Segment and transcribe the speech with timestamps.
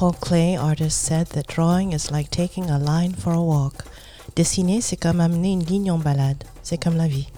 [0.00, 3.84] Paul Klee, artist, said that drawing is like taking a line for a walk.
[4.34, 6.42] Dessiner, c'est comme amener une ligne en balade.
[6.62, 7.28] C'est comme la vie.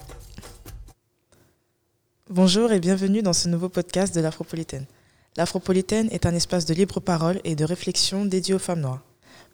[2.29, 4.85] Bonjour et bienvenue dans ce nouveau podcast de l'Afropolitaine.
[5.35, 9.03] L'Afropolitaine est un espace de libre parole et de réflexion dédié aux femmes noires.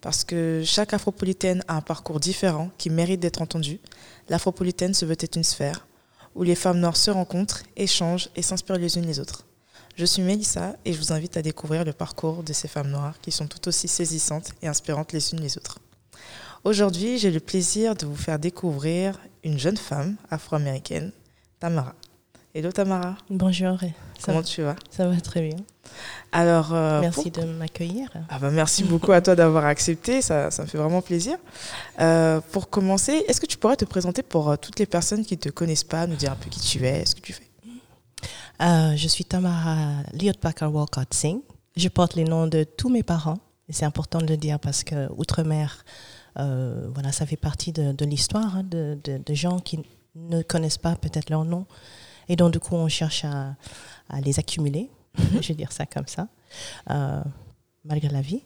[0.02, 3.80] Parce que chaque Afropolitaine a un parcours différent qui mérite d'être entendu,
[4.30, 5.88] l'Afropolitaine se veut être une sphère
[6.36, 9.46] où les femmes noires se rencontrent, échangent et s'inspirent les unes les autres.
[10.00, 13.16] Je suis Mélissa et je vous invite à découvrir le parcours de ces femmes noires
[13.22, 15.80] qui sont tout aussi saisissantes et inspirantes les unes les autres.
[16.64, 21.12] Aujourd'hui, j'ai le plaisir de vous faire découvrir une jeune femme afro-américaine,
[21.60, 21.96] Tamara.
[22.56, 23.18] Hello Tamara.
[23.30, 23.78] Bonjour.
[24.24, 24.78] Comment tu vas?
[24.90, 25.58] Ça va très bien.
[26.32, 28.10] Alors, euh, merci de m'accueillir.
[28.30, 31.36] Ah bah merci beaucoup à toi d'avoir accepté, ça, ça, me fait vraiment plaisir.
[32.00, 35.34] Euh, pour commencer, est-ce que tu pourrais te présenter pour euh, toutes les personnes qui
[35.34, 37.49] ne te connaissent pas, nous dire un peu qui tu es, ce que tu fais?
[38.60, 41.42] Je suis Tamara Liot Walcott Singh.
[41.76, 44.84] Je porte les noms de tous mes parents, et c'est important de le dire parce
[44.84, 45.86] que Outre-mer,
[46.36, 49.80] voilà, ça fait partie de, de l'histoire hein, de, de, de, gens qui
[50.16, 51.66] ne connaissent pas peut-être leur nom.
[52.28, 53.56] Et donc, du coup, on cherche à,
[54.10, 54.90] à les accumuler.
[55.42, 56.28] je vais dire ça comme ça,
[56.90, 57.22] euh,
[57.84, 58.44] malgré la vie.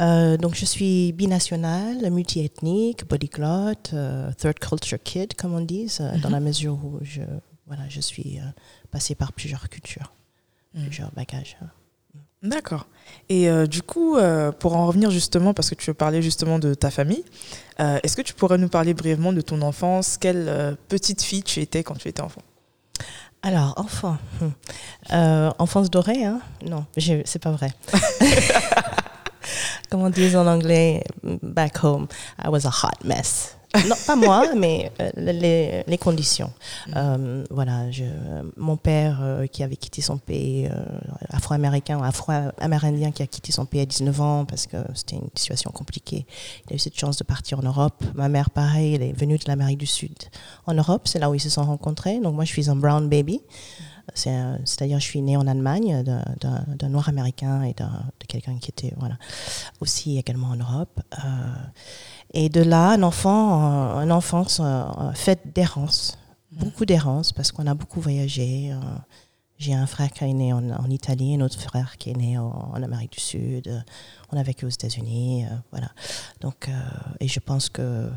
[0.00, 5.88] Euh, donc, je suis binationale, multiethnique, bodyglot, euh, third culture kid, comme on dit,
[6.22, 7.22] dans la mesure où je,
[7.66, 8.38] voilà, je suis
[8.90, 10.12] passée par plusieurs cultures,
[10.74, 11.56] plusieurs bagages.
[12.42, 12.86] D'accord.
[13.28, 14.16] Et du coup,
[14.58, 17.24] pour en revenir justement, parce que tu veux parler justement de ta famille,
[17.78, 20.16] est-ce que tu pourrais nous parler brièvement de ton enfance?
[20.18, 22.42] Quelle petite fille tu étais quand tu étais enfant?
[23.42, 24.16] Alors, enfant.
[25.12, 26.40] Euh, enfance dorée, hein?
[26.64, 27.72] Non, c'est pas vrai.
[29.90, 31.02] Comme on dit en anglais,
[31.42, 32.06] back home,
[32.42, 33.56] I was a hot mess.
[33.74, 36.52] Non, pas moi, mais euh, les, les, conditions.
[36.88, 36.92] Mm.
[36.96, 38.04] Euh, voilà, je,
[38.56, 40.84] mon père euh, qui avait quitté son pays, euh,
[41.30, 45.70] afro-américain, afro-amérindien qui a quitté son pays à 19 ans parce que c'était une situation
[45.70, 46.26] compliquée.
[46.66, 48.04] Il a eu cette chance de partir en Europe.
[48.14, 50.18] Ma mère, pareil, elle est venue de l'Amérique du Sud.
[50.66, 52.20] En Europe, c'est là où ils se sont rencontrés.
[52.20, 53.40] Donc moi, je suis un brown baby.
[54.14, 59.16] C'est-à-dire, je suis née en Allemagne d'un noir américain et de quelqu'un qui était voilà,
[59.80, 61.00] aussi également en Europe.
[62.34, 63.60] Euh, et de là, un enfant,
[63.96, 66.18] un enfance euh, faite d'errance,
[66.50, 68.72] beaucoup d'errance, parce qu'on a beaucoup voyagé.
[68.72, 68.80] Euh,
[69.58, 72.72] j'ai un frère qui est né en, Italie, un autre frère qui est né en,
[72.74, 73.84] Amérique du Sud.
[74.32, 75.92] On a vécu aux États-Unis, voilà.
[76.40, 76.68] Donc,
[77.20, 78.10] et je pense que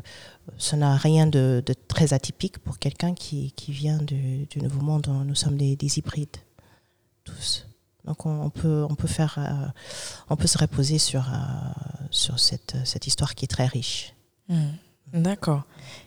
[0.58, 5.06] ça n'a rien de, très atypique pour quelqu'un qui, qui, vient du, du, Nouveau Monde.
[5.24, 6.36] Nous sommes des, des hybrides,
[7.22, 7.65] tous.
[8.06, 9.38] Donc on, peut, on, peut faire,
[10.30, 11.24] on peut se reposer sur,
[12.10, 14.14] sur cette, cette histoire qui est très riche.
[14.48, 14.74] Hmm.
[15.12, 15.62] D'accord.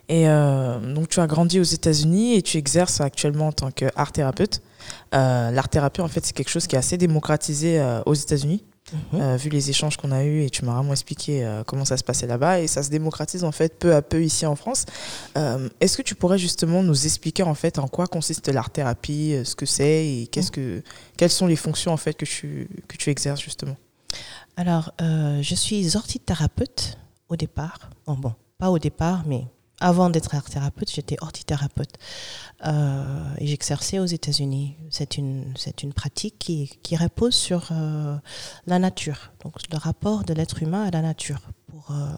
[0.10, 4.12] Et euh, donc tu as grandi aux États-Unis et tu exerces actuellement en tant qu'art
[4.12, 4.62] thérapeute.
[5.14, 8.64] Euh, l'art thérapie, en fait, c'est quelque chose qui est assez démocratisé euh, aux États-Unis.
[9.14, 9.36] Mhm.
[9.36, 12.28] vu les échanges qu'on a eus et tu m'as vraiment expliqué comment ça se passait
[12.28, 14.86] là-bas et ça se démocratise en fait peu à peu ici en France.
[15.80, 19.56] Est-ce que tu pourrais justement nous expliquer en fait en quoi consiste l'art thérapie, ce
[19.56, 20.84] que c'est et qu'est-ce que
[21.18, 23.76] quelles sont les fonctions en fait que tu que tu exerces justement?
[24.60, 26.98] Alors, euh, je suis orthithérapeute
[27.30, 27.90] au départ.
[28.06, 29.46] Bon, bon, pas au départ, mais
[29.80, 31.98] avant d'être art thérapeute, j'étais orthithérapeute.
[32.66, 34.76] Euh, et j'exerçais aux États-Unis.
[34.90, 38.18] C'est une, c'est une pratique qui, qui repose sur euh,
[38.68, 42.12] la nature, donc le rapport de l'être humain à la nature pour, euh,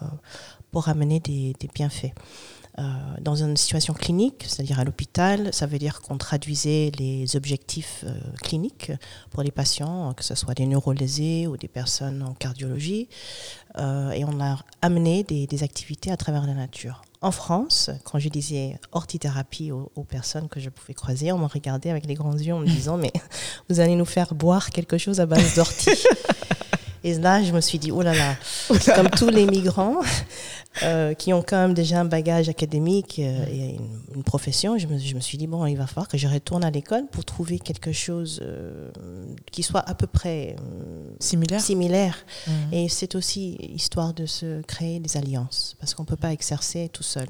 [0.72, 2.12] pour amener des, des bienfaits.
[3.20, 8.02] Dans une situation clinique, c'est-à-dire à, l'hôpital, ça veut dire qu'on traduisait les objectifs
[8.42, 8.90] cliniques
[9.30, 13.10] pour les patients, que ce soit des neurolésés ou des personnes en cardiologie,
[13.76, 17.02] et on a amené des, activités à travers la nature.
[17.22, 21.46] En France, quand je disais orthithérapie aux, aux personnes que je pouvais croiser, on me
[21.46, 23.12] regardait avec les grands yeux en me disant mais
[23.70, 25.90] vous allez nous faire boire quelque chose à base d'ortie.
[27.04, 28.36] Et là, je me suis dit, oh là là,
[28.94, 30.00] comme tous les migrants
[30.82, 34.86] euh, qui ont quand même déjà un bagage académique euh, et une, une, profession, je
[34.86, 37.24] me, je me, suis dit, bon, il va falloir que je retourne à l'école pour
[37.24, 38.90] trouver quelque chose euh,
[39.50, 40.56] qui soit à peu près
[41.18, 41.60] similaire.
[41.60, 42.16] similaire.
[42.46, 42.52] Mmh.
[42.72, 46.88] Et c'est aussi histoire de se créer des alliances, parce qu'on ne peut pas exercer
[46.92, 47.28] tout seul.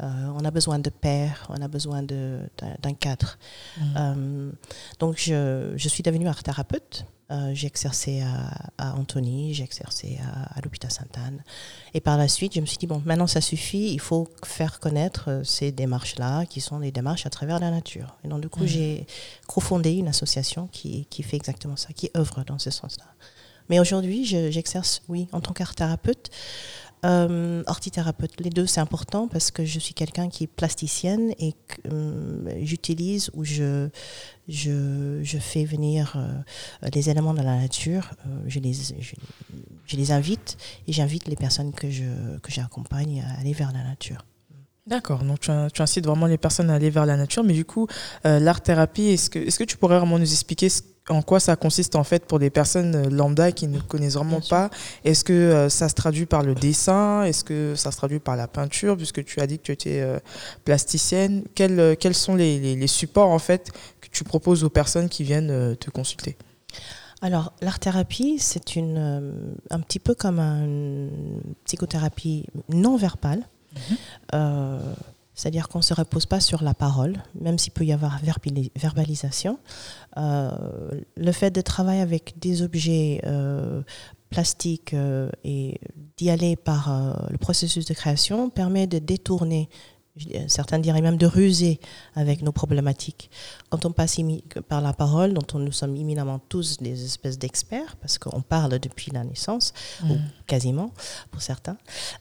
[0.00, 0.06] Euh,
[0.36, 3.36] on a besoin de pairs, on a besoin d'un cadre.
[3.76, 3.82] Mmh.
[3.96, 4.50] Euh,
[5.00, 7.04] donc, je, je, suis devenue art thérapeute.
[7.30, 11.42] Euh, j'ai exercé à, à Antony, j'ai exercé à, à l'hôpital Sainte-Anne.
[11.92, 14.80] Et par la suite, je me suis dit, bon, maintenant ça suffit, il faut faire
[14.80, 18.16] connaître ces démarches-là, qui sont des démarches à travers la nature.
[18.24, 18.68] Et donc, du coup, mmh.
[18.68, 19.06] j'ai
[19.46, 23.04] cofondé une association qui, qui fait exactement ça, qui œuvre dans ce sens-là.
[23.68, 26.30] Mais aujourd'hui, j'exerce, oui, en tant qu'art thérapeute.
[27.04, 28.40] Euh, orthithérapeute.
[28.40, 31.54] Les deux, c'est important parce que je suis quelqu'un qui est plasticienne et
[31.92, 33.88] euh, j'utilise ou je,
[34.48, 38.10] je, je, fais venir euh, les éléments de la nature.
[38.26, 40.56] Euh, je, les, je, les invite
[40.86, 44.24] et j'invite les personnes que je que j'accompagne à aller vers la nature.
[44.88, 47.64] D'accord, donc tu, tu, incites vraiment les personnes à aller vers la nature, mais du
[47.64, 47.86] coup,
[48.26, 51.56] euh, l'art-thérapie, est-ce que, est que tu pourrais vraiment nous expliquer ce, en quoi ça
[51.56, 54.70] consiste en fait pour des personnes euh, lambda qui ne connaissent vraiment pas?
[55.04, 57.22] Est-ce que euh, ça se traduit par le dessin?
[57.24, 58.96] Est-ce que ça se traduit par la peinture?
[58.96, 60.18] Puisque tu as dit que tu étais euh,
[60.64, 63.70] plasticienne, quels, quels sont les, les, les, supports en fait
[64.00, 66.36] que tu proposes aux personnes qui viennent te consulter?
[67.20, 71.10] Alors, l'art-thérapie, c'est une, un petit peu comme une
[71.64, 73.44] psychothérapie non verbale.
[74.34, 74.78] Euh,
[75.34, 78.20] c'est-à-dire qu'on ne se repose pas sur la parole, même s'il peut y avoir
[78.76, 79.58] verbalisation.
[80.16, 80.50] Euh,
[81.16, 83.82] le fait de travailler avec des objets euh,
[84.30, 84.94] plastiques
[85.44, 85.80] et
[86.16, 89.70] d'y aller par le processus de création permet de détourner,
[90.48, 91.80] certains diraient même de ruser
[92.14, 93.30] avec nos problématiques.
[93.70, 94.16] Quand on passe
[94.68, 98.78] par la parole, dont on, nous sommes éminemment tous des espèces d'experts, parce qu'on parle
[98.78, 99.72] depuis la naissance,
[100.02, 100.10] mmh.
[100.10, 100.92] ou quasiment
[101.30, 101.76] pour certains,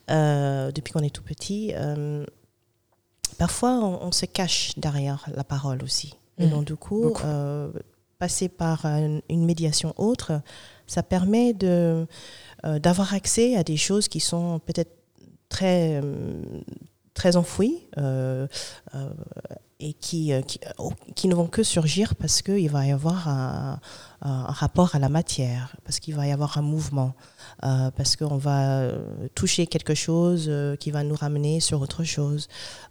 [0.09, 1.73] euh, depuis qu'on est tout petit
[3.38, 6.15] parfois on, on, se cache derrière la parole aussi.
[6.38, 6.44] Mmh.
[6.44, 7.71] Et donc du coup, euh,
[8.19, 10.41] passer par une, une, médiation autre,
[10.88, 12.07] ça permet de
[12.65, 14.91] euh, d'avoir accès à des choses qui sont peut-être
[15.49, 16.41] très euh,
[17.17, 18.47] très enfouies euh,
[18.93, 19.09] euh,
[19.79, 20.59] et qui, qui,
[21.15, 23.79] qui, ne vont que surgir parce qu'il va y avoir un,
[24.21, 27.13] rapport à la matière, parce qu'il va y avoir un mouvement,
[27.63, 28.89] euh, parce qu'on va
[29.35, 32.47] toucher quelque chose qui va nous ramener sur autre chose.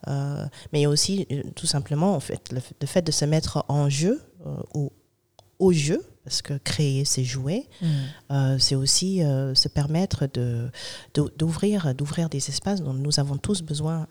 [0.06, 1.26] Euh, mais aussi
[1.56, 4.22] tout simplement en fait, le fait de se mettre en jeu
[4.75, 4.93] ou
[5.58, 7.87] au jeu, parce que créer, c'est jouer, mmh.
[8.32, 10.69] euh, c'est aussi euh, se permettre de,
[11.38, 14.08] d'ouvrir, d'ouvrir des espaces dont nous avons tous besoin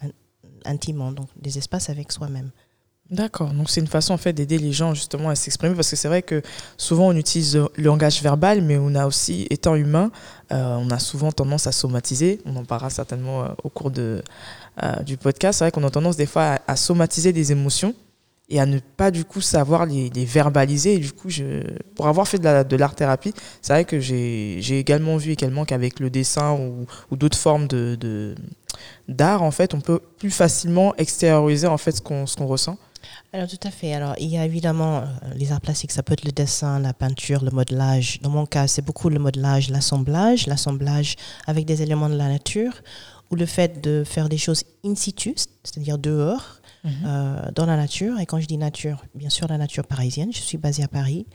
[0.64, 2.52] intimement, donc des espaces avec soi-même.
[3.12, 5.98] D'accord, donc c'est une façon en fait d'aider les gens justement à s'exprimer parce que
[5.98, 6.42] c'est vrai que
[6.78, 10.10] souvent on utilise le langage verbal mais on a aussi, étant humain,
[10.54, 14.24] euh, on a souvent tendance à somatiser, on en parlera certainement euh, au cours de,
[14.82, 17.94] euh, du podcast, c'est vrai qu'on a tendance des fois à, à somatiser des émotions
[18.50, 21.00] et à ne pas du coup savoir les, verbaliser.
[21.00, 21.30] Du coup,
[21.96, 26.58] pour avoir fait de l'art-thérapie, c'est vrai que j'ai également vu également qu'avec le dessin
[26.58, 27.68] ou, d'autres formes
[29.08, 32.78] d'art, en fait, on peut plus facilement extérioriser en fait ce qu'on ce qu'on ressent.
[33.34, 33.94] Alors tout à fait.
[33.94, 35.04] Alors il y a évidemment euh,
[35.36, 38.20] les arts plastiques, ça peut être le dessin, la peinture, le modelage.
[38.22, 41.16] Dans mon cas, c'est beaucoup le modelage, l'assemblage, l'assemblage
[41.46, 42.74] avec des éléments de la nature
[43.32, 45.34] ou le fait de faire des choses in situ,
[45.64, 46.55] c'est-à-dire dehors,
[46.86, 47.06] mm -hmm.
[47.06, 48.16] euh, dans la nature.
[48.22, 51.26] Et quand je dis nature, bien sûr la nature parisienne, je suis basée à Paris.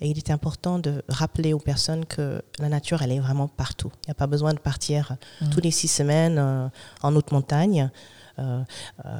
[0.00, 2.26] Et il est important de rappeler aux personnes que
[2.58, 3.92] la nature, elle est vraiment partout.
[4.02, 5.50] Il n'y a pas besoin de partir mm -hmm.
[5.52, 7.90] tous les six semaines euh, en haute montagne.
[8.38, 8.64] Euh,
[9.04, 9.10] euh,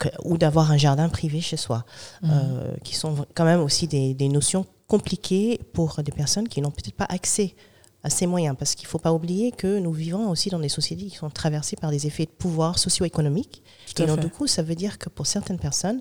[0.00, 1.84] que, ou d'avoir un jardin privé chez soi,
[2.24, 6.72] euh, qui sont quand même aussi des, des notions compliquées pour des personnes qui n'ont
[6.72, 7.54] peut-être pas accès
[8.02, 10.68] à ces moyens, parce qu'il ne faut pas oublier que nous vivons aussi dans des
[10.68, 13.62] sociétés qui sont traversées par des effets de pouvoir socio-économique.
[13.98, 16.00] Et donc, du coup, ça veut dire que pour certaines personnes,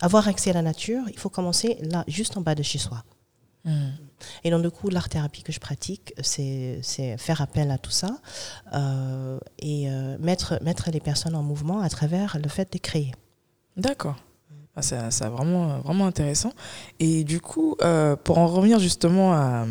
[0.00, 3.04] avoir accès à la nature, il faut commencer là, juste en bas de chez soi.
[3.64, 3.70] Mmh.
[4.44, 6.80] Et donc, du coup, l'art-thérapie que je pratique, c'est
[7.18, 8.18] faire appel à tout ça
[8.74, 13.12] euh, et euh, mettre, mettre les personnes en mouvement à travers le fait de créer.
[13.76, 14.16] D'accord.
[14.76, 16.52] Ah, c'est vraiment, vraiment intéressant.
[17.00, 19.66] Et du coup, euh, pour en revenir justement à,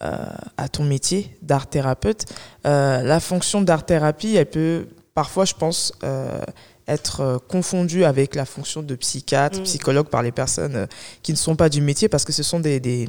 [0.00, 2.26] à ton métier d'art-thérapeute,
[2.66, 6.40] euh, la fonction d'art-thérapie, elle peut parfois, je pense, euh,
[6.88, 9.64] être euh, confondu avec la fonction de psychiatre, mmh.
[9.64, 10.86] psychologue par les personnes euh,
[11.22, 13.08] qui ne sont pas du métier parce que ce sont des, des,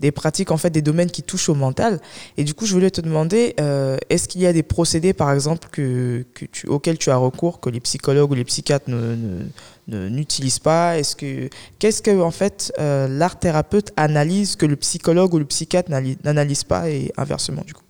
[0.00, 2.00] des, pratiques, en fait, des domaines qui touchent au mental.
[2.36, 5.32] Et du coup, je voulais te demander, euh, est-ce qu'il y a des procédés, par
[5.32, 9.16] exemple, que, que tu, auxquels tu as recours, que les psychologues ou les psychiatres ne,
[9.88, 10.98] ne, n'utilisent pas?
[10.98, 11.48] Est-ce que
[11.78, 16.64] qu'est-ce que en fait euh, l'art thérapeute analyse que le psychologue ou le psychiatre n'analyse
[16.64, 17.82] pas et inversement du coup?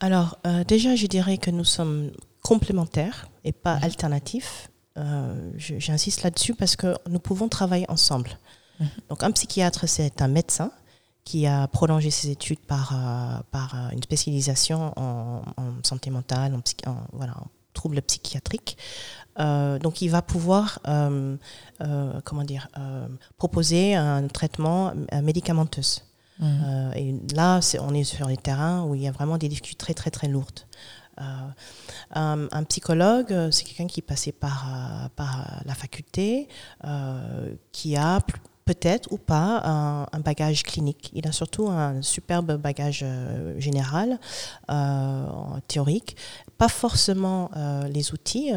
[0.00, 2.10] Alors euh, déjà, je dirais que nous sommes
[2.44, 3.84] complémentaires et pas mmh.
[3.84, 4.70] alternatifs.
[4.96, 8.30] Euh, J'insiste là-dessus parce que nous pouvons travailler ensemble.
[8.78, 8.84] Mmh.
[9.08, 10.70] Donc un psychiatre, c'est un médecin
[11.24, 16.54] qui a prolongé ses études par, euh, par euh, une spécialisation en, en santé mentale,
[16.54, 18.76] en, en, voilà, en troubles psychiatriques.
[19.40, 20.78] Euh, donc il va pouvoir
[22.24, 22.68] comment dire
[23.36, 25.90] proposer un traitement médicamenteux.
[26.40, 26.90] Mmh.
[26.96, 29.76] et là, est, on est sur les terrains où il y a vraiment des difficultés
[29.78, 30.60] très très très lourdes.
[31.20, 31.22] Euh,
[32.14, 36.48] un, un, psychologue, c'est quelqu'un qui passait par, par la faculté,
[36.84, 38.20] euh, qui a
[38.64, 41.10] peut-être ou pas un, bagage clinique.
[41.14, 44.18] Il a surtout un superbe bagage euh, général,
[44.70, 45.26] euh,
[45.68, 46.16] théorique.
[46.56, 48.52] Pas forcément euh, les outils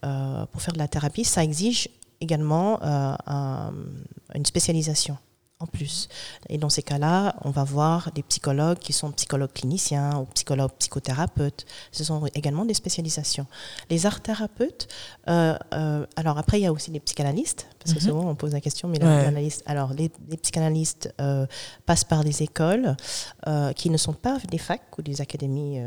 [0.00, 1.24] pour faire de la thérapie.
[1.24, 1.88] Ça exige
[2.20, 2.80] également
[4.34, 5.16] une spécialisation
[5.60, 6.08] en plus.
[6.48, 10.72] Et dans ces cas-là, on va voir des psychologues qui sont psychologues cliniciens ou psychologues
[10.78, 11.66] psychothérapeutes.
[11.92, 13.46] Ce sont également des spécialisations.
[13.90, 14.88] Les art thérapeutes,
[15.28, 18.10] euh, euh, alors après, il y a aussi les psychanalystes, parce que mhm.
[18.10, 21.46] souvent on pose la question, mais les alors les, psychanalystes euh,
[21.86, 22.96] passent par des écoles
[23.74, 25.80] qui ne sont pas des facs ou des académies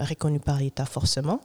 [0.00, 1.40] reconnues par l'État forcément.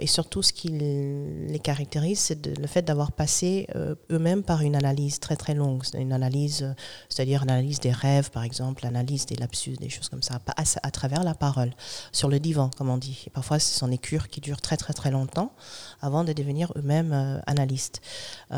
[0.00, 3.66] Et surtout, ce qui les caractérise, c'est le fait d'avoir passé
[4.10, 6.74] eux-mêmes par une analyse très très longue, une analyse
[7.08, 10.90] c'est-à-dire l'analyse des rêves, par exemple, l'analyse des lapsus, des choses comme ça, à, à,
[10.90, 11.70] travers la parole,
[12.12, 13.24] sur le divan, comme on dit.
[13.26, 15.52] Et parfois, ce sont des cures qui durent très, très, très longtemps
[16.00, 18.00] avant de devenir eux-mêmes euh, analystes.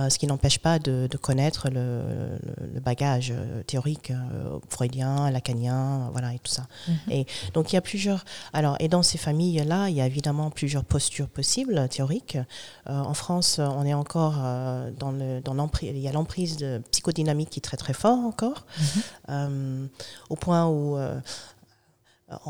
[0.07, 2.39] Euh, ce qui n'empêche pas de, connaître le,
[2.81, 4.13] bagage euh, théorique
[4.69, 6.67] freudien, lacanien, voilà, et tout ça.
[6.89, 6.97] Mhm.
[7.11, 8.25] Et donc, il y a plusieurs.
[8.53, 12.39] Alors, et dans ces familles-là, il y a évidemment plusieurs postures possibles, théoriques.
[12.87, 14.35] en France, on est encore
[14.99, 16.59] dans l'emprise, il y a l'emprise
[16.91, 18.67] psychodynamique qui est très très fort encore,
[19.29, 19.89] mhm.
[20.31, 20.97] au point où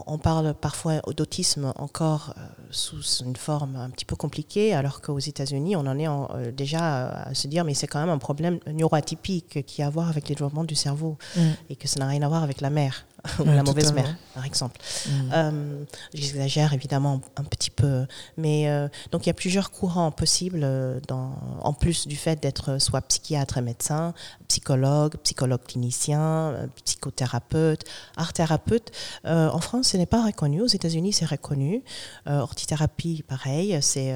[0.07, 5.19] on parle parfois d'autisme encore euh, sous une forme un petit peu compliquée, alors qu'aux
[5.19, 8.59] États-Unis, on en est euh, déjà à se dire, mais c'est quand même un problème
[8.67, 11.41] neuroatypique qui a à voir avec le développement du cerveau mm.
[11.71, 13.07] et que ça n'a rien à voir avec la mère.
[13.45, 14.81] la mauvaise mère, par exemple.
[15.07, 15.31] Mm.
[15.33, 18.07] Euh, j'exagère évidemment un petit peu,
[18.37, 22.41] mais euh, donc il y a plusieurs courants possibles, euh, dans, en plus du fait
[22.41, 24.15] d'être soit psychiatre et médecin,
[24.49, 27.85] psychologue, psychologue clinicien, psychothérapeute,
[28.17, 28.91] art thérapeute.
[29.25, 30.63] en France, ce n'est pas reconnu.
[30.63, 31.83] Aux États-Unis, c'est reconnu.
[32.27, 34.15] orthithérapie, pareil, c'est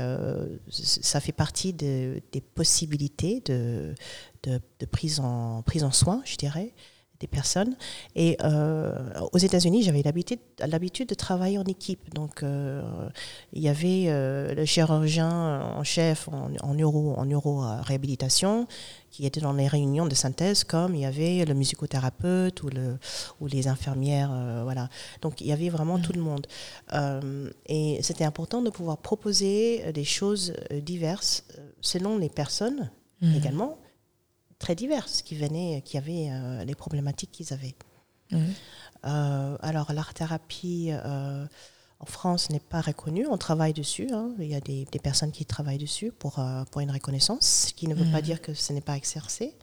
[0.70, 3.94] ça fait partie de, des possibilités de,
[4.42, 6.72] de, de, prise en prise en soin, je dirais
[7.20, 7.76] des personnes.
[8.16, 8.92] Et euh,
[9.32, 12.12] aux États-Unis, j'avais l'habitude de travailler en équipe.
[12.14, 12.82] Donc, euh,
[13.52, 18.66] il y avait euh, le chirurgien en chef en, en neuro, en neuro réhabilitation
[19.10, 22.96] qui était dans les réunions de synthèse, comme il y avait le musicothérapeute ou, le,
[23.40, 24.30] ou les infirmières.
[24.62, 24.88] voilà.
[25.20, 26.46] Donc, il y avait vraiment tout le monde.
[27.66, 31.44] et c'était important de pouvoir proposer des choses diverses
[31.80, 32.88] selon les personnes
[33.20, 33.34] mmh.
[33.34, 33.79] également
[34.60, 37.74] très diverses qui venaient, qui avaient euh, les problématiques qu'ils avaient.
[38.32, 41.44] Euh, alors, l'art-thérapie euh,
[41.98, 43.26] en France n'est pas reconnue.
[43.26, 44.06] On travaille dessus.
[44.12, 44.30] Hein.
[44.38, 46.38] Il y a des, personnes qui travaillent dessus pour,
[46.70, 49.56] pour une reconnaissance, ce qui ne veut pas dire que ce n'est pas exercé.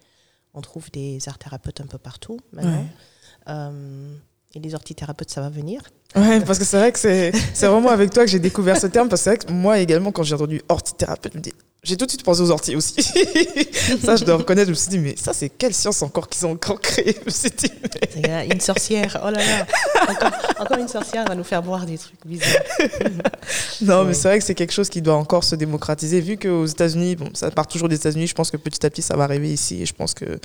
[0.54, 2.86] On trouve des art-thérapeutes un peu partout maintenant.
[4.54, 5.82] et les orthithérapeutes, ça va venir.
[6.16, 7.32] Ouais, parce que c'est vrai que c'est
[7.68, 9.08] vraiment avec toi que j'ai découvert ce terme.
[9.08, 11.54] Parce que c'est vrai que moi également, quand j'ai entendu orthithérapeute, je me dis
[11.88, 13.02] j'ai tout de suite pensé aux orties aussi.
[14.04, 14.66] ça, je dois reconnaître.
[14.68, 17.16] Je me suis dit, mais ça, c'est quelle science encore qu'ils ont encore créé
[18.52, 19.22] une sorcière.
[19.24, 19.66] Oh là là.
[20.60, 22.50] Encore, une sorcière va nous faire boire des trucs bizarres.
[23.82, 26.20] non, mais c'est vrai que c'est quelque chose qui doit encore se démocratiser.
[26.20, 29.02] Vu qu'aux États-Unis, bon, ça part toujours des États-Unis, je pense que petit à petit,
[29.02, 29.82] ça va arriver ici.
[29.82, 30.40] Et je pense que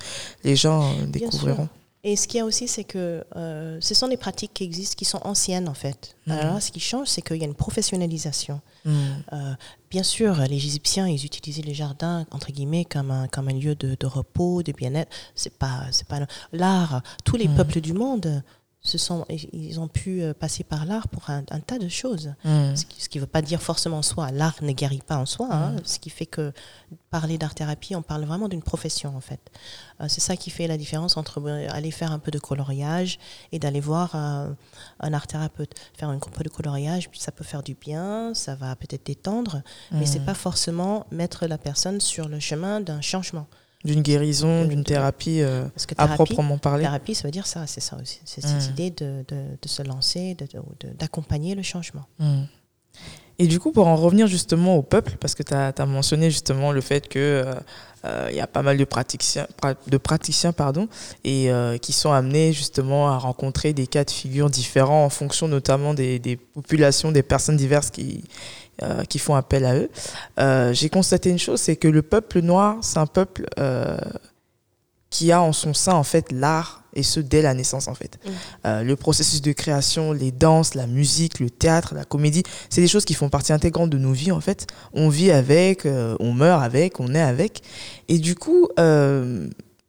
[0.45, 1.67] les gens euh, découvriront.
[2.05, 4.95] Et ce qu'il y a aussi, c'est que euh, ce sont des pratiques qui existent,
[4.97, 6.17] qui sont anciennes en fait.
[6.27, 6.33] Mhm.
[6.33, 8.59] Alors ce qui change, c'est qu'il y a une professionnalisation.
[8.83, 9.23] Mhm.
[9.31, 9.53] Euh,
[9.89, 13.75] bien sûr, les Égyptiens, ils utilisaient les jardins entre guillemets comme un comme un lieu
[13.75, 15.11] de, de repos, de bien-être.
[15.33, 16.19] C'est pas c'est pas
[16.51, 17.01] l'art.
[17.23, 17.55] Tous les mhm.
[17.55, 18.43] peuples du monde
[18.83, 22.33] se sont, ils ont pu euh, passer par l'art pour un, tas de choses.
[22.43, 22.75] Mm.
[22.75, 25.47] Ce qui ne veut pas dire forcément en soi, l'art ne guérit pas en soi.
[25.49, 25.71] Hein.
[25.71, 25.79] Mm.
[25.85, 26.51] ce qui fait que
[27.09, 29.39] parler d'art-thérapie, on parle vraiment d'une profession en fait.
[30.01, 33.19] Euh, c'est ça qui fait la différence entre euh, aller faire un peu de coloriage
[33.53, 34.55] et d'aller voir un
[34.99, 35.73] art-thérapeute.
[35.93, 39.61] Faire un peu de coloriage, ça peut faire du bien, ça va peut-être détendre,
[39.91, 40.25] mais mais c'est mm.
[40.25, 43.47] pas forcément mettre la personne sur le chemin d'un changement
[43.83, 45.65] d'une guérison, d'une thérapie, euh,
[45.97, 46.83] à proprement parler.
[46.83, 48.21] Thérapie, ça veut dire ça, c'est ça aussi.
[48.25, 48.71] C'est cette hmm.
[48.71, 50.37] idée de, de, de, se lancer,
[50.97, 52.05] d'accompagner le changement.
[52.19, 52.43] Hmm.
[53.39, 56.71] Et du coup, pour en revenir justement au peuple, parce que tu as, mentionné justement
[56.71, 57.55] le fait qu'il euh,
[58.05, 59.47] euh, il y a pas mal de praticiens,
[59.87, 60.87] de praticiens pardon,
[61.23, 61.49] et
[61.81, 66.19] qui sont amenés justement à rencontrer des cas de figure différents en fonction notamment des,
[66.19, 68.23] des populations, des personnes diverses qui,
[68.83, 69.89] euh, qui font appel à eux.
[70.39, 73.97] Euh, j'ai constaté une chose, c'est que le peuple noir, c'est un peuple euh,
[75.09, 78.19] qui a en son sein en fait l'art et ce dès la naissance en fait.
[78.25, 78.81] Mm.
[78.81, 83.05] le processus de création, les danses, la musique, le théâtre, la comédie, c'est des choses
[83.05, 84.67] qui font partie intégrante de nos vies en fait.
[84.93, 85.87] On vit avec,
[86.19, 87.63] on meurt avec, on est avec,
[88.09, 88.67] et du coup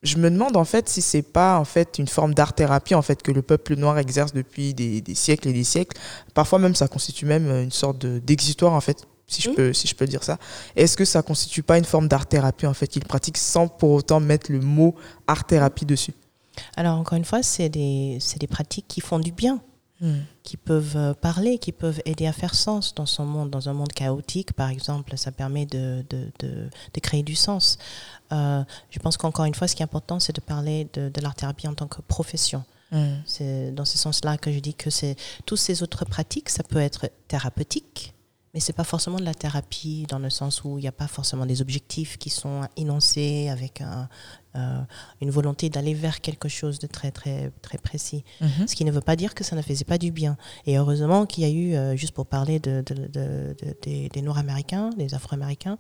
[0.05, 3.03] je me demande en fait si c'est pas en fait une forme d'art thérapie en
[3.03, 5.97] fait que le peuple noir exerce depuis des, siècles et des siècles.
[6.35, 9.95] Parfois même ça constitue même une sorte d'exitoire en fait si je, peux, si je
[9.95, 10.39] peux dire ça.
[10.77, 14.21] Est-ce que ça constitue pas une forme d'art-thérapie, en fait, qu'il pratique sans pour autant
[14.21, 14.95] mettre le mot
[15.27, 16.13] art-thérapie dessus?
[16.77, 19.61] Alors, encore une fois, c'est des, des pratiques qui font du bien.
[20.01, 20.23] Hmm.
[20.43, 23.73] qui peuvent euh, parler, qui peuvent aider à faire sens dans son monde, dans un
[23.73, 25.17] monde chaotique, par exemple.
[25.17, 27.79] Ça permet de, de, de, créer du sens.
[28.33, 31.69] Euh, je pense qu'encore une fois, ce qui est important, c'est de parler de, l'art-thérapie
[31.69, 32.65] en tant que profession.
[32.91, 33.15] Hmm.
[33.25, 35.15] C'est dans ce sens-là que je dis que c'est
[35.47, 38.14] toutes ces autres pratiques, ça peut être thérapeutique,
[38.55, 41.09] mais c'est pas forcément de la thérapie dans le sens où il n'y a pas
[41.09, 44.09] forcément des objectifs qui sont énoncés avec un,
[44.57, 44.81] euh,
[45.21, 48.23] une volonté d'aller vers quelque chose de très très très précis.
[48.41, 48.69] Mhm.
[48.69, 50.37] Ce qui ne veut pas dire que ça ne faisait pas du bien.
[50.67, 52.85] Et heureusement qu'il y a eu, euh, juste pour parler de,
[53.83, 55.77] des, des Nord-Américains, des Afro-Américains,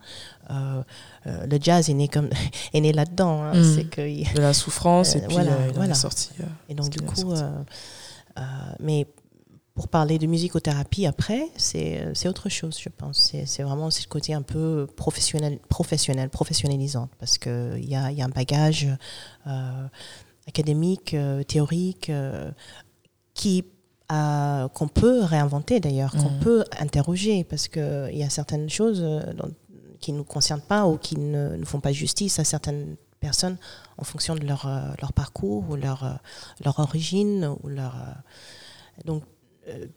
[0.51, 0.83] euh,
[1.25, 2.29] le jazz est né comme
[2.73, 3.45] est né là-dedans.
[3.45, 3.55] Hein.
[3.55, 3.75] Mhm.
[3.77, 5.95] C'est que de la souffrance et puis voilà, il voilà.
[5.95, 6.31] sorti.
[6.69, 7.35] et donc du coup,
[8.81, 9.07] mais
[9.75, 13.35] pour parler de musicothérapie après, c'est autre chose, je pense.
[13.45, 18.25] C'est vraiment le côté un peu professionnel, professionnel professionnalisant, parce qu'il y a, y a
[18.25, 18.87] un bagage
[19.49, 19.87] euh,
[20.47, 22.51] académique, euh, théorique, euh,
[23.35, 23.65] qui
[24.09, 26.41] qu'on peut réinventer d'ailleurs, qu'on mmh.
[26.41, 29.05] peut interroger, parce qu'il y a certaines choses
[29.99, 33.57] qui ne nous concernent pas ou qui ne, ne, font pas justice à certaines personnes
[33.99, 34.69] en fonction de leur,
[35.01, 36.21] leur parcours ou leur,
[36.65, 37.57] leur origine.
[37.65, 37.97] Ou leur,
[39.05, 39.27] donc euh,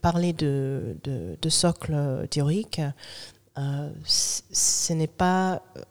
[0.01, 2.81] parler de, de, socle théorique,
[3.57, 5.81] euh, ce n'est pas euh,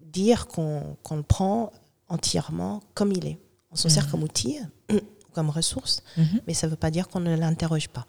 [0.00, 1.72] dire qu'on le prend
[2.08, 3.38] entièrement comme il est.
[3.70, 4.10] On s'en sert mmh.
[4.10, 4.58] comme outil,
[5.32, 6.22] comme ressource, mmh.
[6.46, 8.06] mais ça ne veut pas dire qu'on ne l'interroge pas.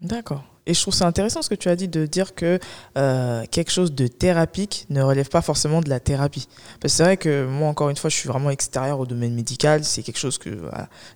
[0.00, 0.44] D'accord.
[0.66, 2.58] Et je trouve ça intéressant ce que tu as dit de dire que
[2.96, 6.48] euh, quelque chose de thérapique ne relève pas forcément de la thérapie.
[6.80, 9.34] Parce que c'est vrai que moi, encore une fois, je suis vraiment extérieur au domaine
[9.34, 9.84] médical.
[9.84, 10.50] C'est quelque chose que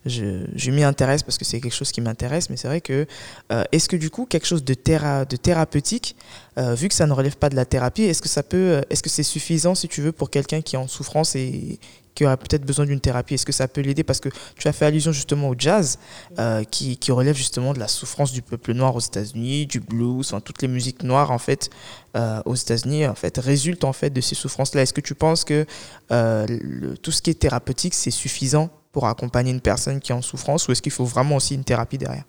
[0.04, 2.50] je, m'y intéresse parce que c'est quelque chose qui m'intéresse.
[2.50, 3.06] Mais c'est vrai que
[3.50, 6.14] euh, est-ce que du coup, quelque chose de, théra, de thérapeutique,
[6.58, 9.02] euh, vu que ça ne relève pas de la thérapie, est-ce que ça peut, est-ce
[9.02, 11.78] que c'est suffisant si tu veux pour quelqu'un qui est en souffrance et
[12.18, 14.02] qui aurait peut-être besoin d'une thérapie Est-ce que ça peut l'aider?
[14.02, 16.00] Parce que tu as fait allusion justement au jazz,
[16.40, 20.26] euh, qui, qui, relève justement de la souffrance du peuple noir aux États-Unis, du blues,
[20.26, 21.70] enfin, toutes les musiques noires en fait
[22.16, 24.82] euh, aux États-Unis en fait résultent en fait de ces souffrances-là.
[24.82, 25.64] Est-ce que tu penses que
[26.10, 30.22] euh, tout ce qui est thérapeutique c'est suffisant pour accompagner une personne qui est en
[30.22, 32.24] souffrance, ou est-ce qu'il faut vraiment aussi une thérapie derrière?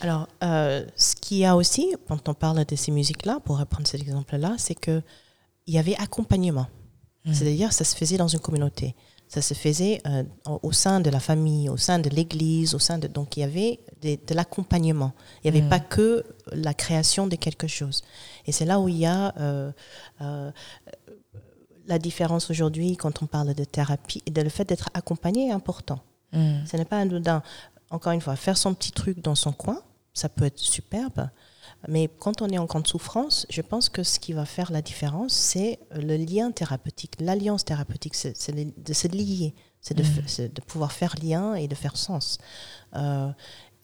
[0.00, 4.00] Alors, ce qu'il y a aussi, quand on parle de ces musiques-là, pour reprendre cet
[4.00, 5.02] exemple-là, c'est qu'il
[5.66, 6.68] y avait accompagnement.
[7.24, 7.34] Mmh.
[7.34, 8.94] C'est-à-dire, ça se faisait dans une communauté
[9.34, 10.22] ça se faisait euh,
[10.62, 13.42] au sein de la famille, au sein de l'église, au sein de donc il y
[13.42, 15.12] avait de l'accompagnement.
[15.42, 15.70] Il n'y avait mm.
[15.70, 18.04] pas que la création de quelque chose.
[18.46, 19.72] Et c'est là où il y a euh,
[20.20, 20.52] euh,
[21.88, 25.52] la différence aujourd'hui quand on parle de thérapie et de le fait d'être accompagné est
[25.52, 25.98] important.
[26.32, 26.64] Mm.
[26.64, 27.42] Ce n'est pas anodin.
[27.90, 31.28] Encore une fois, faire son petit truc dans son coin, ça peut être superbe.
[31.88, 34.82] Mais quand on est en grande souffrance, je pense que ce qui va faire la
[34.82, 40.52] différence, c'est le lien thérapeutique, l'alliance thérapeutique, c'est de se lier, c'est de, mm.
[40.52, 42.38] de, pouvoir faire lien et de faire sens.
[42.96, 43.30] Euh,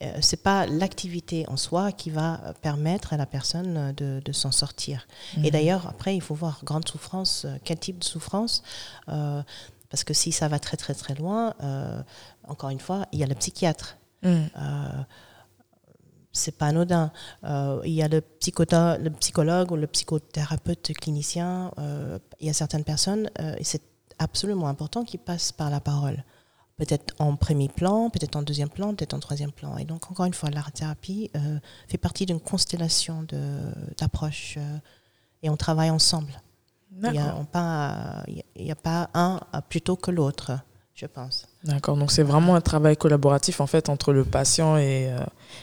[0.02, 4.50] euh, c'est pas l'activité en soi qui va permettre à la personne de, de s'en
[4.50, 5.06] sortir.
[5.36, 5.50] Et mm.
[5.50, 8.62] d'ailleurs, après, il faut voir grande souffrance, euh, quel type de souffrance.
[9.08, 9.42] Euh,
[9.90, 11.52] parce que si ça va très très très loin,
[12.46, 13.96] encore une fois, il y a le psychiatre.
[14.22, 14.46] Mm
[16.40, 17.12] c'est pas anodin.
[17.44, 21.70] Euh, il y a le, le, psychologue ou le psychothérapeute clinicien.
[21.78, 23.82] Euh, il y a certaines personnes, euh, et c'est
[24.18, 26.24] absolument important qu'ils passent par la parole.
[26.76, 29.76] Peut-être en premier plan, peut-être en deuxième plan, peut-être en troisième plan.
[29.76, 31.30] Et donc, encore une fois, l'art-thérapie
[31.88, 33.26] fait partie d'une constellation
[33.98, 34.56] d'approches
[35.42, 36.32] et on travaille ensemble.
[37.02, 40.52] Il n'y a, a, pas un plutôt que l'autre
[41.00, 41.49] je pense.
[41.62, 45.18] D'accord, donc c'est vraiment un travail collaboratif en fait entre le patient et, euh,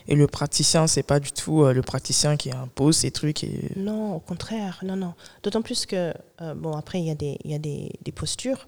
[0.08, 0.86] et le praticien.
[0.86, 3.44] C'est pas du tout euh, le praticien qui impose ces trucs.
[3.44, 3.72] Et...
[3.76, 5.16] Non, au contraire, non, non.
[5.42, 8.68] D'autant plus que, euh, bon, après, il y a des, y a des, des postures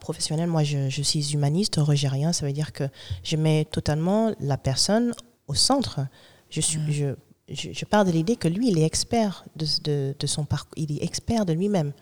[0.00, 0.48] professionnelles.
[0.48, 2.34] Moi, je, je suis humaniste, rien.
[2.34, 2.84] ça veut dire que
[3.22, 5.14] je mets totalement la personne
[5.48, 6.00] au centre.
[6.50, 7.14] Je, suis, je,
[7.48, 10.92] je, pars de l'idée que lui, il est expert de, de, de son parcours, il
[10.92, 11.94] est expert de lui-même.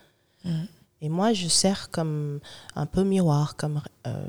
[1.01, 2.39] Et moi, je sers comme
[2.75, 4.21] un peu miroir, comme euh,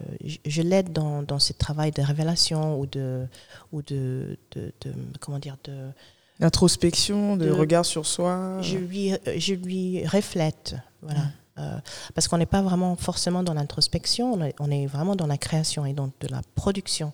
[0.45, 3.27] je, l'aide dans, dans ce travail de révélation ou de,
[3.73, 4.73] ou de, de,
[5.21, 5.91] comment dire, de
[6.39, 8.63] d'introspection, de, regard sur soi.
[8.63, 11.21] Je lui, je lui reflète, voilà.
[11.21, 11.33] Mmh.
[11.61, 11.79] Euh,
[12.15, 15.93] parce qu'on n'est pas vraiment forcément dans l'introspection, on, est vraiment dans la création et
[15.93, 17.13] dans de la production.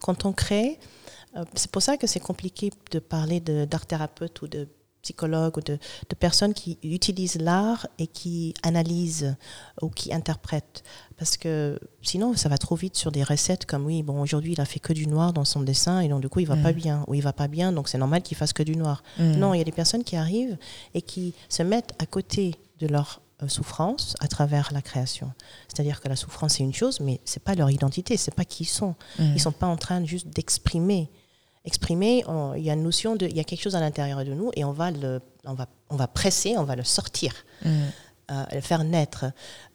[0.00, 0.78] Quand on crée,
[1.36, 4.68] euh, c'est pour ça que c'est compliqué de parler d'art thérapeute ou de
[5.06, 5.78] psychologues ou de,
[6.10, 9.36] de personnes qui utilisent l'art et qui analysent
[9.82, 10.82] ou qui interprètent.
[11.16, 14.60] Parce que sinon, ça va trop vite sur des recettes comme oui, bon, aujourd'hui, il
[14.60, 16.72] a fait que du noir dans son dessin et donc du coup, il va pas
[16.72, 16.82] Mm.
[16.84, 19.02] bien ou il va pas bien, donc c'est normal qu'il fasse que du noir.
[19.18, 19.32] Mm.
[19.36, 20.58] Non, il y a des personnes qui arrivent
[20.94, 25.30] et qui se mettent à côté de leur euh, souffrance à travers la création.
[25.68, 28.64] C'est-à-dire que la souffrance c'est une chose, mais c'est pas leur identité, c'est pas qui
[28.64, 28.94] ils sont.
[29.18, 29.32] Mm.
[29.36, 31.08] Ils sont pas en train juste d'exprimer.
[31.66, 34.24] Exprimer, on- il y a une notion de, il y a quelque chose à l'intérieur
[34.24, 37.32] de nous et on va le, on va, on va presser, on va le sortir,
[37.64, 37.68] Mm.
[38.30, 39.24] euh, le faire naître.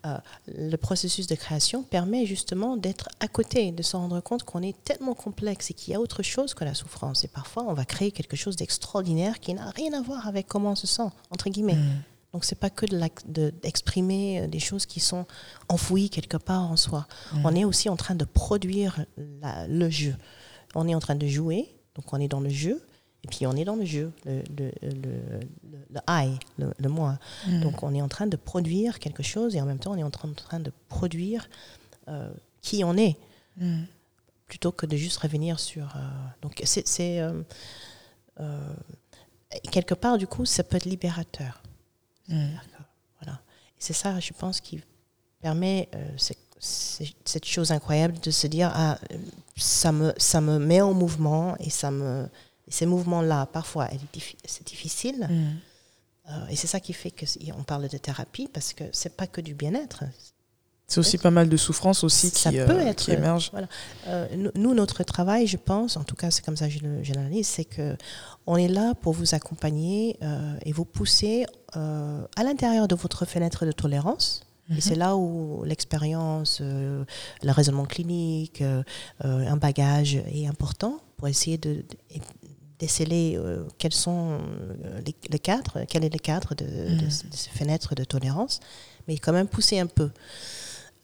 [0.05, 4.61] Euh, le processus de création permet justement d'être à côté, de se rendre compte qu'on
[4.61, 7.23] est tellement complexe et qu'il y a autre chose que la souffrance.
[7.23, 10.71] Et parfois, on va créer quelque chose d'extraordinaire qui n'a rien à voir avec comment
[10.71, 11.75] on se sent, entre guillemets.
[11.75, 12.01] Mm.
[12.33, 15.25] Donc c'est pas que de la- de- d'exprimer euh, des choses qui sont
[15.67, 17.05] enfouies quelque part en soi.
[17.33, 17.45] Mm.
[17.45, 19.05] On est aussi en train de produire
[19.41, 20.15] la- le jeu.
[20.73, 22.81] On est en train de jouer, donc on est dans le jeu,
[23.23, 25.39] et puis on est dans le jeu, le, le, le,
[25.93, 27.19] le- I, le, moi.
[27.47, 27.61] Mm.
[27.61, 30.03] Donc on est en train de produire quelque chose et en même temps on est
[30.03, 31.47] en train, en train de produire
[32.07, 33.17] euh, qui on est,
[33.57, 33.83] Mm.
[34.47, 35.83] plutôt que de juste revenir sur...
[35.97, 35.99] euh,
[36.41, 37.19] donc c'est...
[37.19, 37.43] euh,
[39.71, 41.61] quelque part, du coup, ça peut être libérateur.
[42.29, 42.47] Mm.
[43.21, 43.39] Voilà.
[43.77, 44.81] Et c'est ça, je pense, qui
[45.41, 48.99] permet euh, c'est- cette chose incroyable de se dire ah,
[49.57, 52.27] ça, me, ça me met en mouvement et ça me.
[52.67, 53.89] ces mouvements-là, parfois,
[54.45, 55.27] c'est difficile.
[55.29, 56.29] Mm.
[56.29, 59.41] Euh, et c'est ça qui fait qu'on parle de thérapie parce que c'est pas que
[59.41, 60.03] du bien-être.
[60.87, 63.51] C'est aussi pas mal de souffrance aussi Ça qui, peut euh, être- qui émerge.
[64.07, 67.47] Euh, nous- notre travail, je pense, en tout cas, c'est comme ça que je l'analyse,
[67.47, 67.97] c'est que
[68.45, 70.17] on est là pour vous accompagner
[70.65, 74.43] et vous pousser à l'intérieur de votre fenêtre de tolérance.
[74.71, 74.77] Mhm.
[74.77, 77.03] Et c'est là où l'expérience, euh,
[77.43, 78.81] le raisonnement clinique, euh,
[79.25, 82.21] euh, un bagage est important pour essayer de, de-
[82.79, 84.39] déceler euh, quels sont
[85.05, 86.97] les, les cadres, quel est le cadre de, de- Mhm.
[87.05, 88.59] de ces fenêtres de tolérance,
[89.07, 90.09] mais quand même pousser un peu.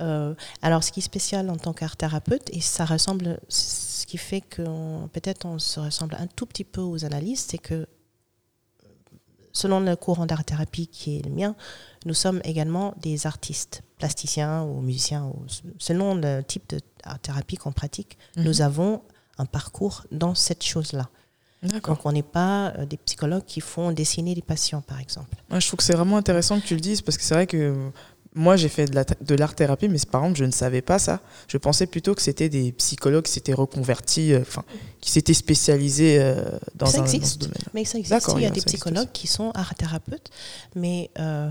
[0.01, 4.17] Euh, alors, ce qui est spécial en tant qu'art thérapeute, et ça ressemble, ce qui
[4.17, 4.63] fait que
[5.07, 7.87] peut-être on se ressemble un tout petit peu aux analystes, c'est que
[9.61, 11.55] selon le courant d'art thérapie qui est le mien,
[12.05, 15.35] nous sommes également des artistes, plasticiens ou musiciens, ou
[15.79, 16.63] selon le type
[17.03, 18.43] d'art thérapie qu'on pratique, Mhm.
[18.45, 19.01] nous avons
[19.39, 21.07] un parcours dans cette chose-là.
[21.63, 25.35] Donc, on n'est pas euh, des psychologues qui font dessiner des patients, par exemple.
[25.49, 27.47] Ouais, je trouve que c'est vraiment intéressant que tu le dises parce que c'est vrai
[27.47, 27.89] que
[28.37, 31.19] moi j'ai fait de la- de l'art-thérapie, mais par exemple je ne savais pas ça.
[31.47, 34.43] Je pensais plutôt que c'était des psychologues qui s'étaient reconvertis, euh,
[35.01, 36.43] qui s'étaient spécialisés euh,
[36.75, 37.41] dans, Ça un, dans ce existe.
[37.41, 37.57] domaine.
[37.73, 38.27] Mais ça existe.
[38.35, 40.29] Il y a des psychologues qui sont art thérapeutes,
[40.75, 41.49] mais euh,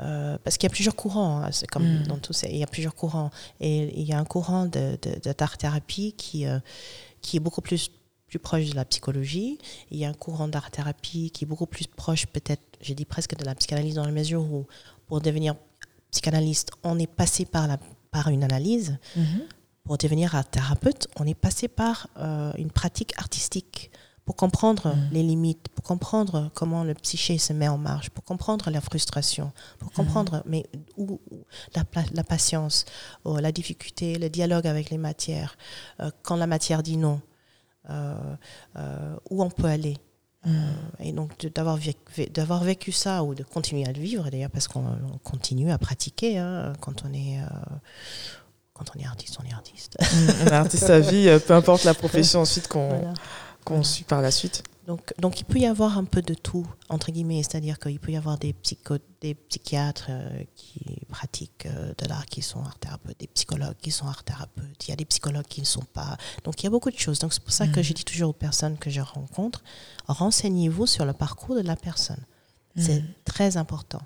[0.00, 2.06] euh, parce qu'il y a plusieurs courants, hein, c'est comme Mm.
[2.08, 3.30] dans tout ça, il y a plusieurs courants.
[3.60, 6.44] Et il y a un courant de, de, de- d'art thérapie qui,
[7.22, 7.90] qui est beaucoup plus,
[8.28, 9.58] plus proche de la psychologie.
[9.90, 13.04] Il y a un courant d'art thérapie qui est beaucoup plus proche, peut-être, j'ai dit
[13.06, 14.66] presque de la psychanalyse dans la mesure où,
[15.06, 15.54] pour devenir
[16.20, 17.78] psychanalyste, on est passé par, la,
[18.10, 19.42] par une analyse Mhm.
[19.84, 23.90] pour devenir un thérapeute, on est passé par euh, une pratique artistique
[24.24, 25.08] pour comprendre Mhm.
[25.12, 29.52] les limites, pour comprendre comment le psyché se met en marche, pour comprendre la frustration,
[29.78, 30.64] pour comprendre mais
[30.96, 31.38] où, où
[31.76, 31.84] la,
[32.24, 32.86] patience,
[33.24, 35.56] oh, la difficulté, le dialogue avec les matières,
[36.00, 37.20] euh, quand la matière dit non,
[37.90, 38.36] euh,
[38.76, 39.96] euh, où on peut aller.
[40.46, 40.50] Euh,
[41.00, 44.68] et donc d'avoir vécu, d'avoir vécu ça ou de continuer à le vivre d'ailleurs parce
[44.68, 47.46] qu'on on continue à pratiquer hein, quand on est euh,
[48.72, 49.96] quand on est artiste on est artiste
[50.42, 53.14] on est artiste à vie, euh, peu importe la profession ensuite qu'on Voilà.
[53.64, 54.62] qu'on suit par la suite.
[54.86, 58.12] Donc, donc il peut y avoir un peu de tout, entre guillemets, c'est-à-dire qu'il peut
[58.12, 62.78] y avoir des, psycho, des psychiatres euh, qui pratiquent euh, de l'art, qui sont art
[62.78, 65.84] thérapeutes, des psychologues qui sont art thérapeutes, il y a des psychologues qui ne sont
[65.92, 66.16] pas.
[66.44, 67.18] Donc il y a beaucoup de choses.
[67.18, 67.84] Donc c'est pour ça que Mhm.
[67.84, 69.64] je dis toujours aux personnes que je rencontre,
[70.06, 72.24] renseignez-vous sur le parcours de la personne.
[72.76, 73.08] C'est Mhm.
[73.24, 74.02] très important.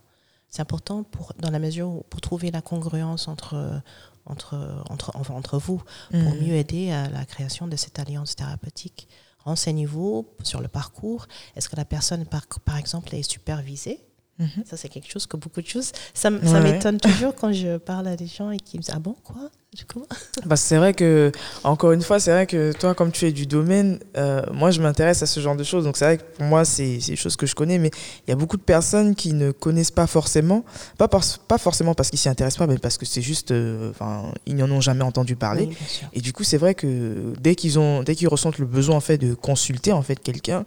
[0.49, 3.83] C'est important pour, dans la mesure où, pour trouver la congruence entre,
[4.27, 6.39] entre, entre, enfin, entre vous, pour Mhm.
[6.41, 9.09] mieux aider à la création de cette alliance thérapeutique.
[9.45, 11.27] Renseignez-vous sur le parcours.
[11.57, 14.01] Est-ce que la personne, par, par exemple, est supervisée?
[14.41, 14.65] Mhm.
[14.65, 15.93] Ça, c'est quelque chose que beaucoup de choses.
[16.15, 16.61] Ça, ouais.
[16.63, 19.51] m'étonne toujours quand je parle à des gens et qui me disent Ah bon, quoi?
[19.77, 20.05] Du coup?
[20.47, 21.31] Bah, c'est vrai que,
[21.63, 24.81] encore une fois, c'est vrai que toi, comme tu es du domaine, euh, moi, je
[24.81, 25.85] m'intéresse à ce genre de choses.
[25.85, 27.79] Donc, c'est vrai que pour moi, c'est des choses que je connais.
[27.79, 27.91] Mais
[28.27, 30.65] il y a beaucoup de personnes qui ne connaissent pas forcément,
[30.99, 33.93] pas, pas forcément parce qu'ils s'y intéressent pas, mais parce que c'est juste, euh,
[34.47, 35.67] ils n'en ont jamais entendu parler.
[35.69, 35.77] Oui.
[36.15, 37.71] Et du coup, c'est vrai que dès qu'ils
[38.17, 40.65] qu'ils ressentent le besoin en fait de consulter en fait quelqu'un,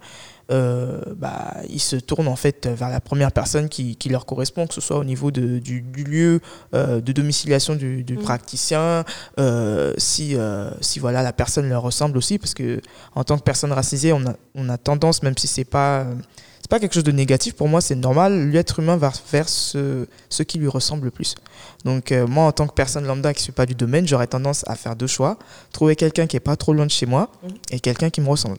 [0.50, 4.66] euh, bah, ils se tournent en fait vers la première personne qui, qui leur correspond,
[4.66, 6.40] que ce soit au niveau de, du, du lieu
[6.74, 8.22] euh, de domiciliation du, du Mm.
[8.22, 9.04] praticien,
[9.38, 10.36] euh, si,
[10.80, 12.80] si voilà, la personne leur ressemble aussi, parce que
[13.14, 16.06] en tant que personne racisée, on a, on a tendance, même si c'est pas,
[16.60, 20.06] c'est pas quelque chose de négatif, pour moi c'est normal, l'être humain va vers ce,
[20.28, 21.34] ce qui lui ressemble le plus.
[21.84, 24.64] Donc moi, en tant que personne lambda qui ne suis pas du domaine, j'aurais tendance
[24.66, 25.38] à faire deux choix,
[25.72, 27.50] trouver quelqu'un qui est pas trop loin de chez moi Mhm.
[27.70, 28.58] et quelqu'un qui me ressemble.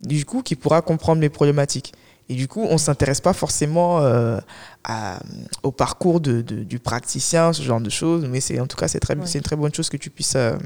[0.00, 1.92] Du coup, qui pourra comprendre mes problématiques.
[2.30, 4.38] Et du coup, on ne s'intéresse pas forcément euh,
[4.84, 5.18] à-
[5.62, 8.26] au parcours de, de- du praticien, ce genre de choses.
[8.28, 9.26] Mais c'est en tout cas, c'est très, Ouais.
[9.26, 10.56] c'est une très bonne chose que tu puisses, euh,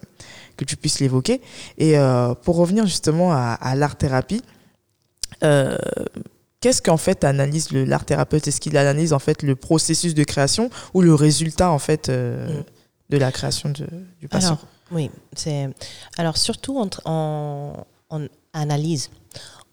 [0.57, 1.41] que tu puisses l'évoquer.
[1.79, 4.43] Et euh, pour revenir justement à, à l'art-thérapie,
[6.61, 8.47] qu'est-ce qu'en fait analyse le- l'art-thérapeute?
[8.49, 12.65] Est-ce qu'il analyse en fait le processus de création ou le résultat en fait Mm.
[13.11, 13.87] de la création de-
[14.21, 14.49] du patient?
[14.51, 15.69] Alors, oui, c'est.
[16.19, 19.11] Alors, surtout en, en, en analyse,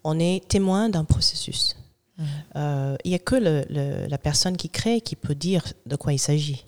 [0.03, 1.75] on est témoin d'un processus.
[2.17, 2.25] Mhm.
[2.55, 5.95] Euh, Il n'y a que le- le- la personne qui crée qui peut dire de
[5.95, 6.65] quoi il s'agit.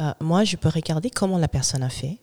[0.00, 2.18] Euh, moi, je peux regarder comment la personne a fait,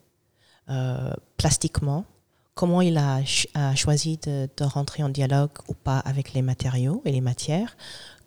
[0.69, 2.05] euh, plastiquement,
[2.53, 6.41] comment il a, ch- a choisi de, de rentrer en dialogue ou pas avec les
[6.41, 7.75] matériaux et les matières,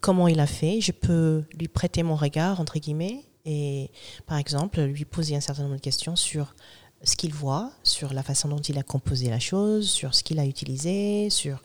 [0.01, 0.81] comment il a fait.
[0.81, 3.91] Je peux lui prêter mon regard, entre guillemets, et
[4.27, 6.55] par exemple, lui poser un certain nombre de questions sur
[7.07, 10.39] ce qu'il voit, sur la façon dont il a composé la chose, sur ce qu'il
[10.39, 11.63] a utilisé, sur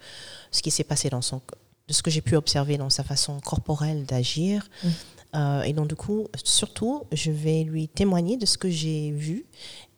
[0.52, 1.42] ce qui s'est passé dans son
[1.88, 4.70] de ce que j'ai pu observer dans sa façon corporelle d'agir.
[4.84, 4.88] Mm.
[5.34, 9.46] Euh, et donc, du coup, surtout, je vais lui témoigner de ce que j'ai vu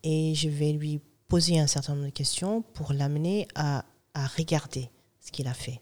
[0.03, 4.89] et je vais lui poser un certain nombre de questions pour l'amener à, à regarder
[5.19, 5.81] ce qu'il a fait.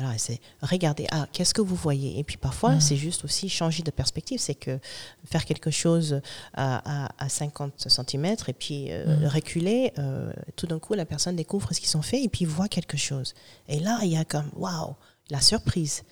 [0.00, 2.18] Voilà, c'est regarder, ah, qu'est-ce que vous voyez?
[2.18, 2.80] Et puis parfois, Mhm.
[2.80, 4.38] c'est juste aussi changer de perspective.
[4.40, 4.78] C'est que
[5.26, 6.20] faire quelque chose
[6.54, 9.26] à, à, à 50 cm et puis euh, Mhm.
[9.26, 12.68] reculer, euh, tout d'un coup, la personne découvre ce qu'ils ont fait et puis voit
[12.68, 13.34] quelque chose.
[13.68, 14.94] Et là, il y a comme, waouh,
[15.28, 16.02] la surprise.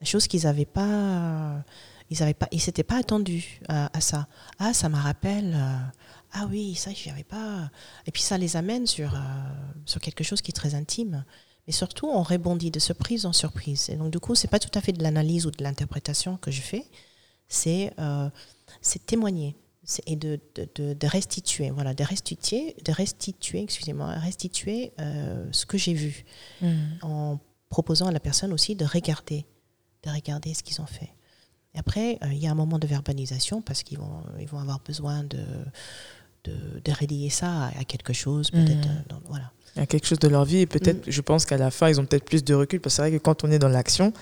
[0.00, 1.64] La chose qu'ils n'avaient pas.
[2.10, 4.28] Ils avaient pas, ils s'étaient pas attendus à, à ça.
[4.58, 5.54] Ah, ça me rappelle.
[5.54, 5.76] euh,
[6.32, 7.70] ah oui, ça, j'y avais pas.
[8.06, 9.12] Et puis ça les amène sur,
[9.86, 11.24] sur quelque chose qui est très intime.
[11.68, 13.90] Mais surtout, on rebondit de surprise en surprise.
[13.90, 16.50] Et donc, du coup, c'est pas tout à fait de l'analyse ou de l'interprétation que
[16.50, 16.86] je fais.
[17.46, 18.30] C'est euh,
[19.04, 19.54] témoigner
[20.06, 21.68] et de, de, de, de restituer.
[21.68, 26.24] Voilà, de restituer, de restituer, excusez-moi, restituer euh, ce que j'ai vu
[27.02, 29.44] en proposant à la personne aussi de regarder,
[30.04, 31.10] de regarder ce qu'ils ont fait.
[31.74, 34.58] Et après, euh, il y a un moment de verbalisation parce qu'ils vont, ils vont
[34.58, 35.44] avoir besoin de,
[36.44, 36.52] de,
[36.84, 38.86] de relier ça à, à quelque chose, peut-être.
[38.86, 39.04] Mhm.
[39.12, 39.50] euh, voilà.
[39.76, 42.04] A quelque chose de leur vie et peut-être, je pense qu'à la fin, ils ont
[42.04, 44.12] peut-être plus de recul parce que c'est vrai que quand on est dans l'action,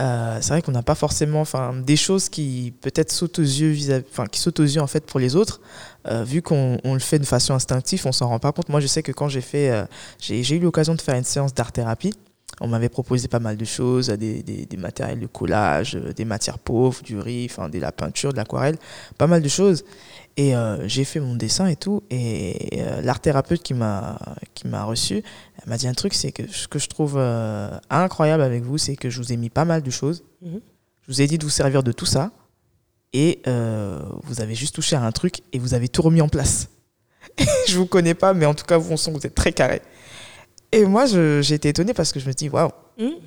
[0.00, 3.76] euh, c'est vrai qu'on n'a pas forcément, enfin, des choses qui peut-être sautent aux yeux,
[4.12, 5.60] enfin, qui sautent aux yeux en fait pour les autres,
[6.06, 8.68] euh, vu qu'on on le fait de façon instinctive, on s'en rend pas compte.
[8.68, 9.84] Moi, je sais que quand j'ai fait, euh,
[10.20, 12.14] j'ai eu l'occasion de faire une séance d'art thérapie.
[12.60, 16.58] On m'avait proposé pas mal de choses, des, des, des matériels de collage, des matières
[16.58, 18.76] pauvres, du riz, enfin, de la peinture, de l'aquarelle,
[19.18, 19.82] pas mal de choses.
[20.36, 22.02] Et euh, j'ai fait mon dessin et tout.
[22.10, 24.18] Et euh, l'art thérapeute qui m'a
[24.54, 27.70] qui m'a reçu, elle m'a dit un truc, c'est que ce que je trouve euh,
[27.90, 30.24] incroyable avec vous, c'est que je vous ai mis pas mal de choses.
[30.42, 30.60] Mhm.
[31.02, 32.30] Je vous ai dit de vous servir de tout ça.
[33.12, 36.68] Et vous avez juste touché à un truc et vous avez tout remis en place.
[37.66, 39.52] je vous connais pas, mais en tout cas, vous, on sent que vous êtes très
[39.52, 39.82] carré.
[40.70, 42.70] Et moi, j'ai été étonnée parce que je me dis, waouh.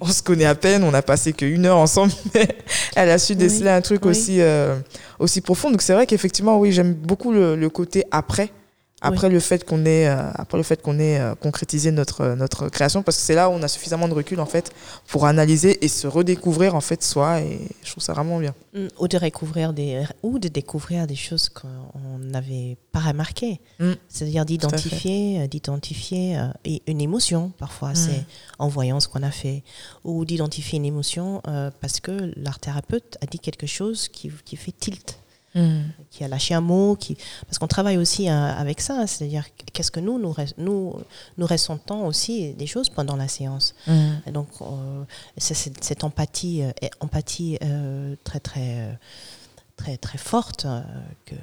[0.01, 2.47] On se connaît à peine, on n'a passé qu'une heure ensemble, mais
[2.95, 4.12] elle a su déceler un truc oui.
[4.12, 4.75] aussi, euh,
[5.19, 5.71] aussi profond.
[5.71, 8.49] Donc c'est vrai qu'effectivement, oui, j'aime beaucoup le, le côté après,
[9.03, 12.69] après le fait qu'on ait, euh, après le fait qu'on ait euh, concrétisé notre, notre
[12.69, 14.71] création, parce que c'est là où on a suffisamment de recul en fait
[15.07, 18.53] pour analyser et se redécouvrir en fait soi, et je trouve ça vraiment bien.
[18.73, 23.59] Mm, Ou de découvrir des, ou de découvrir des choses qu'on n'avait pas remarquées.
[23.79, 23.91] Mm.
[24.09, 27.95] C'est-à-dire d'identifier, euh, d'identifier euh, une émotion, parfois, Mm.
[27.95, 28.25] c'est
[28.59, 29.63] en voyant ce qu'on a fait.
[30.03, 34.55] Ou d'identifier une émotion euh, parce que l'art thérapeute a dit quelque chose qui, qui
[34.55, 35.17] fait tilt,
[36.09, 36.95] qui a lâché un mot.
[36.95, 37.17] Qui...
[37.45, 40.95] Parce qu'on travaille aussi euh, avec ça, hein, c'est-à-dire qu'est-ce que nous, nous, nous,
[41.37, 43.75] nous ressentons aussi des choses pendant la séance.
[44.27, 45.03] Et donc, euh,
[45.37, 48.93] c'est cette, empathie, euh, empathie euh, très, très, euh,
[49.75, 50.81] très, très forte euh,
[51.25, 51.36] que,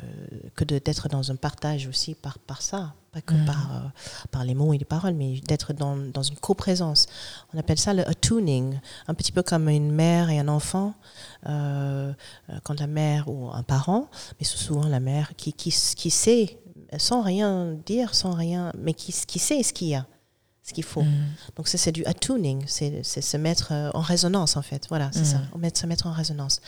[0.57, 3.45] que de- d'être dans un partage aussi par, par ça, pas que Mhm.
[3.45, 3.89] par, euh,
[4.31, 7.07] par les mots et les paroles, mais d'être dans, dans une coprésence.
[7.53, 10.95] On appelle ça le attuning, un petit peu comme une mère et un enfant.
[11.47, 12.13] euh,
[12.65, 16.59] quand la mère ou un parent, mais c'est souvent la mère qui, qui, qui sait,
[16.99, 20.07] sans rien dire, sans rien, mais qui, qui sait ce qu'il y a,
[20.71, 21.05] ce qu'il faut.
[21.57, 24.83] Donc ça, c'est du attuning, c'est se mettre euh, en résonance en fait.
[24.89, 25.71] Voilà, c'est Mhm.
[25.73, 26.61] ça, se mettre en résonance.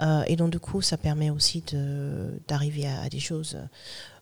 [0.00, 3.56] Euh, et donc du coup, ça permet aussi de- d'arriver à, à des choses,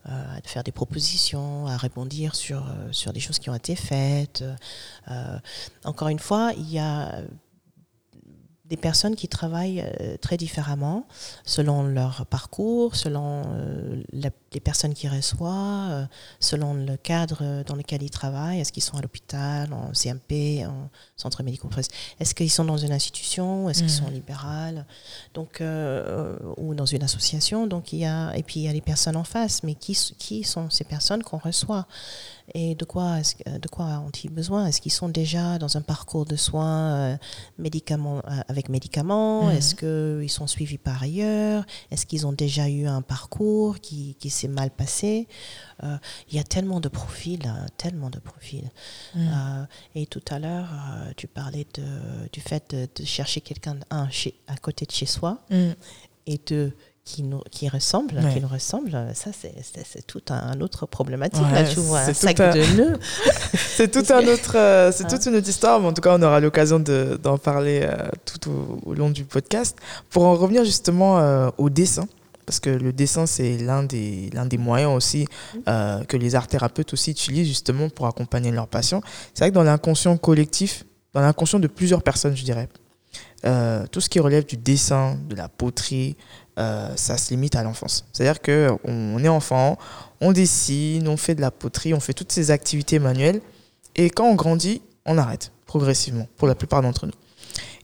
[0.07, 3.75] euh, à faire des propositions, à rebondir sur, euh, sur des choses qui ont été
[3.77, 4.45] faites.
[5.11, 5.38] Euh,
[5.85, 7.23] encore une fois, il y a
[8.73, 9.85] des personnes qui travaillent
[10.23, 11.07] très différemment
[11.45, 13.42] selon leur parcours, selon
[14.12, 16.06] la, les personnes qui reçoivent,
[16.40, 20.88] selon le cadre dans lequel ils travaillent, est-ce qu'ils sont à l'hôpital, en CMP, en
[21.16, 21.68] centre médico
[22.20, 24.12] est-ce qu'ils sont dans une institution, est-ce qu'ils sont Mhm.
[24.14, 24.86] libérales,
[25.34, 27.66] donc euh, ou dans une association.
[27.66, 29.96] Donc il y a et puis il y a les personnes en face, mais qui
[30.18, 31.86] qui sont ces personnes qu'on reçoit?
[32.54, 34.66] Et de quoi de quoi ont-ils besoin?
[34.66, 37.16] Est-ce qu'ils sont déjà dans un parcours de soins euh,
[37.58, 39.44] médicaments euh, avec médicaments?
[39.46, 39.52] Mhm.
[39.56, 41.64] Est-ce qu'ils sont suivis par ailleurs?
[41.90, 45.26] Est-ce qu'ils ont déjà eu un parcours qui, qui s'est mal passé
[45.85, 45.96] Euh,
[46.31, 48.70] Il y a tellement de profils, hein, tellement de profils.
[49.16, 49.28] Mhm.
[49.28, 49.64] Euh,
[49.96, 51.83] et tout à l'heure, euh, tu parlais de,
[52.33, 55.70] du fait de, de chercher quelqu'un un, chez, à côté de chez soi Mm.
[56.28, 56.72] et deux
[57.05, 58.33] qui nous qui ressemble, Ouais.
[58.33, 58.92] qui nous ressemble.
[59.14, 61.42] Ça, c'est, tout un, un autre problématique.
[61.42, 62.98] Ouais, là, tu vois, un c'est sac tout un- de nœuds.
[63.76, 65.11] C'est tout un autre, euh, c'est Ah.
[65.11, 68.09] toute une autre histoire, mais en tout cas, on aura l'occasion de- d'en parler euh,
[68.24, 69.76] tout au, au long du podcast.
[70.11, 72.07] Pour en revenir justement euh, au dessin,
[72.52, 75.26] parce que le dessin, c'est l'un des, l'un des moyens aussi
[75.68, 79.00] euh, que les art thérapeutes aussi utilisent justement pour accompagner leurs patients.
[79.32, 80.84] C'est vrai que dans l'inconscient collectif,
[81.14, 82.68] dans l'inconscient de plusieurs personnes, je dirais,
[83.46, 86.14] euh, tout ce qui relève du dessin, de la poterie,
[86.58, 88.04] euh, ça se limite à l'enfance.
[88.12, 89.78] C'est-à-dire qu'on on est enfant,
[90.20, 93.40] on dessine, on fait de la poterie, on fait toutes ces activités manuelles.
[93.96, 97.14] Et quand on grandit, on arrête progressivement, pour la plupart d'entre nous.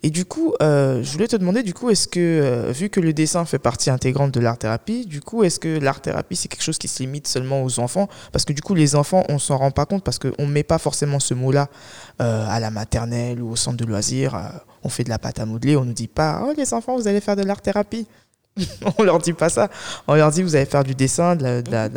[0.04, 3.00] Et du coup, euh, je voulais te demander, du coup, est-ce que, euh, vu que
[3.00, 6.78] le dessin fait partie intégrante de l'art-thérapie, du coup, est-ce que l'art-thérapie, c'est quelque chose
[6.78, 8.08] qui se limite seulement aux enfants?
[8.30, 10.62] Parce que du coup, les enfants, on s'en rend pas compte parce qu'on ne met
[10.62, 11.68] pas forcément ce mot-là
[12.22, 14.38] euh, à la maternelle ou au centre de loisirs.
[14.84, 17.08] on fait de la pâte à modeler, on nous dit pas, oh les enfants, vous
[17.08, 18.06] allez faire de l'art-thérapie.
[18.98, 19.68] on leur dit pas ça.
[20.06, 21.94] On leur dit, vous allez faire du dessin, de la, de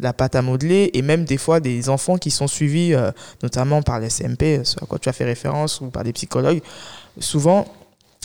[0.00, 2.92] la- pâte à modeler, et même des fois des enfants qui sont suivis,
[3.44, 6.60] notamment par les CMP, ce à quoi tu as fait référence, ou par des psychologues.
[7.18, 7.66] Souvent,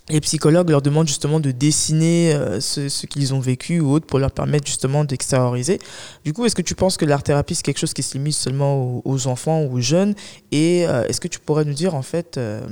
[0.09, 4.19] les psychologues leur demandent justement de dessiner euh, ce, qu'ils ont vécu ou autre pour
[4.19, 5.79] leur permettre justement d'extérioriser.
[6.23, 9.01] Du coup, est-ce que tu penses que l'art-thérapie, c'est quelque chose qui se limite seulement
[9.03, 10.15] aux, enfants ou aux jeunes?
[10.51, 12.65] Et euh, est-ce que tu pourrais nous dire en fait euh,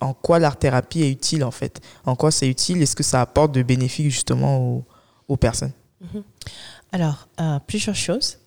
[0.00, 1.80] en quoi l'art-thérapie est utile en fait?
[2.06, 2.80] En quoi c'est utile?
[2.80, 4.84] Est-ce que ça apporte de bénéfices justement
[5.28, 5.72] aux, personnes?
[6.00, 6.22] Mhm.
[6.92, 7.28] Alors,
[7.66, 8.38] plusieurs choses.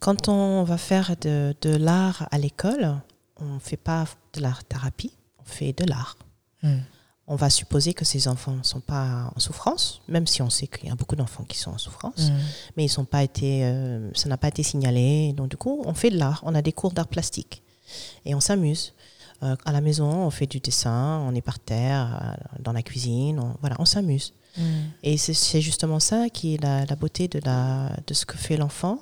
[0.00, 3.00] Quand on va faire de l'art à l'école,
[3.40, 6.16] on ne fait pas de l'art-thérapie, on fait de l'art.
[6.62, 6.78] Hmm.
[7.28, 10.68] On va supposer que ces enfants ne sont pas en souffrance, même si on sait
[10.68, 12.30] qu'il y a beaucoup d'enfants qui sont en souffrance,
[12.76, 15.32] mais ils sont pas été, euh, ça n'a pas été signalé.
[15.32, 16.40] Donc du coup, on fait de l'art.
[16.44, 17.62] On a des cours d'art plastique
[18.24, 18.92] et on s'amuse.
[19.42, 22.82] Euh, à la maison, on fait du dessin, on est par terre, euh, dans la
[22.82, 24.32] cuisine, on, voilà, on s'amuse.
[25.02, 28.56] Et c'est- justement ça qui est la, la beauté de, la, de ce que fait
[28.56, 29.00] l'enfant,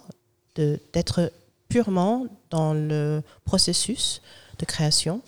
[0.56, 1.30] de- d'être
[1.68, 4.20] purement dans le processus
[4.59, 5.22] de création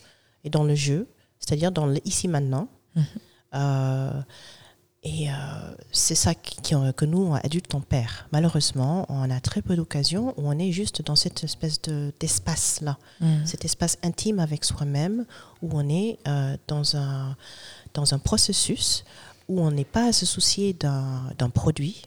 [0.44, 1.08] et dans le jeu,
[1.40, 2.68] c'est-à-dire dans le ici maintenant.
[2.94, 3.04] Mhm.
[3.54, 4.20] Euh,
[5.02, 5.34] et euh,
[5.92, 8.10] c'est ça qui- qui- que nous, adultes, on perd.
[8.32, 12.98] Malheureusement, on a très peu d'occasions où on est juste dans cette espèce de- d'espace-là
[13.44, 15.24] cet espace intime avec soi-même
[15.62, 17.36] où on est euh, dans, un,
[17.94, 19.04] dans un processus
[19.48, 22.02] où on n'est pas à se soucier d'un produit.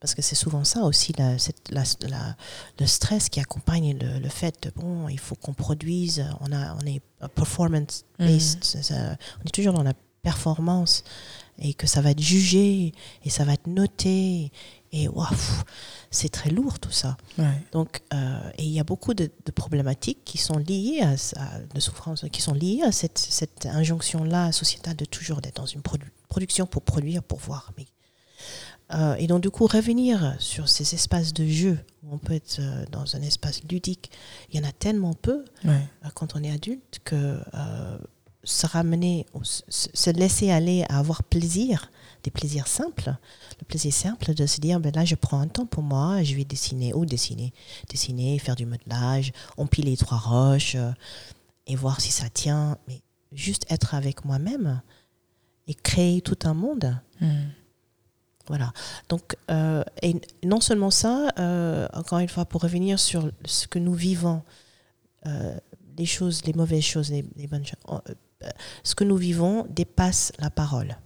[0.00, 2.36] Parce que c'est souvent ça aussi, la, cette- la- la-
[2.78, 6.74] le stress qui accompagne le, le fait de, bon, il faut qu'on produise, on, a,
[6.76, 7.00] on est
[7.34, 8.94] performance-based, ça,
[9.40, 11.04] on est toujours dans la performance
[11.58, 12.92] et que ça va être jugé
[13.24, 14.52] et ça va être noté.
[14.92, 15.26] Et waouh,
[16.10, 17.16] c'est très lourd tout ça.
[17.36, 17.44] Ouais.
[17.72, 21.14] Donc, euh, et il y a beaucoup de, de problématiques qui sont liées à,
[21.74, 25.80] de souffrances, qui sont liées à cette, cette injonction-là sociétale de toujours d'être dans une
[25.82, 27.72] produ- production pour produire, pour voir.
[27.76, 27.86] Mais,
[28.94, 32.58] euh, et donc, du coup, revenir sur ces espaces de jeu où on peut être
[32.60, 34.10] euh, dans un espace ludique,
[34.50, 35.80] il y en a tellement peu Ouais.
[36.04, 37.38] euh, quand on est adulte que
[38.44, 41.90] se ramener, se, se laisser aller à avoir plaisir,
[42.22, 43.14] des plaisirs simples,
[43.60, 46.34] le plaisir simple de se dire, ben là, je prends un temps pour moi, je
[46.34, 47.52] vais dessiner ou dessiner,
[47.90, 50.76] dessiner, faire du modelage, empiler trois roches
[51.66, 54.80] et voir si ça tient, mais juste être avec moi-même
[55.66, 56.96] et créer tout un monde.
[58.48, 58.72] Voilà.
[59.08, 63.78] Donc, euh, et non seulement ça, euh, encore une fois, pour revenir sur ce que
[63.78, 64.42] nous vivons,
[65.26, 65.54] euh,
[65.98, 68.00] les choses, les mauvaises choses, les, les bonnes choses,
[68.82, 70.96] ce que nous vivons dépasse la parole.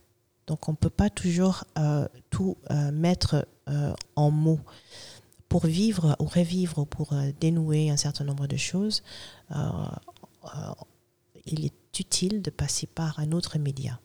[0.46, 1.64] Donc, on ne peut pas toujours
[2.31, 2.59] tout
[2.92, 3.46] mettre
[4.16, 4.61] en mots.
[5.48, 9.02] Pour vivre ou revivre ou pour dénouer un certain nombre de choses,
[11.46, 13.98] il est utile de passer par un autre média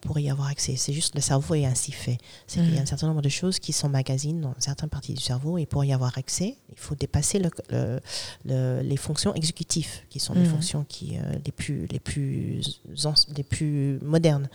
[0.00, 0.76] pour y avoir accès.
[0.76, 2.18] C'est juste le cerveau est ainsi fait.
[2.46, 5.20] C'est qu'il y a un certain nombre de choses qui s'emmagasinent dans certaines parties du
[5.22, 8.00] cerveau et pour y avoir accès, il faut dépasser le- le-
[8.44, 10.46] le- les fonctions exécutives qui sont les Mhm.
[10.46, 14.48] fonctions qui, euh, les, plus, les, plus, anci- les plus modernes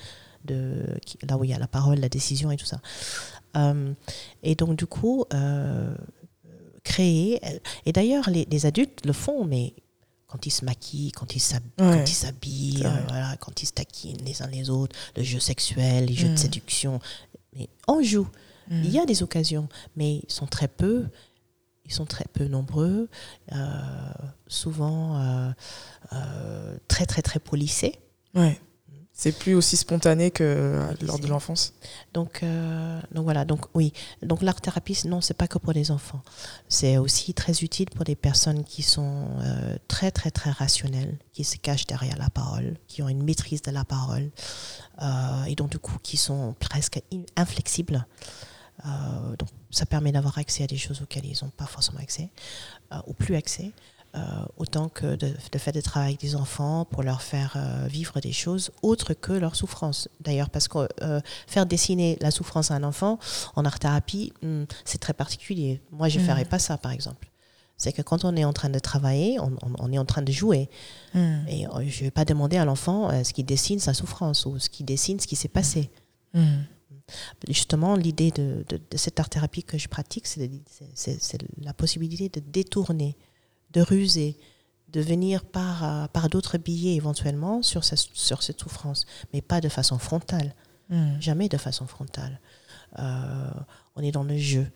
[0.45, 0.85] de
[1.27, 2.79] là où il y a la parole, la décision et tout ça.
[3.57, 3.93] Euh,
[4.43, 5.95] et donc du coup, euh,
[6.83, 7.41] créer.
[7.85, 9.73] Et d'ailleurs, les, les, adultes le font, mais
[10.27, 14.47] quand ils se maquillent, quand ils s'habillent, euh, voilà, quand ils se taquinent les uns
[14.47, 16.37] les autres, le jeu sexuel, les jeux de mm.
[16.37, 16.99] séduction.
[17.55, 18.27] Mais on joue.
[18.71, 19.05] Il y a mm.
[19.05, 21.05] des occasions, mais ils sont très peu.
[21.85, 23.09] Ils sont très peu nombreux,
[24.47, 25.53] souvent
[26.87, 27.99] très très très polissés.
[28.33, 28.59] Ouais.
[29.17, 31.73] C'est plus aussi spontané que lors de l'enfance.
[32.13, 33.93] Donc, euh, donc voilà, donc oui.
[34.21, 36.21] Donc l'art thérapie, non, c'est pas que pour les enfants.
[36.67, 41.45] C'est aussi très utile pour des personnes qui sont euh, très très très rationnelles, qui
[41.45, 44.31] se cachent derrière la parole, qui ont une maîtrise de la parole,
[45.01, 47.01] euh, et donc du coup qui sont presque
[47.37, 48.05] inflexibles.
[49.39, 52.29] donc ça permet d'avoir accès à des choses auxquelles ils n'ont pas forcément accès,
[53.07, 53.71] ou plus accès.
[54.15, 58.21] Euh, autant que de, faire des travail avec des enfants pour leur faire euh, vivre
[58.21, 60.07] des choses autres que leur souffrance.
[60.21, 63.19] D'ailleurs, parce que euh, faire dessiner la souffrance à un enfant
[63.55, 65.81] en art-thérapie, hmm, c'est très particulier.
[65.91, 66.27] Moi, je ne mm.
[66.27, 67.29] ferais pas ça, par exemple.
[67.75, 70.69] C'est que quand on est en train de travailler, on, est en train de jouer.
[71.13, 71.47] Mm.
[71.49, 74.69] Et je ne vais pas demander à l'enfant ce qu'il dessine sa souffrance ou ce
[74.69, 75.89] qu'il dessine ce qui s'est passé.
[76.33, 76.61] Mm.
[77.49, 80.49] Justement, l'idée de, de, cette art-thérapie que je pratique, c'est
[81.61, 83.17] la possibilité de détourner
[83.75, 84.37] de ruser,
[84.89, 89.69] de venir par, euh, par d'autres billets éventuellement sur, sur cette souffrance, mais pas de
[89.69, 90.55] façon frontale.
[90.89, 91.19] Hmm.
[91.19, 92.39] Jamais de façon frontale.
[92.99, 93.49] Euh,
[93.95, 94.67] on est dans le jeu.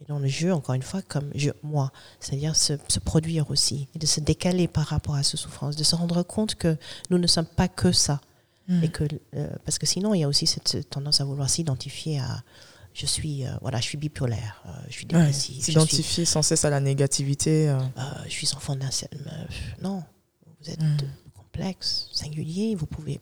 [0.00, 3.98] Et dans le jeu, encore une fois, comme je, moi, c'est-à-dire se, produire aussi, et
[3.98, 6.76] de se décaler par rapport à cette souffrance, de se rendre compte que
[7.10, 8.20] nous ne sommes pas que ça.
[8.68, 8.82] Hmm.
[8.82, 9.04] Et que,
[9.34, 12.42] euh, parce que sinon, il y a aussi cette tendance à vouloir s'identifier à,
[12.98, 15.62] je suis, euh, voilà, je suis bipolaire, euh, je suis dépressive.
[15.62, 17.68] S'identifier sans cesse à la négativité.
[17.68, 17.78] Euh.
[18.24, 18.90] je suis enfant d'un
[19.80, 20.02] Non,
[20.60, 20.96] vous êtes hmm.
[21.32, 23.20] complexe, singulier, vous pouvez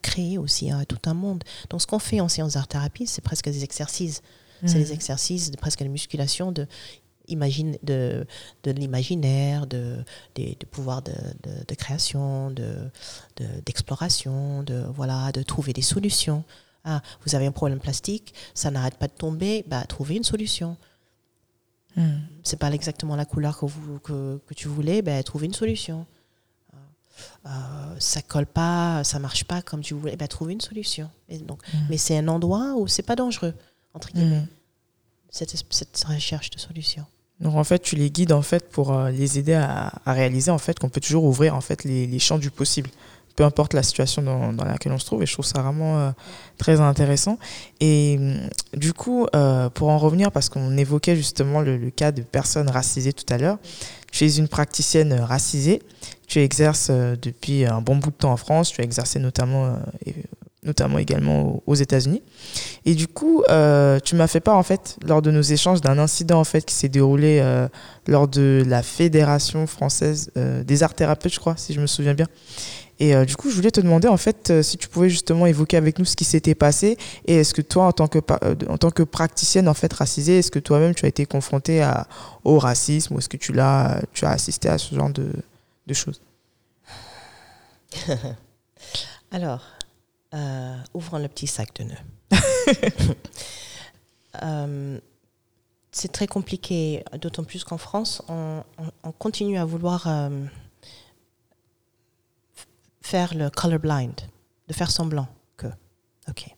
[0.00, 1.44] créer aussi hein, tout un monde.
[1.68, 4.22] Donc ce qu'on fait en séance d'art-thérapie, c'est presque des exercices.
[4.64, 4.82] C'est hmm.
[4.82, 6.66] des exercices, de, presque la musculation de
[7.26, 8.26] imagine, de,
[8.62, 10.02] de l'imaginaire, de,
[10.36, 11.12] de, de, pouvoir de,
[11.68, 12.50] de, création,
[13.66, 16.44] d'exploration, de, voilà, de trouver des solutions.
[16.90, 20.78] Ah, vous avez un problème plastique, ça n'arrête pas de tomber, bah, trouvez une solution.
[21.94, 22.20] Ce hmm.
[22.42, 26.06] C'est pas exactement la couleur que, vous, que, que tu voulais, bah, trouvez une solution.
[27.44, 27.50] Euh,
[27.98, 31.10] ça colle pas, ça marche pas comme tu voulais, bah, trouvez une solution.
[31.28, 31.78] Et donc, hmm.
[31.90, 33.52] Mais c'est un endroit où c'est pas dangereux,
[33.92, 34.48] entre guillemets, hmm.
[35.28, 37.04] cette, cette, recherche de solution.
[37.40, 40.50] Donc en fait, tu les guides en fait pour euh, les aider à, à réaliser
[40.50, 42.88] en fait qu'on peut toujours ouvrir en fait les, les champs du possible
[43.38, 45.22] peu importe la situation dans, laquelle on se trouve.
[45.22, 46.10] Et je trouve ça vraiment euh,
[46.58, 47.38] très intéressant.
[47.78, 52.22] Et mm, du coup, euh, pour en revenir, parce qu'on évoquait justement le, cas de
[52.22, 53.58] personnes racisées tout à l'heure,
[54.10, 55.80] tu es une praticienne racisée.
[56.26, 58.72] Tu exerces euh, depuis un bon bout de temps en France.
[58.72, 59.78] Tu as exercé notamment
[60.64, 62.20] notamment également aux États-Unis.
[62.84, 66.40] Et du coup, tu m'as fait part en fait lors de nos échanges d'un incident
[66.40, 67.40] en fait qui s'est déroulé
[68.08, 72.26] lors de la Fédération française des arts thérapeutes, je crois, si je me souviens bien.
[73.00, 75.46] Et euh, du coup, je voulais te demander en fait euh, si tu pouvais justement
[75.46, 78.56] évoquer avec nous ce qui s'était passé et est-ce que toi, en tant que euh,
[78.68, 82.08] en tant que praticienne en fait racisée, est-ce que toi-même tu as été confrontée à,
[82.44, 85.30] au racisme ou est-ce que tu l'as tu as assisté à ce genre de,
[85.86, 86.20] de choses?
[89.30, 89.62] Alors,
[90.92, 91.94] ouvrons le petit sac de nœuds.
[95.92, 98.62] c'est très compliqué, d'autant plus qu'en France, on,
[99.02, 100.06] on, continue à vouloir
[103.08, 104.20] faire le colorblind,
[104.68, 105.66] de faire semblant que.
[106.28, 106.54] Ok.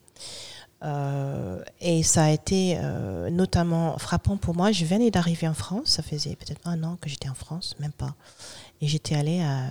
[0.82, 4.72] Euh, et ça a été euh, notamment frappant pour moi.
[4.72, 7.92] Je venais d'arriver en France, ça faisait peut-être un an que j'étais en France, même
[7.92, 8.14] pas.
[8.80, 9.66] Et j'étais allée à.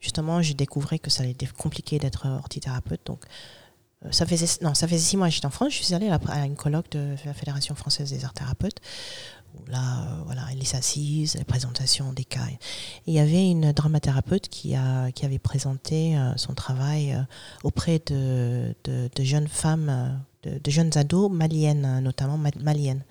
[0.00, 3.00] Justement, j'ai découvert que ça allait être compliqué d'être orthithérapeute.
[3.06, 3.24] Donc,
[4.04, 5.72] euh, ça faisait, non, ça faisait six mois que j'étais en France.
[5.72, 8.80] Je suis allée à une colloque de la Fédération française des arts thérapeutes
[9.68, 12.46] là, euh, voilà, les assises, les présentations des cas.
[13.06, 17.22] il y avait une dramathérapeute qui, a, qui avait présenté euh, son travail euh,
[17.64, 23.04] auprès de, de, jeunes femmes, de, jeunes ados maliennes, notamment maliennes.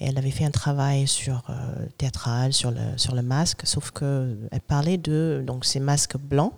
[0.00, 1.44] Elle avait fait un travail sur
[1.96, 6.52] théâtral, sur le, sur le masque, sauf qu'elle parlait de donc, ces masques blancs.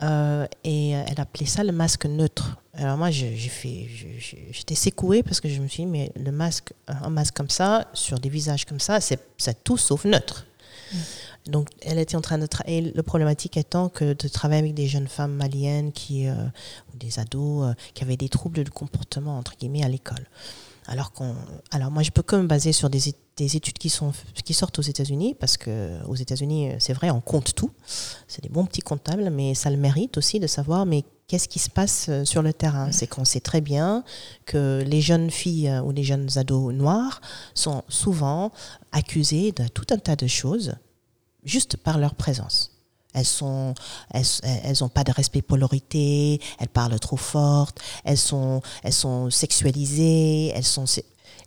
[0.00, 2.58] Et elle appelait ça le masque neutre.
[2.74, 3.88] Alors moi, j'ai fait,
[4.52, 7.88] j'étais secouée parce que je me suis dit, mais le masque, un masque comme ça,
[7.94, 10.46] sur des visages comme ça, c'est tout sauf neutre.
[10.92, 10.98] Mm.
[11.46, 12.92] Donc, elle était en train de travailler.
[12.94, 16.34] Le problématique étant que de travailler avec des jeunes femmes maliennes qui, euh,
[16.92, 20.26] ou des ados euh, qui avaient des troubles de comportement entre guillemets à l'école.
[20.88, 21.34] Alors qu'on,
[21.72, 23.00] alors moi, je peux que me baser sur des,
[23.36, 24.12] des études qui sont
[24.44, 27.70] qui sortent aux États-Unis parce que aux États-Unis, c'est vrai, on compte tout.
[28.28, 31.58] C'est des bons petits comptables, mais ça le mérite aussi de savoir mais qu'est-ce qui
[31.58, 32.92] se passe euh, sur le terrain?
[32.92, 34.04] C'est qu'on sait très bien
[34.44, 37.20] que les jeunes filles euh, ou les jeunes ados noirs
[37.54, 38.52] sont souvent
[38.92, 40.74] accusées de tout un tas de choses
[41.44, 42.75] juste par leur présence.
[43.16, 43.74] Elles sont,
[44.10, 48.92] elles, elles ont pas de respect pour l'autorité, elles parlent trop fortes, elles sont, elles
[48.92, 50.84] sont sexualisées, elles sont,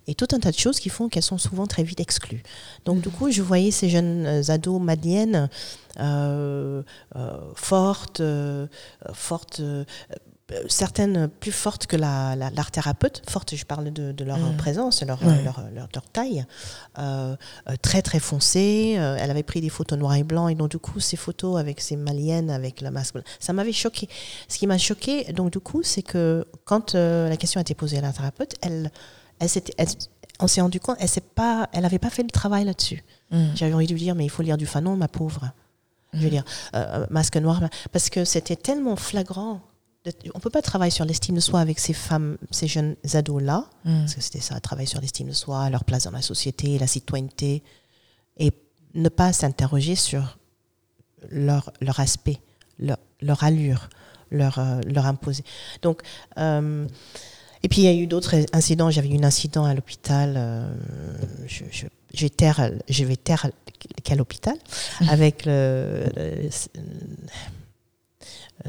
[0.07, 2.41] et tout un tas de choses qui font qu'elles sont souvent très vite exclues.
[2.85, 5.49] Donc du coup, je voyais ces jeunes ados maliennes
[5.99, 6.81] euh,
[7.15, 8.65] euh, fortes, euh,
[9.13, 9.85] fortes euh,
[10.67, 14.57] certaines plus fortes que la, la, l'art thérapeute, fortes, je parle de, de leur Mm.
[14.57, 16.45] présence, leur, leur, leur, leur taille,
[16.97, 17.35] euh,
[17.69, 18.95] euh, très très foncée.
[18.97, 21.59] Euh, elle avait pris des photos noir et blanc, et donc du coup, ces photos
[21.59, 24.07] avec ces maliennes, avec le masque, ça m'avait choqué.
[24.47, 27.75] Ce qui m'a choqué, donc du coup, c'est que quand euh, la question a été
[27.75, 28.91] posée à la thérapeute, elle,
[29.39, 29.87] elle, s'était- elle-
[30.39, 33.03] on s'est rendu compte, elle s'est pas, elle n'avait pas fait le travail là-dessus.
[33.31, 33.45] Mm.
[33.55, 35.51] J'avais envie de lui dire, mais il faut lire du Fanon, ma pauvre.
[36.13, 36.43] Je veux dire,
[36.75, 39.61] euh, masque noir, parce que c'était tellement flagrant.
[40.33, 43.99] On peut pas travailler sur l'estime de soi avec ces femmes, ces jeunes ados-là, Mm.
[43.99, 46.87] parce que c'était ça, travailler sur l'estime de soi, leur place dans la société, la
[46.87, 47.63] citoyenneté,
[48.37, 48.51] et
[48.95, 50.37] ne pas s'interroger sur
[51.29, 52.37] leur, leur aspect,
[52.79, 53.89] leur, leur allure,
[54.31, 55.43] leur, euh, leur imposer.
[55.81, 56.01] Donc,
[56.37, 56.87] euh,
[57.61, 58.89] et puis il y a eu d'autres incidents.
[58.89, 60.35] J'avais eu un incident à l'hôpital.
[60.37, 60.71] euh,
[61.45, 63.47] je, je, je vais taire, je vais taire
[64.05, 64.55] quel hôpital?
[65.09, 66.49] Avec le, le- le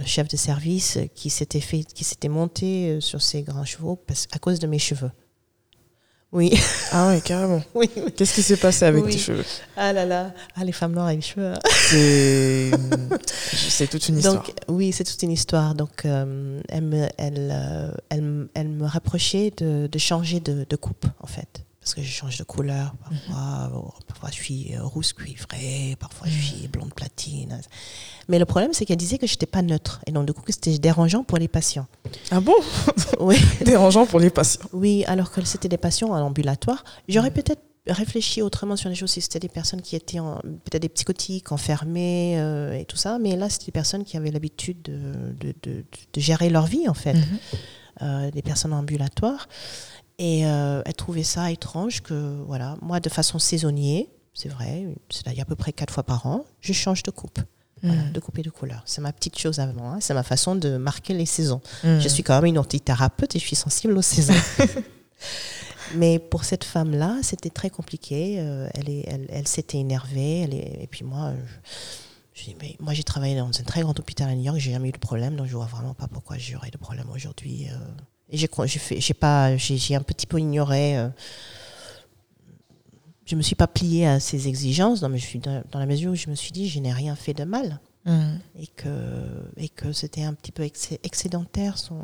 [0.05, 4.27] chef de service qui s'était fait, qui s'était monté euh, sur ses grands chevaux parce,
[4.33, 5.11] à cause de mes cheveux.
[6.33, 6.53] Oui,
[6.93, 7.61] Ah ouais, carrément.
[7.75, 8.13] oui, oui.
[8.17, 9.11] Qu'est-ce qui s'est passé avec Oui.
[9.11, 9.45] tes cheveux?
[9.77, 11.53] Ah là là, ah les femmes noires avec les cheveux.
[11.55, 11.59] hein.
[11.89, 12.71] C'est
[13.69, 14.37] c'est toute une histoire.
[14.37, 15.75] Donc oui, c'est toute une histoire.
[15.75, 20.77] Donc euh, elle, me, elle, euh, elle, elle me reprochait de, de changer de, de
[20.77, 21.65] coupe en fait.
[21.81, 22.95] Parce que je change de couleur.
[23.29, 27.59] Parfois, parfois je suis euh, rousse cuivrée, parfois je suis blonde platine.
[28.29, 30.01] Mais le problème, c'est qu'elle disait que je n'étais pas neutre.
[30.07, 31.87] Et donc, du coup, que c'était dérangeant pour les patients.
[32.31, 32.55] Ah bon?
[33.21, 34.61] Oui, Dérangeant pour les patients.
[34.75, 36.85] oui alors que c'était des patients en ambulatoire.
[37.09, 40.83] J'aurais peut-être réfléchi autrement sur les choses si c'était des personnes qui étaient en- peut-être
[40.83, 43.19] des psychotiques, enfermées euh, et tout ça.
[43.19, 46.89] Mais là, c'était des personnes qui avaient l'habitude de, de, de- de gérer leur vie,
[46.91, 47.15] en fait.
[47.15, 47.25] Mhm.
[48.03, 49.49] Euh, des personnes ambulatoires.
[50.23, 54.05] Et euh, elle trouvait ça étrange que, voilà, moi, de façon saisonnière,
[54.35, 57.41] c'est vrai, c'est-à-dire à peu près quatre fois par an, je change de coupe.
[57.83, 58.13] Voilà, Mhm.
[58.13, 58.83] de coupe et de couleur.
[58.85, 59.93] C'est ma petite chose avant.
[59.93, 59.99] hein.
[60.03, 61.63] C'est ma façon de marquer les saisons.
[61.83, 62.01] Mhm.
[62.01, 64.35] Je suis quand même une antithérapeute et je suis sensible aux saisons.
[65.97, 68.37] Mais pour cette femme-là, c'était très compliqué.
[68.39, 70.41] Euh, elle est- elle, elle s'était énervée.
[70.43, 71.33] Elle est- et puis moi,
[72.35, 74.59] je, je dis, mais moi j'ai travaillé dans un très grand hôpital à New York,
[74.59, 77.67] j'ai jamais eu de problème, donc je vois vraiment pas pourquoi j'aurais de problème aujourd'hui.
[77.71, 77.77] euh.
[78.31, 78.49] Et j'ai
[78.99, 80.97] j'ai pas, j'ai un petit peu ignoré.
[80.99, 81.09] euh,
[83.27, 85.87] je me suis pas pliée à ses exigences, non, mais je suis dans, dans la
[85.87, 88.39] mesure où je me suis dit, je n'ai rien fait de mal Mhm.
[88.59, 92.01] et que, et que c'était un petit peu excé- excédentaire, son,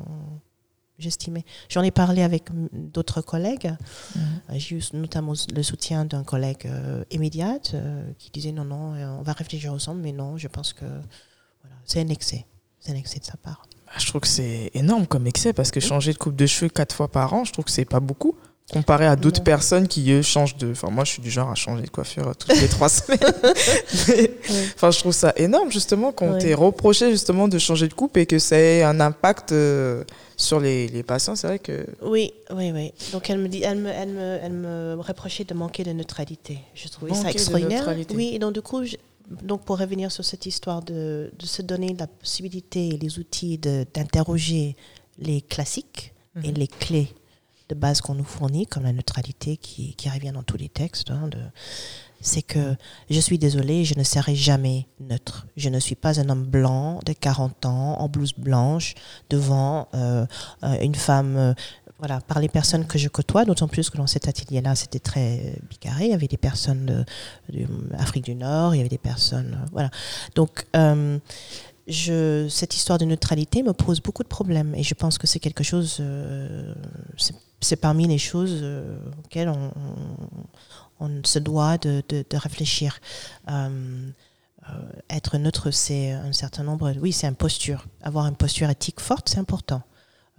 [0.98, 1.42] j'estimais.
[1.70, 3.74] J'en ai parlé avec mm, d'autres collègues.
[4.14, 4.22] Mhm.
[4.50, 8.92] Euh, J'ai eu notamment le soutien d'un collègue euh, immédiat euh, qui disait non, non,
[9.18, 12.44] on va réfléchir ensemble, mais non, je pense que voilà, c'est un excès.
[12.78, 13.66] C'est un excès de sa part.
[13.88, 16.68] Ah, Je trouve que c'est énorme comme excès parce que changer de coupe de cheveux
[16.68, 18.34] quatre fois par an, je trouve que c'est pas beaucoup.
[18.72, 20.72] Comparé à d'autres personnes qui eux, changent de.
[20.72, 23.20] Enfin, moi, je suis du genre à changer de coiffure euh, toutes les trois semaines.
[24.08, 24.30] Mais,
[24.74, 26.38] Enfin, je trouve ça énorme justement qu'on Ouais.
[26.38, 30.02] t'ait reproché justement de changer de coupe et que ça ait un impact euh,
[30.36, 31.36] sur les, les patients.
[31.36, 31.86] C'est vrai que.
[32.02, 32.92] Oui, oui, oui.
[33.12, 36.58] Donc elle me dit, elle me, elle me, elle me reprochait de manquer de neutralité.
[36.74, 37.88] Je trouvais Manquer ça extraordinaire.
[38.14, 38.96] Oui, et donc du coup, je-
[39.42, 43.58] donc pour revenir sur cette histoire de, de se donner la possibilité et les outils
[43.58, 44.76] d'interroger
[45.18, 46.12] les classiques
[46.42, 46.54] et Mhm.
[46.54, 47.14] les clés
[47.68, 51.10] de base qu'on nous fournit, comme la neutralité qui, qui revient dans tous les textes,
[51.10, 51.28] hein,
[52.20, 52.76] c'est que
[53.10, 55.46] je suis désolée, je ne serai jamais neutre.
[55.56, 58.94] Je ne suis pas un homme blanc de 40 ans en blouse blanche
[59.30, 60.26] devant euh,
[60.62, 61.54] euh, une femme.
[61.98, 65.38] Voilà, par les personnes que je côtoie, d'autant plus que dans cet atelier-là, c'était très
[65.38, 66.04] euh, bigarré.
[66.06, 67.04] Il y avait des personnes de,
[67.58, 69.58] de du Nord, il y avait des personnes.
[69.62, 69.90] euh, voilà.
[70.34, 71.18] Donc, euh,
[71.88, 75.64] cette histoire de neutralité me pose beaucoup de problèmes et je pense que c'est quelque
[75.64, 76.02] chose.
[77.60, 78.64] c'est- parmi les choses
[79.24, 79.48] auxquelles
[81.00, 82.98] on, se doit de, de- réfléchir.
[85.08, 86.92] Être neutre, c'est un certain nombre.
[87.00, 87.86] Oui, c'est une posture.
[88.02, 89.82] Avoir une posture éthique forte, c'est important.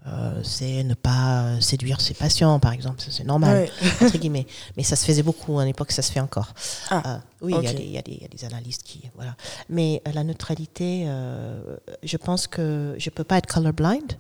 [0.06, 3.04] Euh, c'est ne pas séduire ses patients, par exemple.
[3.10, 3.68] C'est normal,
[4.02, 4.48] entre guillemets.
[4.78, 6.54] Mais ça se faisait beaucoup à l'époque, ça se fait encore.
[6.90, 9.02] Ah, Euh, oui, il y a des- y, y a analystes qui.
[9.16, 9.36] Voilà.
[9.70, 14.14] Mais euh, la neutralité, euh, je pense que je ne peux pas être colorblind.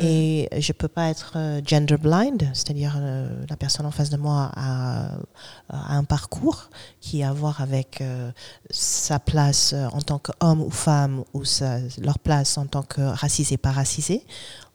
[0.00, 4.16] Et je peux pas être euh, gender blind, c'est-à-dire euh, la personne en face de
[4.16, 5.10] moi a,
[5.68, 6.70] a un parcours
[7.02, 8.30] qui a à voir avec euh,
[8.70, 13.58] sa place en tant qu'homme ou femme ou sa, leur place en tant que racisé,
[13.58, 14.24] pas racisé.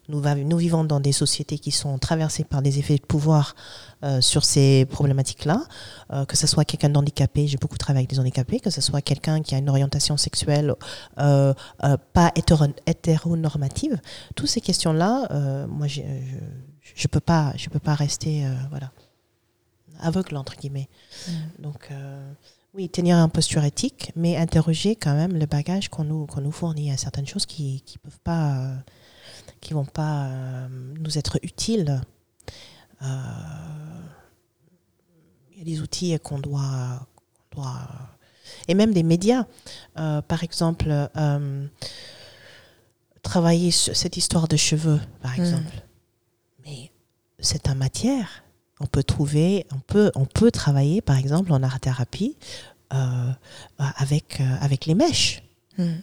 [0.08, 3.54] Nous, nous, vivons dans des sociétés qui sont traversées par des effets de pouvoir
[4.02, 5.64] euh, sur ces problématiques-là,
[6.12, 9.02] euh, que ce soit quelqu'un d'handicapé, j'ai beaucoup travaillé avec des handicapés, que ce soit
[9.02, 10.74] quelqu'un qui a une orientation sexuelle
[11.18, 11.52] euh,
[12.14, 12.32] pas
[12.86, 14.00] hétéronormative.
[14.34, 18.90] Toutes ces questions-là, moi, je ne peux, pas, je peux pas rester voilà,
[20.00, 20.88] aveugle, entre guillemets.
[21.26, 21.32] Mm.
[21.62, 21.90] Donc,
[22.74, 26.52] oui, tenir un posture éthique, mais interroger quand même le bagage qu'on nous, qu'on nous
[26.52, 28.72] fournit à certaines choses qui ne peuvent pas
[29.60, 30.68] qui vont pas euh,
[30.98, 32.00] nous être utiles.
[33.02, 33.06] Euh,
[35.52, 37.06] il y a des outils qu'on doit,
[37.50, 37.88] doit,
[38.68, 39.46] Et même des médias.
[39.98, 41.08] Euh, par exemple,
[43.22, 45.40] travailler sur cette histoire de cheveux, par hmm.
[45.40, 45.82] exemple.
[46.64, 46.90] Mais
[47.38, 48.44] c'est en matière.
[48.80, 52.36] On peut trouver, on peut, on peut travailler, par exemple, en art-thérapie
[53.78, 55.42] avec, avec les mèches.
[55.76, 55.96] Hmm.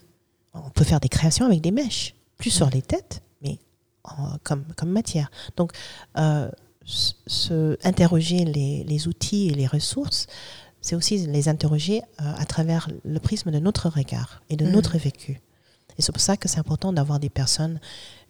[0.53, 3.21] On peut faire des créations avec des mèches, plus sur les têtes,
[4.43, 5.31] comme, comme matière.
[5.57, 5.71] Donc,
[6.17, 6.49] euh,
[6.85, 10.27] se, interroger les, les, outils et les ressources,
[10.81, 14.71] c'est aussi les interroger euh, à travers le prisme de notre regard et de mm.
[14.71, 15.41] notre vécu.
[15.97, 17.79] Et c'est pour ça que c'est important d'avoir des personnes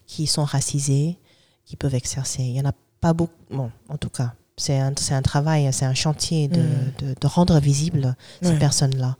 [0.07, 1.17] qui sont racisées,
[1.65, 2.43] qui peuvent exercer.
[2.43, 5.86] Il n'y en a pas beaucoup, bon, en tout cas, c'est un, un, travail, c'est
[5.86, 6.93] un chantier de, mm.
[6.99, 9.17] de, de rendre visibles ces personnes-là.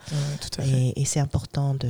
[0.64, 1.90] et, et c'est important de,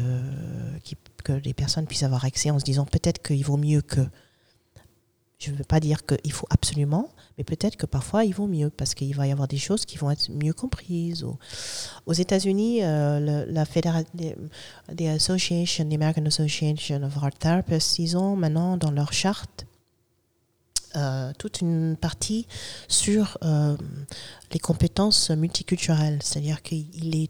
[1.23, 4.01] que les personnes puissent avoir accès en se disant peut-être qu'il vaut mieux que
[5.45, 8.69] je ne veux pas dire qu'il faut absolument, mais peut-être que parfois il vaut mieux
[8.69, 11.25] parce qu'il va y avoir des choses qui vont être mieux comprises.
[12.05, 14.09] Aux États-Unis, euh, la Fédération
[14.91, 19.65] des Association, American Association of Art Therapists, ils ont maintenant dans leur charte
[20.95, 22.47] euh, toute une partie
[22.87, 23.77] sur euh,
[24.51, 27.29] les compétences multiculturelles, c'est-à-dire qu'il est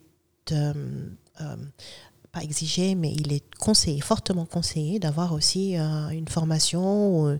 [2.32, 7.39] pas exigé, mais il est conseillé, fortement conseillé d'avoir aussi une formation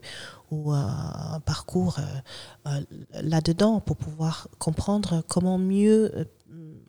[0.52, 2.04] un parcours euh,
[2.68, 2.82] euh,
[3.22, 6.26] là-dedans pour pouvoir comprendre comment mieux euh,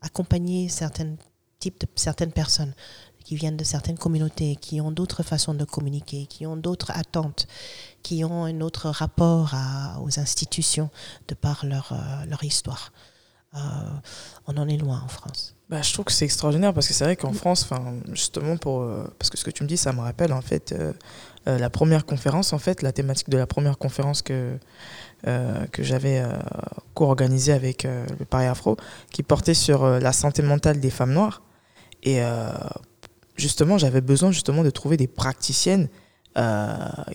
[0.01, 1.17] accompagner certains
[1.59, 2.75] types de certaines personnes
[3.25, 7.49] qui viennent de certaines communautés, qui ont d'autres façons de communiquer, qui ont d'autres attentes,
[8.05, 9.53] qui ont un autre rapport
[10.01, 10.91] aux institutions
[11.27, 11.93] de par leur,
[12.29, 12.93] leur histoire.
[14.47, 15.57] on en est loin en France.
[15.69, 17.69] Bah, je trouve que c'est extraordinaire parce que c'est vrai qu'en France,
[18.13, 18.89] justement, pour,
[19.19, 20.93] parce que ce que tu me dis, ça me rappelle en fait euh,
[21.47, 24.59] la première conférence, en fait, la thématique de la première conférence que,
[25.27, 26.33] euh, que j'avais euh,
[26.95, 28.77] co-organisée avec le Paris Afro,
[29.13, 31.43] qui portait sur la santé mentale des femmes noires.
[32.03, 32.21] Et
[33.37, 35.89] justement, j'avais besoin justement de trouver des praticiennes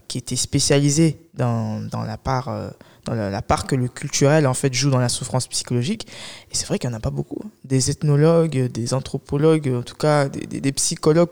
[0.07, 2.73] qui étaient spécialisées dans, dans la part
[3.05, 6.07] dans la, part que le culturel en fait joue dans la souffrance psychologique.
[6.51, 7.41] Et c'est vrai qu'il n'y en a pas beaucoup.
[7.43, 7.49] Hein.
[7.63, 11.29] Des ethnologues, des anthropologues, en tout cas des, psychologues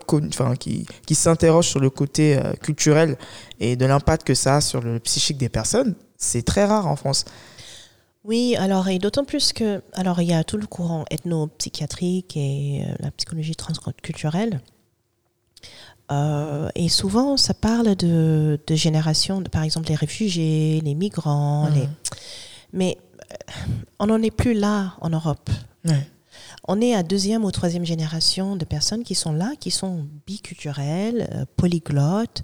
[1.06, 3.16] qui s'interrogent sur le côté euh, culturel
[3.60, 6.96] et de l'impact que ça a sur le psychique des personnes, c'est très rare en
[6.96, 7.24] France.
[8.24, 12.84] Oui, alors, et d'autant plus que, alors, il y a tout le courant ethnopsychiatrique et
[12.86, 14.60] euh, la psychologie transculturelle.
[16.10, 21.68] Euh, et souvent, ça parle de, de générations, de, par exemple les réfugiés, les migrants.
[21.68, 21.82] Les...
[21.82, 21.90] Mmh.
[22.72, 22.98] Mais
[23.32, 23.34] euh,
[23.98, 25.50] on n'en est plus là en Europe.
[26.68, 31.28] On est à deuxième ou troisième génération de personnes qui sont là, qui sont biculturelles,
[31.32, 32.42] euh, polyglottes,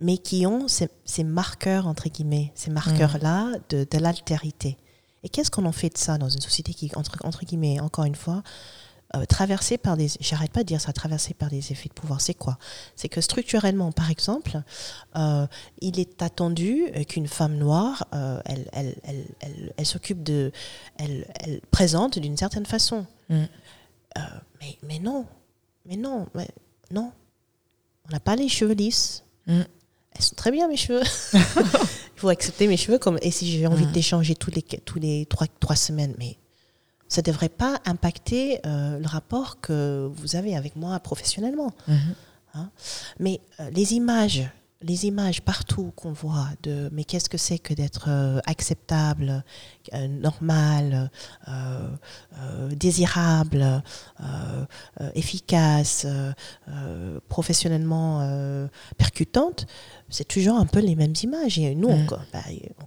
[0.00, 3.60] mais qui ont ces, ces, marqueurs, entre guillemets, ces marqueurs-là mmh.
[3.70, 4.76] de, de l'altérité.
[5.22, 8.04] Et qu'est-ce qu'on en fait de ça dans une société qui, entre, entre guillemets, encore
[8.04, 8.42] une fois,
[9.14, 12.20] euh, traversé par des, j'arrête pas de dire ça, traversé par des effets de pouvoir.
[12.20, 12.58] C'est quoi?
[12.96, 14.60] C'est que structurellement, par exemple,
[15.14, 15.46] euh,
[15.80, 20.50] il est attendu qu'une femme noire, euh, elle, elle, elle, elle, s'occupe de,
[20.98, 23.06] elle, elle présente d'une certaine façon.
[23.28, 23.44] Mm.
[24.60, 25.24] mais, mais non,
[25.86, 26.48] mais non, mais
[26.90, 27.12] non.
[28.08, 29.22] On n'a pas les cheveux lisses.
[29.46, 29.62] Mm.
[30.12, 31.02] Elles sont très bien mes cheveux.
[31.32, 33.92] Il faut accepter mes cheveux comme et si j'ai envie mm.
[33.92, 36.38] d'échanger tous les tous les trois trois semaines, mais
[37.08, 41.72] ça ne devrait pas impacter euh, le rapport que vous avez avec moi professionnellement.
[41.88, 42.14] Mhm.
[42.54, 42.70] Hein.
[43.20, 44.48] Mais euh, les images,
[44.82, 49.44] les images partout qu'on voit de mais qu'est-ce que c'est que d'être euh, acceptable,
[50.08, 51.10] normal,
[52.70, 53.82] désirable,
[55.14, 56.06] efficace,
[57.28, 59.66] professionnellement percutante,
[60.10, 61.58] c'est toujours un peu les mêmes images.
[61.58, 62.18] Et nous, on, ne mhm.
[62.32, 62.40] bah,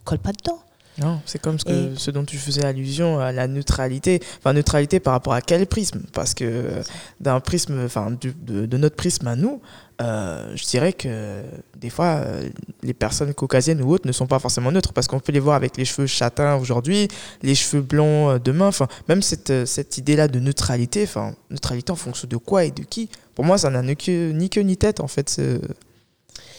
[0.04, 0.60] colle pas dedans.
[0.98, 4.20] Non, c'est comme ce, que, ce dont tu faisais allusion à la neutralité.
[4.40, 6.02] Enfin, neutralité par rapport à quel prisme?
[6.14, 6.82] Parce que
[7.22, 9.62] d'un prisme, enfin, de, de, notre prisme à nous,
[10.02, 11.42] euh, je dirais que
[11.78, 12.50] des fois, euh,
[12.84, 15.56] les personnes caucasiennes ou autres ne sont pas forcément neutres parce qu'on peut les voir
[15.56, 17.08] avec les cheveux châtains aujourd'hui,
[17.44, 18.68] les cheveux blonds euh, demain.
[18.68, 22.84] Enfin, même cette, cette idée-là de neutralité, enfin, neutralité en fonction de quoi et de
[22.84, 25.62] qui, pour moi, ça n'a ni queue ni, ni tête, en fait, ce,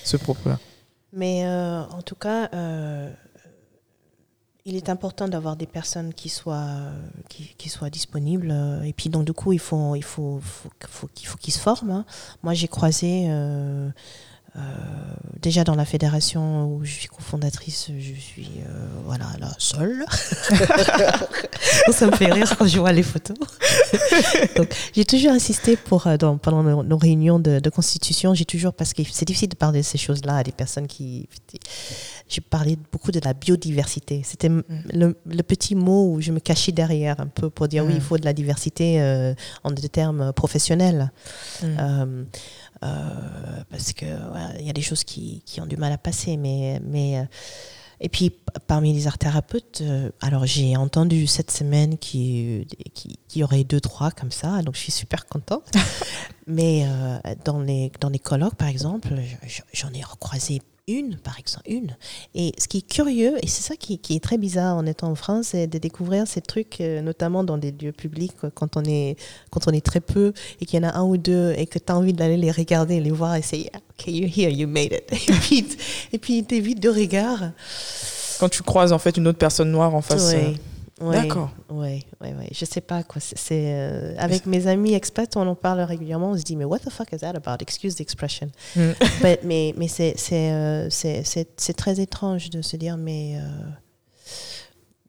[0.05, 0.59] ce propos-là.
[1.13, 2.49] Mais en tout cas,
[4.71, 6.79] il est important d'avoir des personnes qui soient,
[7.29, 8.51] qui, soient disponibles.
[8.53, 11.59] Euh, et puis, donc, du coup, il faut, il faut, faut, faut, faut qu'ils se
[11.59, 11.91] forment.
[11.91, 12.05] Hein.
[12.45, 13.89] Moi, j'ai croisé euh,
[14.55, 14.61] euh,
[15.43, 18.49] déjà dans la fédération où je suis cofondatrice, je suis
[19.05, 20.05] voilà la seule.
[21.93, 23.37] ça me fait rire quand je vois les photos.
[24.95, 26.07] j'ai toujours insisté pour
[26.43, 29.99] pendant nos, réunions de, constitution, j'ai toujours parce que c'est difficile de parler de ces
[29.99, 31.29] choses-là à des personnes qui.
[32.31, 34.23] J'ai parlé beaucoup de la biodiversité.
[34.25, 34.63] C'était mm.
[34.93, 38.03] le, petit mot où je me cachais derrière un peu pour dire oui, il mm.
[38.03, 41.13] faut de la diversité en des termes professionnels.
[41.63, 42.25] Mm.
[42.83, 44.07] Euh, parce que
[44.59, 46.37] il y a des choses qui, qui, ont du mal à passer.
[46.37, 47.25] Mais, mais, euh,
[48.01, 48.33] et puis,
[48.67, 53.65] parmi les art thérapeutes, euh, alors j'ai entendu cette semaine qu'il qui, qui, y aurait
[53.65, 55.71] deux, trois comme ça, donc je suis super contente.
[56.51, 56.87] mais
[57.45, 59.09] dans, les, dans les colloques, par exemple,
[59.73, 61.97] j'en ai recroisé une, par exemple, une.
[62.35, 65.09] Et ce qui est curieux, et c'est ça qui, qui, est très bizarre en étant
[65.09, 68.85] en France, c'est de découvrir ces trucs, euh, notamment dans des lieux publics, quand on
[68.85, 69.17] est,
[69.51, 71.79] quand on est très peu, et qu'il y en a un ou deux, et que
[71.79, 74.67] tu as envie d'aller les regarder, les voir, et c'est, yeah, OK, you're here, you
[74.67, 75.13] made it.
[75.29, 75.67] et puis,
[76.13, 77.51] et puis t'évites de regard.
[78.39, 80.33] Quand tu croises, en fait, une autre personne noire en face.
[80.35, 80.53] Euh,
[81.01, 81.51] D'accord.
[81.71, 82.47] Oui, oui, oui.
[82.53, 83.21] Je sais pas quoi.
[83.21, 86.31] C'est euh, avec mes amis expats, on en parle régulièrement.
[86.31, 87.63] On se dit mais what the fuck is that about?
[87.63, 88.51] Excuse the expression.
[88.77, 88.91] Mm.
[89.45, 93.41] mais mais c'est euh, c'est c'est très étrange de se dire mais euh,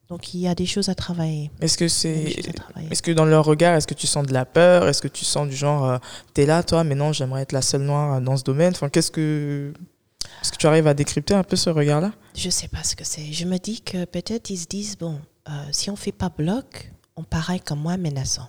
[0.07, 1.51] donc il y a des choses à travailler.
[1.59, 2.35] Est-ce que c'est
[2.89, 4.87] est-ce que dans leur regard, est-ce que tu sens de la peur?
[4.87, 5.99] Est-ce que tu sens du genre
[6.33, 8.71] tu es là toi, mais non, j'aimerais être la seule noire dans ce domaine?
[8.71, 9.73] Enfin, qu'est-ce que
[10.41, 12.13] est-ce que tu arrives à décrypter un peu ce regard-là?
[12.35, 13.31] Je sais pas ce que c'est.
[13.31, 15.19] Je me dis que peut-être ils se disent bon,
[15.49, 18.47] euh, si on fait pas bloc, on paraît comme moins menaçant.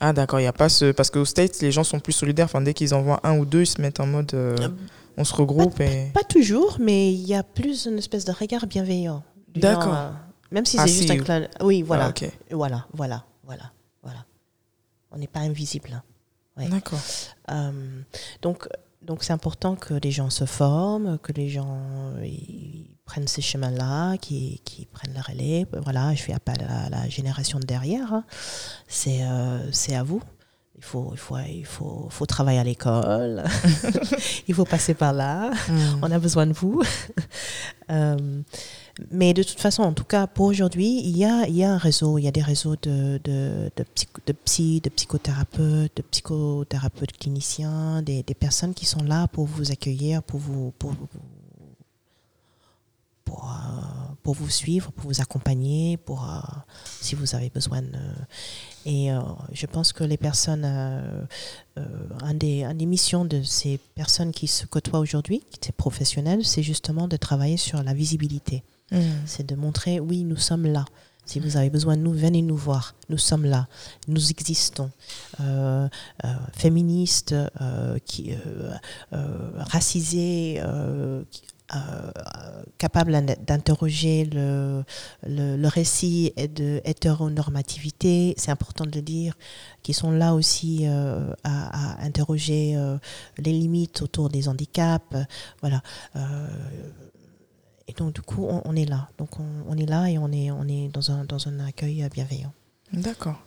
[0.00, 2.46] Ah d'accord, il y a pas ce parce qu'aux States les gens sont plus solidaires.
[2.46, 4.68] Enfin dès qu'ils en voient un ou deux, ils se mettent en mode euh, euh,
[5.16, 6.10] on se regroupe pas, et.
[6.12, 9.22] Pas toujours, mais il y a plus une espèce de regard bienveillant.
[9.54, 10.12] D'accord.
[10.50, 11.48] même si ah, c'est juste un clin.
[11.60, 12.12] Oui, voilà.
[12.20, 13.72] Ah, voilà, voilà, voilà,
[14.02, 14.24] voilà.
[15.10, 16.02] On n'est pas invisible.
[16.56, 16.68] Hein.
[16.68, 17.00] D'accord.
[18.40, 18.68] donc
[19.04, 21.78] donc c'est important que les gens se forment, que les gens
[23.04, 25.66] prennent ces chemins-là, qui, qui, prennent la relais.
[25.82, 28.12] Voilà, je fais appel à la génération de derrière.
[28.12, 28.24] Hein.
[28.88, 30.22] C'est euh, c'est à vous.
[30.76, 33.44] Il faut, il faut, il faut, faut travailler à l'école.
[34.48, 35.50] il faut passer par là.
[35.68, 35.98] Mm.
[36.02, 36.82] On a besoin de vous.
[37.90, 38.42] euh,
[39.10, 41.78] mais de toute façon, en tout cas, pour aujourd'hui, il y a, y a un
[41.78, 42.18] réseau.
[42.18, 48.22] Il y a des réseaux de, de, de, psy, de psychothérapeutes, de psychothérapeutes cliniciens, des,
[48.22, 50.94] des, personnes qui sont là pour vous accueillir, pour vous, pour,
[53.44, 56.38] euh, pour vous suivre, pour vous accompagner, pour, euh,
[57.00, 57.82] si vous avez besoin.
[58.84, 59.20] Et euh,
[59.52, 64.66] je pense que les personnes, un des, un des missions de ces personnes qui se
[64.66, 68.62] côtoient aujourd'hui, qui sont professionnelles, c'est justement de travailler sur la visibilité.
[68.92, 69.00] Mm.
[69.26, 70.84] C'est de montrer, oui, nous sommes là.
[71.24, 72.94] Si vous avez besoin de nous, venez nous voir.
[73.08, 73.68] Nous sommes là.
[74.08, 74.90] Nous existons.
[75.40, 75.88] Euh,
[76.24, 77.98] euh, féministes, euh,
[79.56, 80.60] racisés,
[82.76, 84.84] capables d'interroger le,
[85.26, 89.34] le, récit de hétéronormativité, c'est important de le dire,
[89.82, 92.76] qui sont là aussi à, à, interroger
[93.38, 95.16] les limites autour des handicaps.
[95.62, 95.82] voilà
[97.96, 99.08] donc, du coup, on, est là.
[99.18, 99.30] Donc,
[99.68, 102.52] on, est là et on est, on est dans, un, dans un accueil bienveillant.
[102.92, 103.38] D'accord.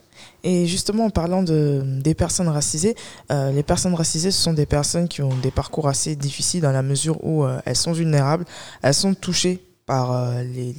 [0.44, 2.96] Et justement, en parlant de, des personnes racisées,
[3.32, 6.72] euh, les personnes racisées, ce sont des personnes qui ont des parcours assez difficiles dans
[6.72, 8.46] la mesure où euh, elles sont vulnérables,
[8.82, 10.74] elles sont touchées par euh, les,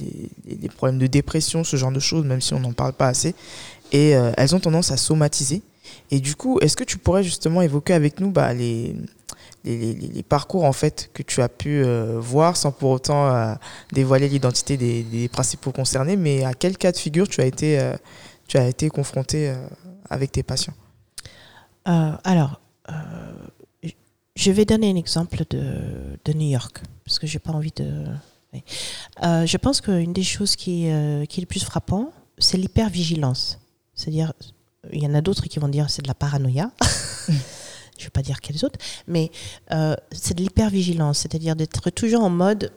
[0.45, 3.07] les, les, problèmes de dépression, ce genre de choses, même si on n'en parle pas
[3.07, 3.35] assez.
[3.93, 5.61] Et elles ont tendance à somatiser.
[6.11, 8.97] Et du coup, est-ce que tu pourrais justement évoquer avec nous bah, les,
[9.63, 13.53] les, parcours en fait que tu as pu euh, voir sans pour autant euh,
[13.91, 17.95] dévoiler l'identité des, principaux concernés, mais à quel cas de figure tu as été, euh,
[18.47, 19.53] tu as été confronté
[20.09, 20.73] avec tes patients?
[21.85, 22.59] Alors,
[24.35, 28.05] je vais donner un exemple de, de New York, parce que j'ai pas envie de...
[29.23, 30.89] je pense qu'une des choses qui,
[31.29, 33.59] qui est le plus frappant, c'est l'hypervigilance.
[33.95, 34.33] C'est-à-dire,
[34.91, 36.71] il y en a d'autres qui vont dire c'est de la paranoïa.
[37.97, 39.31] je ne vais pas dire quelles autres, mais
[39.71, 42.71] euh, c'est de l'hypervigilance, c'est-à-dire d'être toujours en mode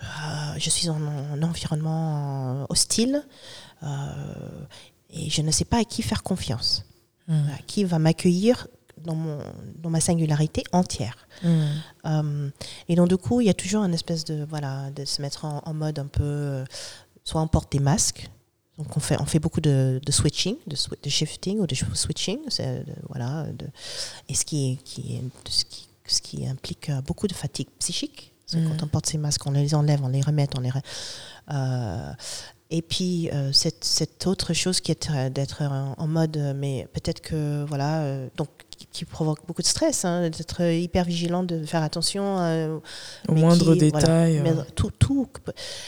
[0.00, 0.04] euh,
[0.58, 3.24] je suis dans un environnement hostile
[5.10, 6.84] et je ne sais pas à qui faire confiance,
[7.28, 7.48] Mm.
[7.58, 8.68] à qui va m'accueillir
[9.04, 9.38] dans, mon,
[9.76, 11.28] dans ma singularité entière.
[11.42, 11.48] Mm.
[12.06, 12.50] Euh,
[12.88, 15.44] et donc, du coup, il y a toujours une espèce de, voilà, de se mettre
[15.44, 16.22] en, en mode un peu.
[16.24, 16.64] euh,
[17.24, 18.30] soit on porte des masques.
[18.78, 20.76] Donc, on fait, on fait beaucoup de, de switching, de,
[21.10, 22.38] shifting ou de switching.
[22.48, 23.66] de- voilà, de,
[24.28, 28.32] et ce qui, qui, ce, qui, ce qui implique euh, beaucoup de fatigue psychique.
[28.50, 30.70] Parce que quand on porte ces masques, on les enlève, on les remet, on les.
[31.50, 32.12] euh,
[32.70, 37.20] et puis, euh, cette, cette autre chose qui est d'être en, en mode, mais peut-être
[37.20, 38.48] que, voilà, euh, donc,
[38.98, 42.78] qui, provoque beaucoup de stress, hein, d'être hyper vigilant, de faire attention euh,
[43.28, 44.42] Au moindre qui- détail.
[44.74, 45.28] tout, tout.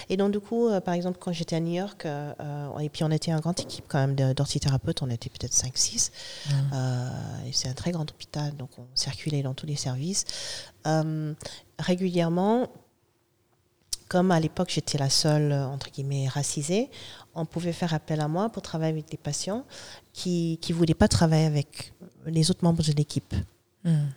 [0.08, 3.04] Et donc, du coup, euh, par exemple, quand j'étais à New York, euh, et puis
[3.04, 6.11] on était une grande équipe quand même d'orthithérapeutes, on était peut-être 5-6.
[6.46, 6.52] Mm.
[6.72, 7.08] Euh,
[7.48, 10.24] et c'est un très grand hôpital, donc on circulait dans tous les services.
[11.78, 12.68] Régulièrement,
[14.08, 16.90] comme à l'époque j'étais la seule, entre guillemets, racisée,
[17.34, 19.64] on pouvait faire appel à moi pour travailler avec des patients
[20.12, 21.92] qui ne voulaient pas travailler avec
[22.26, 23.34] les autres membres de l'équipe
[23.84, 24.08] Mm.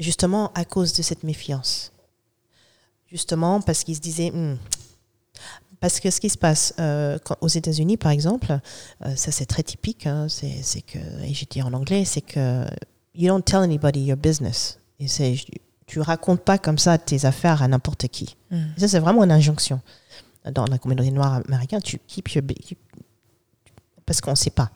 [0.00, 1.92] justement à cause de cette méfiance.
[3.10, 4.56] Justement parce qu'ils se disaient, Hmm.
[5.80, 8.58] parce que ce qui se passe euh, quand- aux États-Unis, par exemple,
[9.04, 12.64] euh, ça c'est très typique, hein, c'est que, et je dis en anglais, c'est que
[13.14, 14.78] you don't tell anybody your business.
[14.98, 15.36] Et c'est,
[15.86, 18.36] tu racontes pas comme ça tes affaires à n'importe qui.
[18.50, 18.56] Mm.
[18.76, 19.80] Et ça c'est vraiment une injonction.
[20.52, 22.78] Dans la communauté noire américaine, tu keep your, bu- keep-
[24.04, 24.70] parce qu'on ne sait pas.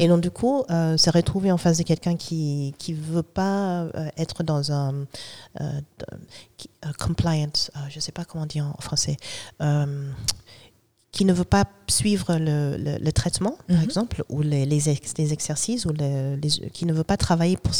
[0.00, 3.82] Et donc, du coup, euh, se retrouver en face de quelqu'un qui ne veut pas
[3.82, 5.06] euh, être dans un
[5.60, 5.80] euh,
[6.56, 7.50] qui- euh, compliant,
[7.88, 9.16] je ne sais pas comment dire en français,
[11.10, 13.82] qui ne veut pas suivre le, le- le traitement, par Mhm.
[13.82, 16.38] exemple, ou les, les, ex- les exercices, ou les,
[16.72, 17.72] qui ne veut pas travailler pour...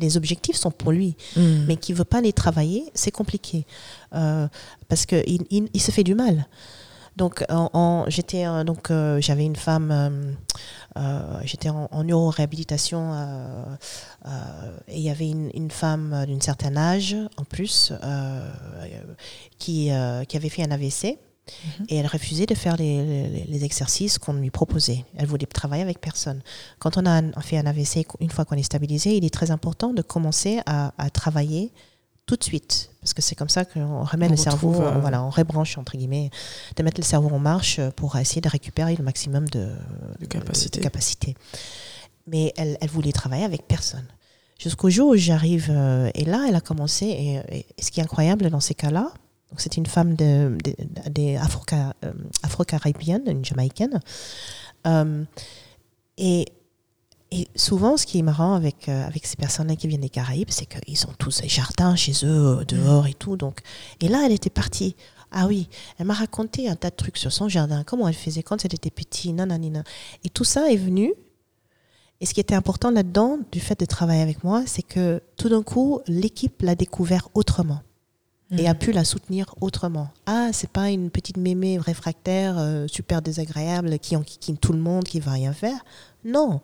[0.00, 1.66] Les objectifs sont pour lui, Mm.
[1.68, 3.66] mais qui ne veut pas les travailler, c'est compliqué.
[4.14, 4.48] Euh,
[4.88, 6.46] parce qu'il il, il se fait du mal.
[7.16, 10.32] Donc, en- j'étais euh, donc euh, j'avais une femme, euh,
[10.98, 13.64] euh, j'étais en, en neuroréhabilitation euh,
[14.26, 14.30] euh,
[14.88, 18.50] et il y avait une, une femme d'un certain âge en plus euh,
[19.58, 21.18] qui, euh, qui avait fait un AVC
[21.78, 21.84] Mhm.
[21.90, 25.04] et elle refusait de faire les, les- les exercices qu'on lui proposait.
[25.18, 26.40] Elle voulait travailler avec personne.
[26.78, 29.92] Quand on a fait un AVC, une fois qu'on est stabilisé, il est très important
[29.92, 31.70] de commencer à, à travailler
[32.26, 32.90] tout de suite.
[33.00, 35.76] Parce que c'est comme ça qu'on remet On le cerveau, euh, euh, voilà, on rebranche,
[35.76, 36.30] entre guillemets,
[36.76, 39.70] de mettre le cerveau en marche euh, pour essayer de récupérer le maximum de,
[40.20, 40.78] De capacité.
[40.78, 41.34] de capacité.
[42.26, 44.06] Mais elle, elle voulait travailler avec personne.
[44.58, 48.02] Jusqu'au jour où j'arrive, euh, et là, elle a commencé, et, et ce qui est
[48.04, 49.12] incroyable dans ces cas-là,
[49.58, 50.74] c'est une femme de, de-
[51.10, 52.12] des Afro-Ca- euh,
[52.42, 54.00] afro-caribéenne, une jamaïcaine.
[54.86, 55.24] Euh,
[56.16, 56.46] et,
[57.30, 60.50] et souvent, ce qui est marrant avec, euh, avec ces personnes-là qui viennent des Caraïbes,
[60.50, 63.36] c'est qu'ils ont tous des jardins chez eux, euh, dehors et tout.
[63.36, 63.60] Donc.
[64.00, 64.94] Et là, elle était partie.
[65.32, 65.68] Ah oui,
[65.98, 68.74] elle m'a raconté un tas de trucs sur son jardin, comment elle faisait quand elle
[68.74, 69.82] était petite, nananina.
[70.22, 71.12] Et tout ça est venu.
[72.20, 75.48] Et ce qui était important là-dedans, du fait de travailler avec moi, c'est que tout
[75.48, 77.82] d'un coup, l'équipe l'a découvert autrement
[78.52, 78.66] et Mm.
[78.66, 80.08] a pu la soutenir autrement.
[80.26, 85.04] Ah, c'est pas une petite mémé réfractaire, euh, super désagréable, qui enquiquine tout le monde,
[85.04, 85.84] qui va rien faire.
[86.24, 86.60] Non.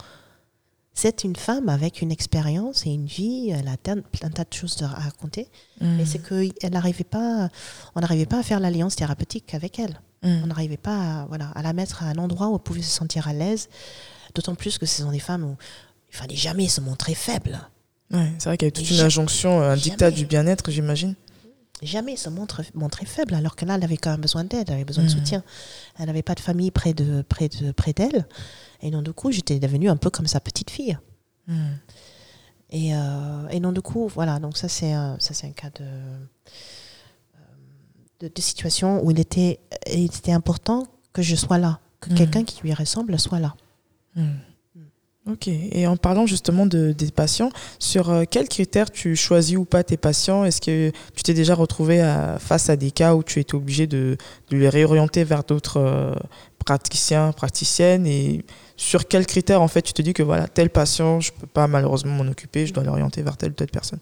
[1.02, 4.52] C'est une femme avec une expérience et une vie, elle a plein plein tas de
[4.52, 5.48] choses à raconter.
[5.80, 5.96] Mm.
[5.96, 7.48] Mais c'est qu'elle n'arrivait pas,
[7.94, 9.98] on n'arrivait pas à faire l'alliance thérapeutique avec elle.
[10.22, 10.40] Mm.
[10.44, 12.90] On n'arrivait pas à, voilà, à la mettre à un endroit où elle pouvait se
[12.94, 13.70] sentir à l'aise.
[14.34, 15.56] D'autant plus que ce sont des femmes où
[16.12, 17.58] il fallait jamais se montrer faible.
[18.12, 20.16] Ouais, c'est vrai qu'il y a toute une injonction, un dictat Jamais.
[20.20, 21.14] du bien-être, j'imagine.
[21.82, 24.74] Jamais se montre, montrer faible, alors que là, elle avait quand même besoin d'aide, elle
[24.74, 25.16] avait besoin de Mhm.
[25.16, 25.42] soutien.
[25.98, 28.26] Elle n'avait pas de famille près de près de près d'elle.
[28.82, 30.96] Et donc, du coup, j'étais devenue un peu comme sa petite fille.
[31.46, 31.54] Mm.
[32.70, 35.70] Et, euh, et donc, du coup, voilà, donc ça, c'est un, ça, c'est un cas
[35.70, 37.38] de, euh,
[38.20, 39.58] de, de situation où il était,
[39.92, 42.16] il était important que je sois là, que Mhm.
[42.16, 43.54] quelqu'un qui lui ressemble soit là.
[44.16, 44.28] Mm.
[45.30, 45.48] Ok.
[45.48, 49.84] Et en parlant justement de, des patients, sur euh, quels critères tu choisis ou pas
[49.84, 50.44] tes patients?
[50.44, 53.86] Est-ce que tu t'es déjà retrouvé à- face à des cas où tu étais obligé
[53.86, 54.16] de,
[54.48, 56.14] de les réorienter vers d'autres euh,
[56.64, 58.44] praticiens, praticiennes Et
[58.80, 61.66] sur quels critères en fait tu te dis que voilà, tel patient, je peux pas
[61.66, 64.00] malheureusement m'en occuper, je dois l'orienter vers telle ou telle personne?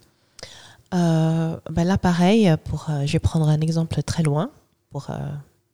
[0.95, 4.51] Euh, ben là, pareil, pour, euh, je vais prendre un exemple très loin
[4.91, 5.17] pour euh,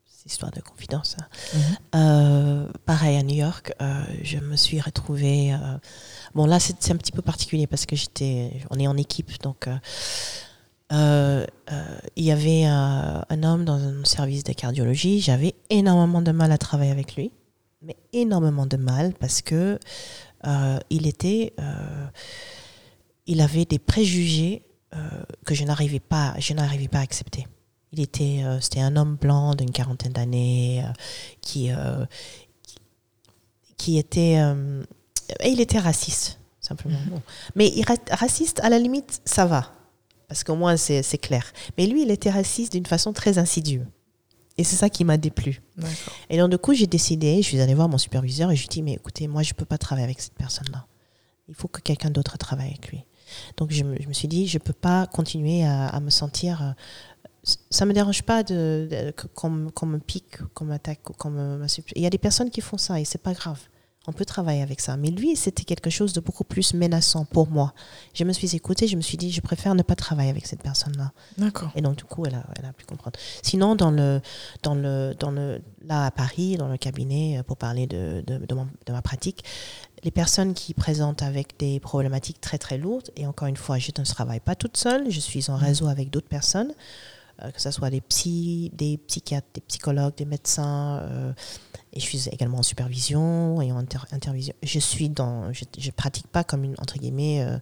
[0.07, 1.17] cette histoire de confidence.
[1.95, 3.75] Euh, pareil, à New York,
[4.23, 5.55] je me suis retrouvée.
[6.35, 9.31] bon, là, c'est c'est un petit peu particulier parce que j'étais, on est en équipe,
[9.43, 9.69] donc.
[9.69, 9.77] euh,
[10.93, 15.21] euh, euh, il y avait euh, un homme dans un service de cardiologie.
[15.21, 17.31] J'avais énormément de mal à travailler avec lui,
[17.85, 19.79] mais énormément de mal parce que
[20.47, 22.07] euh, il était, euh,
[23.27, 24.63] il avait des préjugés
[24.95, 24.99] euh,
[25.45, 27.47] que je n'arrivais pas, je n'arrivais pas à accepter.
[27.93, 30.85] Il était, c'était un homme blanc d'une quarantaine d'années
[31.41, 31.71] qui,
[32.63, 32.79] qui,
[33.77, 34.35] qui était,
[35.41, 36.99] et il était raciste simplement.
[37.07, 37.23] Bon.
[37.55, 39.73] Mais il ra- raciste, à la limite, ça va,
[40.27, 41.53] parce qu'au moins c'est c'est clair.
[41.79, 43.87] Mais lui, il était raciste d'une façon très insidieuse.
[44.57, 45.63] Et c'est ça qui m'a déplu.
[46.31, 48.67] Et donc, du coup, j'ai décidé, je suis allée voir mon superviseur et je lui
[48.67, 50.87] ai dit, mais écoutez, moi, je ne peux pas travailler avec cette personne-là.
[51.49, 53.05] Il faut que quelqu'un d'autre travaille avec lui.
[53.57, 56.11] Donc, je me, je me suis dit, je ne peux pas continuer à, à me
[56.11, 56.63] sentir...
[56.63, 56.71] euh,
[57.71, 61.03] ça ne me dérange pas de, de- que- qu'on me- pique, qu'on m'attaque.
[61.03, 61.67] qu'on me-.
[61.97, 63.61] Il y a des personnes qui font ça et c'est pas grave.
[64.07, 64.97] On peut travailler avec ça.
[64.99, 67.73] Mais lui, c'était quelque chose de beaucoup plus menaçant pour moi.
[68.13, 70.63] Je me suis écoutée, je me suis dit, je préfère ne pas travailler avec cette
[70.63, 71.13] personne-là.
[71.39, 71.71] D'accord.
[71.75, 73.19] Et donc, du coup, elle a, elle a pu comprendre.
[73.43, 74.21] Sinon, dans le,
[74.63, 78.45] dans le, dans le, là, à Paris, dans le cabinet, euh, pour parler de, de,
[78.45, 79.43] de, mon- de ma pratique,
[80.03, 83.91] les personnes qui présentent avec des problématiques très, très lourdes, et encore une fois, je
[83.99, 86.75] ne travaille pas toute seule, je suis en réseau avec d'autres personnes,
[87.43, 91.33] euh, que ce soit des psys, des psychiatres, des psychologues, des médecins, euh,
[91.95, 94.55] et je suis également en supervision et en inter- intervision.
[94.63, 97.57] Je suis dans, je, je pratique pas comme une, entre guillemets, euh,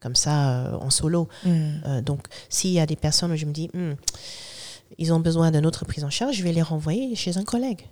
[0.00, 1.28] comme ça, euh, en solo.
[1.44, 1.48] Mm.
[1.86, 3.92] Euh, donc, s'il y a des personnes où je me dis, Hmm,
[4.98, 7.82] ils ont besoin d'une autre prise en charge, je vais les renvoyer chez un collègue.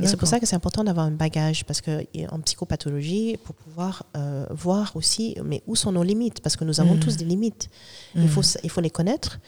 [0.00, 4.04] Et c'est pour ça que c'est important d'avoir un bagage, parce qu'en psychopathologie, pour pouvoir
[4.16, 7.00] euh, voir aussi, mais où sont nos limites, parce que nous avons Mhm.
[7.00, 7.68] tous des limites.
[8.16, 9.40] Il, faut, s- il faut les connaître,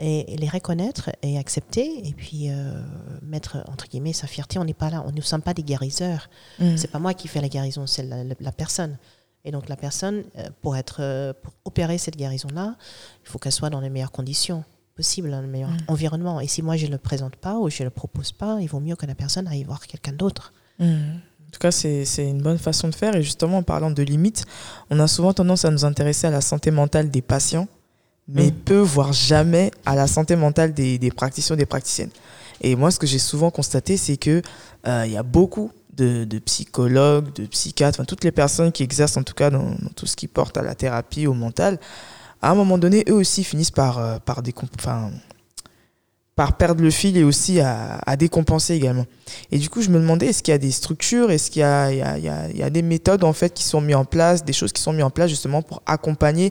[0.00, 2.82] et, et les reconnaître, et accepter, et puis euh,
[3.22, 4.58] mettre, entre guillemets, sa fierté.
[4.58, 6.28] On n'est pas là, on ne sommes pas des guérisseurs.
[6.58, 6.76] Mm.
[6.76, 8.96] C'est pas moi qui fais la guérison, c'est la, la- la personne.
[9.44, 12.76] Et donc la personne, euh, pour être, euh, pour opérer cette guérison-là,
[13.24, 14.64] il faut qu'elle soit dans les meilleures conditions
[14.96, 15.78] possibles, dans le meilleur Mm.
[15.88, 16.40] environnement.
[16.40, 18.96] Et si moi je le présente pas ou je le propose pas, il vaut mieux
[18.96, 20.52] que la personne aille voir quelqu'un d'autre.
[20.78, 20.84] Mm.
[20.84, 23.16] En tout cas, c'est une bonne façon de faire.
[23.16, 24.44] Et justement, en parlant de limites,
[24.88, 27.66] on a souvent tendance à nous intéresser à la santé mentale des patients,
[28.32, 28.54] mais Mm.
[28.64, 32.10] peu, voire jamais, à la santé mentale des, des praticiens, des praticiennes.
[32.60, 34.42] Et moi, ce que j'ai souvent constaté, c'est que
[34.86, 38.82] euh, il y a beaucoup de, de psychologues, de psychiatres, enfin, toutes les personnes qui
[38.82, 41.78] exercent en tout cas dans, dans tout ce qui porte à la thérapie, au mental,
[42.42, 45.10] à un moment donné, eux aussi finissent par, euh, par, décomp- enfin,
[46.40, 49.04] par perdre le fil et aussi à, à décompenser également.
[49.52, 51.62] Et du coup, je me demandais, est-ce qu'il y a des structures, est-ce qu'il y
[51.62, 53.62] a, il y, a, il y, a, il y a des méthodes en fait qui
[53.62, 56.50] sont mises en place, des choses qui sont mises en place justement pour accompagner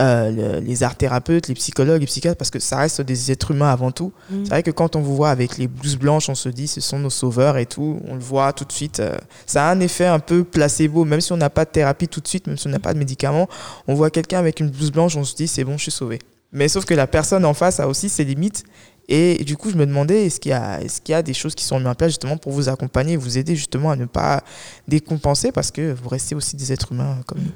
[0.00, 3.52] euh, le- les art thérapeutes, les psychologues, les psychiatres, parce que ça reste des êtres
[3.52, 4.12] humains avant tout.
[4.28, 6.80] C'est vrai que quand on vous voit avec les blouses blanches, on se dit ce
[6.80, 8.98] sont nos sauveurs et tout, on le voit tout de suite.
[8.98, 9.14] euh,
[9.46, 12.20] ça a un effet un peu placebo, même si on n'a pas de thérapie tout
[12.20, 13.46] de suite, même si on n'a pas de médicaments,
[13.86, 16.18] on voit quelqu'un avec une blouse blanche, on se dit c'est bon, je suis sauvé.
[16.50, 18.64] Mais sauf que la personne en face a aussi ses limites.
[19.08, 20.80] Et du coup, je me demandais, est-ce qu'il y, a-
[21.16, 23.56] a des choses qui sont mises en place justement pour vous accompagner et vous aider
[23.56, 24.42] justement à ne pas
[24.86, 27.52] décompenser parce que vous restez aussi des êtres humains comme nous?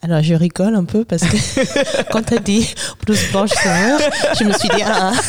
[0.00, 2.72] Alors je rigole un peu parce que quand tu as dit
[3.04, 3.50] blouse blanche
[4.38, 5.20] je me suis dit ah, ah.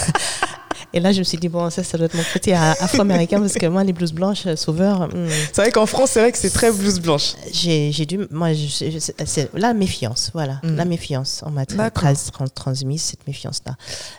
[0.94, 3.54] Et là je me suis dit bon ça ça doit être mon côté afro-américain parce
[3.54, 6.38] que moi les blouses blanches euh, sauveurs, hmm, C'est vrai qu'en France, c'est vrai que
[6.38, 7.34] c'est très blouse blanche.
[7.54, 10.76] j'ai dû moi c'est- la méfiance voilà Mm.
[10.76, 12.04] la méfiance on m'a tra- D'accord.
[12.04, 13.76] trans- trans- transmis cette méfiance là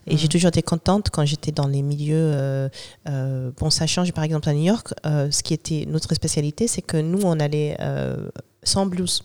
[0.07, 0.19] et Mm.
[0.19, 2.69] j'ai toujours été contente quand j'étais dans les milieux euh,
[3.09, 6.69] euh, bon ça change par exemple à New York euh, ce qui était notre spécialité
[6.69, 7.77] c'est que nous on allait
[8.63, 9.23] sans blouse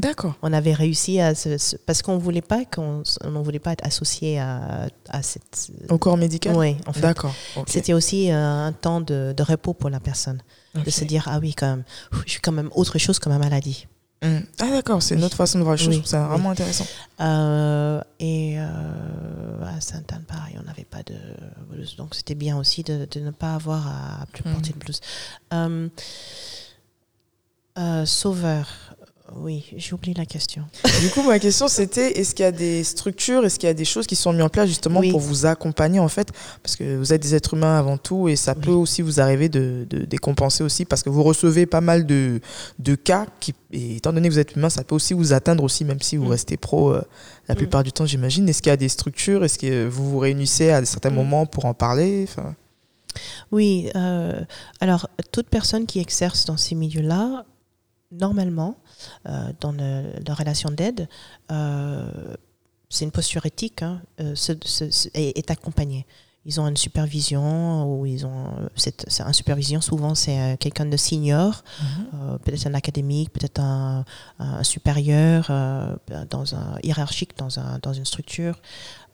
[0.00, 0.34] D'accord.
[0.42, 3.72] on avait réussi à se, se- parce qu'on voulait pas qu'on on ne voulait pas
[3.72, 7.34] être associé à, à cette Au corps médical oui en fait D'accord.
[7.66, 8.36] c'était aussi euh,
[8.66, 10.40] un temps de, de repos pour la personne
[10.74, 11.84] de se dire ah oui quand même
[12.26, 13.86] je suis quand même autre chose que ma maladie
[14.22, 14.38] Mm.
[14.60, 16.28] Ah d'accord, c'est une autre façon de voir les choses, Oui, je trouve ça oui.
[16.30, 16.86] vraiment intéressant.
[17.20, 18.64] Euh, et euh,
[19.76, 21.14] à Sainte-Anne, pareil, on n'avait pas de
[21.70, 21.96] blouse.
[21.96, 24.52] Donc, c'était bien aussi de, de ne pas avoir à plus Mhm.
[24.54, 25.00] porter de blouse.
[27.78, 28.95] Euh, sauveur.
[29.34, 30.62] Oui, j'ai oublié la question.
[31.00, 33.74] Du coup, ma question c'était est-ce qu'il y a des structures, est-ce qu'il y a
[33.74, 35.10] des choses qui sont mises en place justement Oui.
[35.10, 36.28] pour vous accompagner en fait?
[36.62, 38.64] Parce que vous êtes des êtres humains avant tout et ça Oui.
[38.64, 42.40] peut aussi vous arriver de, de décompenser aussi parce que vous recevez pas mal de,
[42.78, 45.64] de cas qui, et étant donné que vous êtes humain, ça peut aussi vous atteindre
[45.64, 46.30] aussi, même si vous Mm.
[46.30, 47.02] restez pro euh,
[47.48, 47.58] la Mm.
[47.58, 48.48] plupart du temps, j'imagine.
[48.48, 49.44] Est-ce qu'il y a des structures?
[49.44, 51.14] Est-ce que vous vous réunissez à certains Mm.
[51.14, 52.26] moments pour en parler?
[52.28, 52.54] Enfin,
[53.50, 54.40] Oui, euh,
[54.80, 57.44] alors, toute personne qui exerce dans ces milieux-là,
[58.12, 58.76] normalement,
[59.60, 61.08] dans le- la relation d'aide,
[61.50, 62.34] euh,
[62.88, 66.06] c'est une posture éthique, hein, euh, se- se- se- est, est accompagnée.
[66.48, 70.86] Ils ont une supervision ou ils ont c'est c'est un supervision souvent c'est euh, quelqu'un
[70.86, 71.64] de senior
[72.14, 74.04] euh, peut-être un académique peut-être un,
[74.38, 75.96] un supérieur euh,
[76.30, 78.60] dans un hiérarchique dans un dans une structure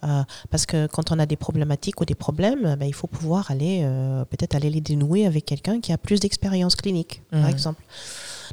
[0.05, 3.51] Euh, parce que quand on a des problématiques ou des problèmes ben, il faut pouvoir
[3.53, 7.49] aller euh, peut-être aller les dénouer avec quelqu'un qui a plus d'expérience clinique par Mhm.
[7.55, 7.83] exemple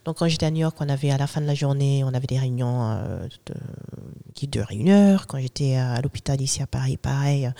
[0.06, 2.14] donc quand j'étais à New York on avait à la fin de la journée on
[2.14, 3.54] avait des réunions euh, de-
[4.40, 5.28] qui dure une heure.
[5.28, 7.52] Quand j'étais à l'hôpital ici à Paris, pareil,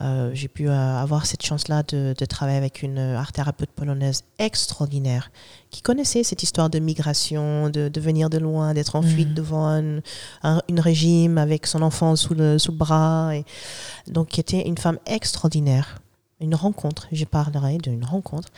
[0.00, 4.24] euh, j'ai pu euh, avoir cette chance-là de, de, travailler avec une art thérapeute polonaise
[4.38, 5.30] extraordinaire
[5.70, 9.34] qui connaissait cette histoire de migration, de, de venir de loin, d'être en fuite mmh.
[9.34, 9.98] devant un,
[10.42, 13.36] un, une régime avec son enfant sous le, sous le bras.
[13.36, 13.44] Et,
[14.06, 15.98] donc, qui était une femme extraordinaire
[16.44, 18.48] une rencontre, je parlerai d'une rencontre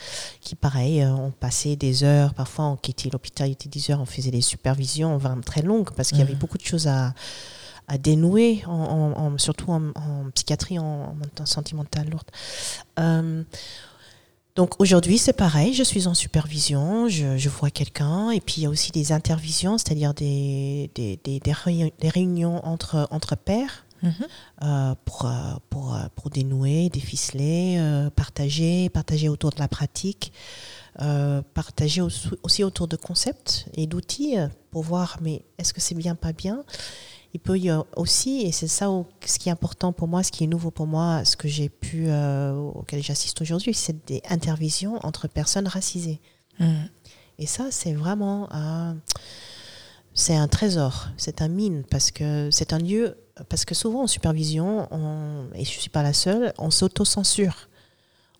[0.41, 4.01] qui, pareil, euh, on passait des heures, parfois on quittait l'hôpital, il était 10 heures,
[4.01, 6.37] on faisait des supervisions vraiment très longues parce qu'il y avait mmh.
[6.37, 7.13] beaucoup de choses à,
[7.87, 9.91] à dénouer, en, en, surtout en,
[10.35, 12.29] psychiatrie, en, en sentimentale lourde.
[12.99, 13.43] Euh,
[14.57, 18.63] donc aujourd'hui, c'est pareil, je suis en supervision, je, je vois quelqu'un, et puis il
[18.63, 24.95] y a aussi des intervisions, c'est-à-dire des, des, des, des, réunions entre, entre pairs Euh,
[25.05, 30.31] pour, euh, pour, euh, pour, dénouer, déficeler, euh, partager, partager autour de la pratique,
[31.01, 34.35] euh, partager aussi, aussi autour de concepts et d'outils
[34.71, 36.63] pour voir mais est-ce que c'est bien, pas bien?
[37.33, 40.23] Il peut y avoir aussi, et c'est ça où, ce qui est important pour moi,
[40.23, 42.07] ce qui est nouveau pour moi, ce que j'ai pu,
[42.75, 46.21] auquel j'assiste aujourd'hui, c'est des intervisions entre personnes racisées.
[46.59, 46.73] Mmh.
[47.37, 48.47] Et ça, c'est vraiment
[50.17, 53.15] c'est un trésor, c'est un mine, parce que c'est un lieu
[53.49, 57.69] parce que souvent en supervision, on, et je ne suis pas la seule, on s'auto-censure.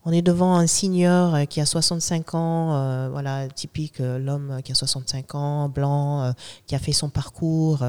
[0.04, 4.72] On est devant un senior qui a 65 ans, euh, voilà, typique euh, l'homme qui
[4.72, 6.32] a 65 ans, blanc, euh,
[6.66, 7.84] qui a fait son parcours,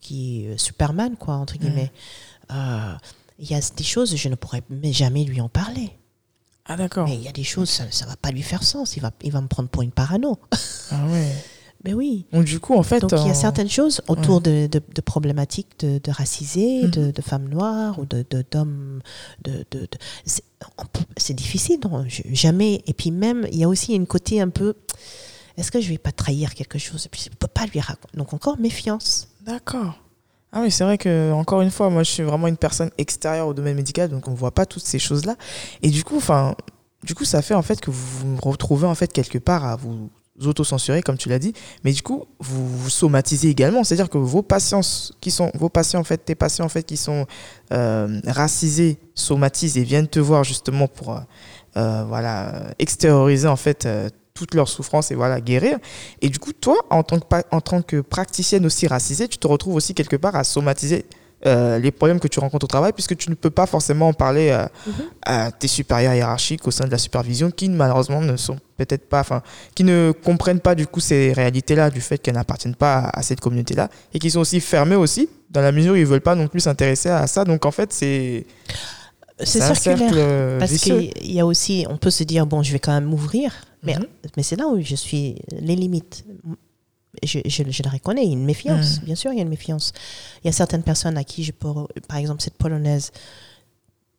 [0.00, 1.58] qui est Superman, quoi, entre mmh.
[1.58, 1.92] guillemets.
[3.42, 5.90] Il y a des choses, je ne pourrais jamais lui en parler.
[6.66, 7.08] Ah, d'accord.
[7.08, 8.96] Mais il y a des choses, ça ne va pas lui faire sens.
[8.96, 10.38] Il va, il va me prendre pour une parano.
[10.92, 11.32] Ah, ouais.
[11.82, 12.26] Ben oui.
[12.32, 14.66] Donc du coup, en fait, donc il y a certaines choses autour ouais.
[14.68, 16.90] de, de, de, problématiques de, de racisés, mmh.
[16.90, 19.00] de, de, femmes noires ou de d'hommes.
[19.42, 19.64] De,
[21.16, 22.82] c'est difficile, non jamais.
[22.86, 24.74] Et puis même, il y a aussi une côté un peu.
[25.56, 27.06] Est-ce que je vais pas trahir quelque chose?
[27.06, 28.16] Et puis je peux pas lui raconter.
[28.16, 29.28] Donc encore méfiance.
[29.46, 29.98] D'accord.
[30.52, 33.46] Ah oui, c'est vrai que encore une fois, moi, je suis vraiment une personne extérieure
[33.46, 35.36] au domaine médical, donc on voit pas toutes ces choses-là.
[35.82, 36.56] Et du coup, enfin,
[37.04, 39.76] du coup, ça fait en fait que vous vous retrouvez en fait quelque part à
[39.76, 40.10] vous
[40.48, 41.52] autocensurer, comme tu l'as dit,
[41.84, 44.80] mais du coup, vous, vous somatisez également, c'est-à-dire que vos patients
[45.20, 47.26] qui sont, vos patients en fait, tes patients en fait qui sont
[47.72, 51.20] euh, racisés, somatisent et viennent te voir justement pour, euh,
[51.76, 55.78] euh voilà, extérioriser en fait euh, toute leur souffrance et voilà guérir.
[56.22, 59.46] Et du coup, toi, en tant que en tant que praticienne aussi racisée, tu te
[59.46, 61.04] retrouves aussi quelque part à somatiser
[61.46, 64.12] euh, les problèmes que tu rencontres au travail, puisque tu ne peux pas forcément en
[64.12, 65.04] parler euh, mm -hmm.
[65.22, 69.20] à tes supérieurs hiérarchiques au sein de la supervision, qui malheureusement ne sont peut-être pas,
[69.20, 69.40] enfin,
[69.74, 73.22] qui ne comprennent pas du coup ces réalités-là, du fait qu'elles n'appartiennent pas à, à
[73.22, 76.36] cette communauté-là, et qui sont aussi fermées aussi, dans la mesure où ils veulent pas
[76.42, 77.44] non plus s'intéresser à ça.
[77.44, 78.46] Donc en fait, c'est
[79.42, 82.78] c'est circulaire cercle parce qu'il y a aussi, on peut se dire bon, je vais
[82.78, 83.48] quand même m'ouvrir,
[83.82, 84.30] mais mm -hmm.
[84.36, 85.26] mais c'est là où je suis
[85.68, 86.16] les limites
[87.22, 89.04] je, je, je, la reconnais, il y a une méfiance, mmh.
[89.04, 89.92] bien sûr, il y a une méfiance.
[90.42, 91.72] Il y a certaines personnes à qui je peux,
[92.08, 93.10] par exemple, cette polonaise,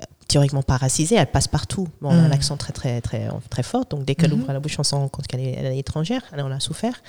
[0.02, 1.88] euh, théoriquement pas racisée, elle passe partout.
[2.02, 2.12] Bon.
[2.12, 4.42] Elle a un accent très, très, très, très fort, donc dès qu'elle mmh.
[4.42, 7.02] ouvre la bouche, on se rend compte qu'elle est, étrangère, en a souffert.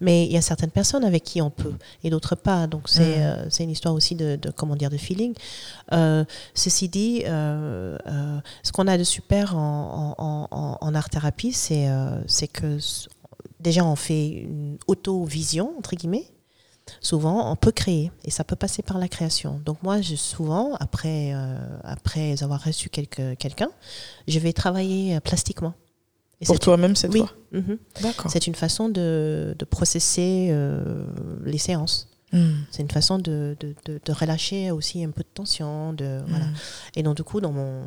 [0.00, 1.74] Mais il y a certaines personnes avec qui on peut,
[2.04, 2.66] et d'autres pas.
[2.66, 5.34] Donc c'est euh, une histoire aussi de, de, comment dire, de feeling.
[5.92, 6.24] Euh,
[6.54, 7.96] ceci dit, euh,
[8.62, 11.88] ce qu'on a de super en, en, en, en art-thérapie, c'est
[12.26, 12.78] c'est que
[13.62, 16.26] déjà on fait une auto-vision, entre guillemets.
[17.00, 19.60] Souvent, on peut créer et ça peut passer par la création.
[19.64, 23.64] Donc moi, je, souvent, après, euh, après avoir reçu quelqu'un, quelqu
[24.26, 25.74] je vais travailler euh, plastiquement.
[26.40, 27.20] Et Pour toi-même cette oui.
[27.20, 27.78] fois mm -hmm.
[28.02, 28.30] D'accord.
[28.32, 31.06] C'est une façon de, de processer euh,
[31.44, 32.08] les séances.
[32.32, 32.50] Mm.
[32.72, 35.92] C'est une façon de, de, de, de, relâcher aussi un peu de tension.
[35.92, 36.24] De, mm.
[36.28, 36.46] voilà.
[36.96, 37.84] Et donc, du coup, dans mon,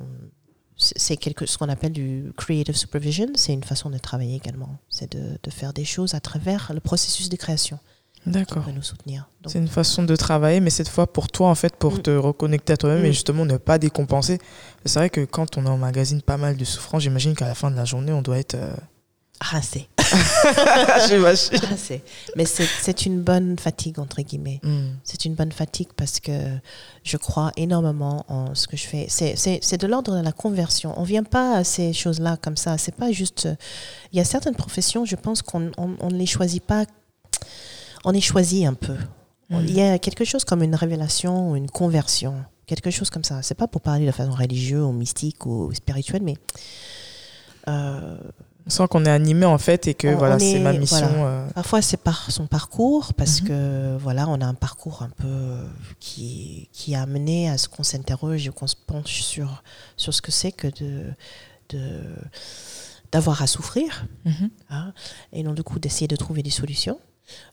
[0.77, 3.27] c'est quelque ce qu'on appelle du creative supervision.
[3.35, 4.77] C'est une façon de travailler également.
[4.89, 7.79] C'est de, de, faire des choses à travers le processus de création.
[8.25, 8.65] D'accord.
[8.73, 9.29] nous soutenir.
[9.45, 12.01] C'est une façon de travailler, mais cette fois pour toi, en fait, pour mmh.
[12.01, 13.05] te reconnecter à toi-même mmh.
[13.05, 14.39] et justement ne pas décompenser.
[14.83, 17.75] C'est vrai que quand on emmagasine pas mal de souffrance, j'imagine qu'à la fin de
[17.75, 18.55] la journée, on doit être.
[18.55, 18.73] Euh...
[19.41, 19.89] Rincé.
[19.97, 22.01] Rincé.
[22.35, 24.59] Mais c'est une bonne fatigue, entre guillemets.
[24.63, 24.91] Mm.
[25.03, 26.31] C'est une bonne fatigue parce que
[27.03, 29.07] je crois énormément en ce que je fais.
[29.09, 30.93] C'est de l'ordre de la conversion.
[30.97, 32.77] On ne vient pas à ces choses-là comme ça.
[32.77, 33.49] C'est pas juste.
[34.13, 36.85] Il y a certaines professions, je pense qu'on on, ne les choisit pas.
[38.05, 38.95] On est choisi un peu.
[39.49, 39.59] Mm.
[39.67, 42.35] Il y a quelque chose comme une révélation ou une conversion.
[42.67, 43.41] Quelque chose comme ça.
[43.41, 46.35] C'est pas pour parler de façon religieuse ou mystique ou spirituelle, mais.
[47.67, 48.17] Euh,
[48.67, 51.07] on sent qu'on est animé en fait et que on, voilà, c'est ma mission.
[51.07, 51.25] Voilà.
[51.25, 51.49] Euh...
[51.53, 53.47] Parfois c'est par son parcours parce mm -hmm.
[53.47, 55.37] que voilà, on a un parcours un peu
[55.99, 59.63] qui, qui a amené à ce qu'on s'interroge et qu'on se penche sur,
[59.97, 60.91] sur ce que c'est que de,
[61.69, 61.81] de
[63.11, 63.89] d'avoir à souffrir
[64.25, 64.49] mm -hmm.
[64.75, 64.93] hein,
[65.35, 66.99] et donc du coup d'essayer de trouver des solutions.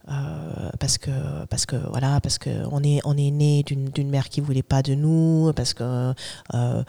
[0.09, 1.13] Euh, parce que
[1.49, 4.83] parce que voilà parce que on est on est né d'une mère qui voulait pas
[4.83, 6.13] de nous parce que euh,
[6.55, 6.83] euh,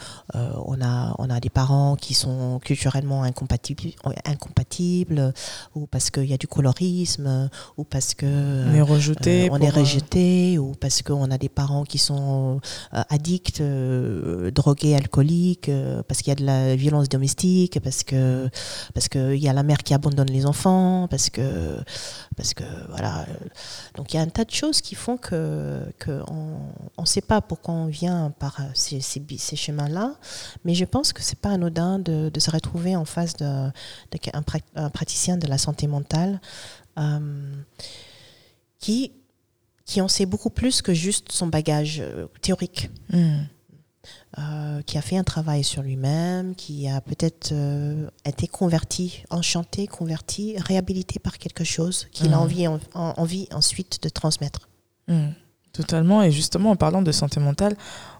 [0.66, 3.90] on a on a des parents qui sont culturellement incompatibles
[4.24, 5.32] incompatibles
[5.76, 8.26] ou parce qu'il y a du colorisme ou parce que
[8.68, 12.60] on est rejeté on est rejeté ou parce qu'on a des parents qui sont
[12.90, 15.70] addicts drogués alcooliques
[16.08, 18.50] parce qu'il y a de la violence domestique parce que
[18.92, 21.78] parce que il y a la mère qui abandonne les enfants parce que
[22.36, 23.03] parce que voilà.
[23.04, 23.24] Euh,
[23.94, 25.82] donc il y a un tas de choses qui font que,
[26.28, 26.58] on
[26.98, 29.00] ne sait pas pourquoi on vient par euh, ces,
[29.56, 30.14] chemins-là,
[30.64, 33.72] mais je pense que c'est pas anodin de, se retrouver en face d'un
[34.92, 36.40] praticien de la santé mentale
[36.98, 37.54] euh,
[38.78, 39.12] qui
[39.86, 42.02] qui en sait beaucoup plus que juste son bagage
[42.40, 42.88] théorique.
[43.10, 43.42] Hmm.
[44.38, 49.86] Euh, qui a fait un travail sur lui-même, qui a peut-être euh, été converti, enchanté,
[49.86, 52.68] converti, réhabilité par quelque chose qu'il a mmh.
[52.94, 54.68] envie, ensuite de transmettre.
[55.06, 55.28] Mmh.
[55.72, 56.22] Totalement.
[56.22, 57.76] Et justement, en parlant de santé mentale,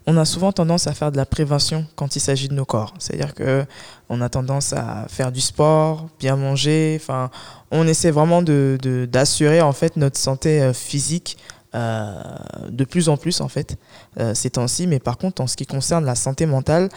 [0.07, 2.93] on a souvent tendance à faire de la prévention quand il s'agit de nos corps.
[2.99, 3.65] C'est-à-dire que
[4.07, 6.97] on a tendance à faire du sport, bien manger.
[7.01, 7.29] Enfin,
[7.71, 8.77] on essaie vraiment de
[9.11, 11.37] d'assurer en fait notre santé euh, physique
[11.75, 13.77] de plus en plus en fait
[14.19, 14.87] euh, ces temps-ci.
[14.87, 16.89] Mais par contre, en ce qui concerne la santé mentale,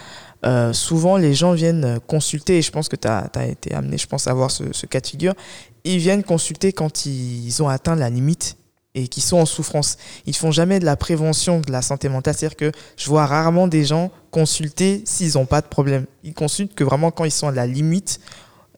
[0.46, 4.06] euh, souvent les gens viennent consulter, et je pense que tu as, été amené, je
[4.06, 5.34] pense, à voir ce, cas de figure,
[5.84, 8.56] ils viennent consulter quand ils ont atteint la limite
[8.94, 9.96] et qui sont en souffrance.
[10.26, 12.34] Ils font jamais de la prévention de la santé mentale.
[12.34, 16.06] C'est-à-dire que je vois rarement des gens consulter s'ils n'ont pas de problème.
[16.24, 18.20] Ils consultent que vraiment quand ils sont à la limite.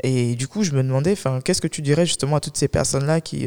[0.02, 1.14] Et du coup, je me demandais,
[1.44, 3.47] qu'est-ce que tu dirais justement à toutes ces personnes-là qui,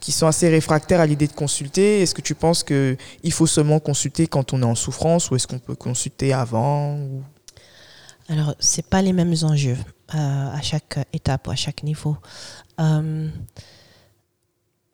[0.00, 2.00] qui sont assez réfractaires à l'idée de consulter.
[2.02, 5.46] Est-ce que tu penses qu'il faut seulement consulter quand on est en souffrance ou est-ce
[5.46, 6.98] qu'on peut consulter avant
[8.28, 9.76] Alors, ce pas les mêmes enjeux
[10.14, 12.16] euh, à chaque étape ou à chaque niveau.
[12.80, 13.28] Euh,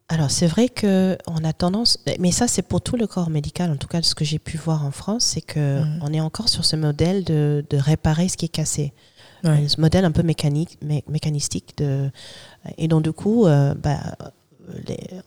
[0.08, 3.76] alors, c'est vrai qu'on a tendance, mais ça, c'est pour tout le corps médical, en
[3.76, 5.60] tout cas, ce que j'ai pu voir en France, c'est qu'on
[6.08, 6.14] mmh.
[6.14, 8.92] est encore sur ce modèle de, réparer ce qui est cassé.
[9.44, 10.76] Ce modèle un peu mécanique,
[11.08, 11.78] mécanistique.
[11.78, 12.10] De,
[12.78, 14.16] et donc, du coup, euh, bah,
[14.76, 15.22] les,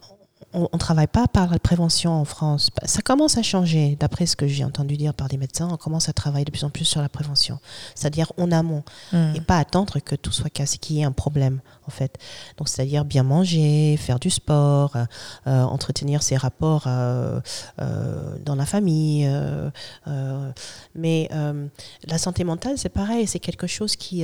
[0.53, 2.69] on ne travaille pas par la prévention en France.
[2.85, 6.09] Ça commence à changer, d'après ce que j'ai entendu dire par des médecins, on commence
[6.09, 7.59] à travailler de plus en plus sur la prévention,
[7.95, 9.35] c'est-à-dire en amont, mmh.
[9.35, 12.17] et pas attendre que tout soit cassé, qu'il y ait un problème en fait.
[12.57, 15.05] Donc c'est-à-dire bien manger, faire du sport, euh,
[15.47, 17.39] euh, entretenir ses rapports euh,
[18.45, 19.29] dans la famille.
[20.95, 21.29] mais
[22.07, 24.23] la santé mentale, c'est pareil, c'est quelque chose qui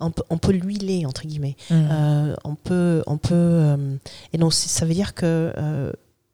[0.00, 1.56] on peut, l'huiler entre guillemets.
[1.70, 2.34] Mmh.
[2.44, 3.76] on peut, on peut,
[4.32, 5.52] et donc ça veut dire que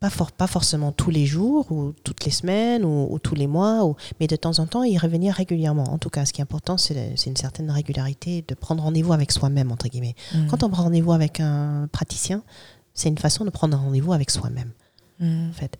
[0.00, 3.96] pas, pas forcément tous les jours ou toutes les semaines ou, tous les mois, ou,
[4.18, 5.84] mais de temps en temps y revenir régulièrement.
[5.84, 9.30] En tout cas, ce qui est important, c'est une certaine régularité de prendre rendez-vous avec
[9.30, 10.14] soi-même, entre guillemets.
[10.34, 10.46] Mmh.
[10.46, 12.42] Quand on prend rendez-vous avec un praticien,
[12.94, 14.72] c'est une façon de prendre rendez-vous avec soi-même.
[15.20, 15.50] Mmh.
[15.50, 15.78] En fait,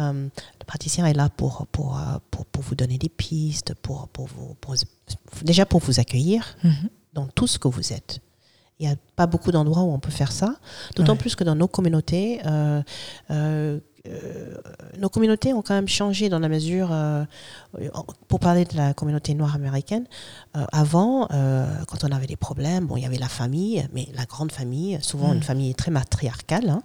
[0.00, 4.08] euh, le praticien est là pour, pour, euh, pour, pour, vous donner des pistes, pour,
[4.08, 4.56] pour vous,
[5.44, 6.70] déjà pour vous accueillir mmh.
[7.14, 8.20] dans tout ce que vous êtes
[8.80, 10.56] il n'y a pas beaucoup d'endroits où on peut faire ça,
[10.96, 12.82] d'autant plus que dans nos communautés, euh,
[13.30, 13.78] euh,
[14.08, 14.54] euh,
[14.98, 16.90] nos communautés ont quand même changé dans la mesure,
[18.28, 20.06] pour parler de la communauté noire américaine,
[20.54, 24.50] avant, quand on avait des problèmes, bon, il y avait la famille, mais la grande
[24.50, 25.42] famille, souvent une mm.
[25.42, 26.82] famille très matriarcale, hein,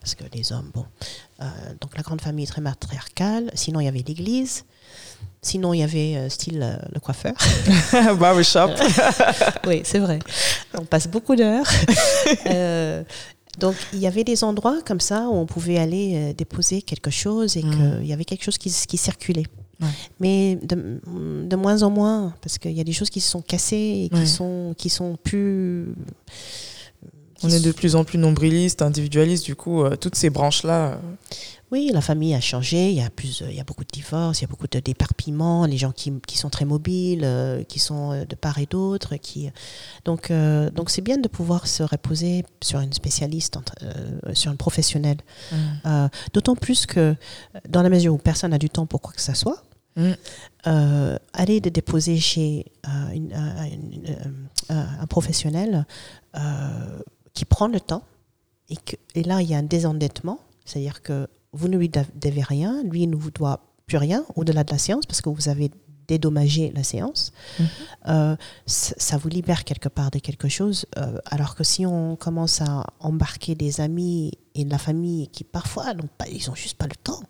[0.00, 0.86] parce que les hommes, bon,
[1.82, 4.64] donc la grande famille très matriarcale, sinon il y avait l'église,
[5.40, 7.32] Sinon, il y avait euh, style euh, le coiffeur.
[8.18, 8.70] Barbershop.
[9.66, 10.18] oui, c'est vrai.
[10.76, 11.68] On passe beaucoup d'heures.
[12.46, 13.02] Euh,
[13.58, 17.56] donc, il y avait des endroits comme ça où on pouvait aller déposer quelque chose
[17.56, 19.46] et qu'il y avait quelque chose qui, qui circulait.
[20.20, 21.00] Mais de,
[21.44, 24.14] de, moins en moins, parce qu'il y a des choses qui se sont cassées et
[24.14, 25.94] qui, sont, qui sont plus.
[27.42, 31.00] on est de plus en plus nombrilistes, individualistes, du coup, toutes ces branches-là.
[31.70, 34.40] Oui, la famille a changé, il y a, plus, il y a beaucoup de divorces,
[34.40, 37.78] il y a beaucoup de déparpillements, les gens qui, qui sont très mobiles, euh, qui
[37.78, 39.16] sont euh, de part et d'autre.
[39.16, 39.50] Qui...
[40.06, 43.58] Donc, euh, donc c'est bien de pouvoir se reposer sur une spécialiste,
[44.32, 45.18] sur une professionnelle.
[45.52, 46.08] Mmh.
[46.32, 47.14] D'autant plus que
[47.68, 49.62] dans la mesure où personne n'a du temps pour quoi que ce soit,
[49.96, 50.12] mmh.
[51.34, 52.72] aller de déposer chez
[54.70, 55.86] un professionnel
[57.34, 58.04] qui prend le temps,
[58.70, 62.42] et, que, et là il y a un désendettement, c'est-à-dire que vous ne lui devez
[62.42, 65.70] rien, lui ne vous doit plus rien au-delà de la séance parce que vous avez
[66.08, 67.32] dédommagé la séance.
[67.58, 67.66] Mhm.
[68.08, 70.86] Euh, ça vous libère quelque part de quelque chose.
[70.96, 75.44] Euh, alors que si on commence à embarquer des amis et de la famille qui
[75.44, 77.20] parfois n'ont pas, ils n'ont juste pas le temps.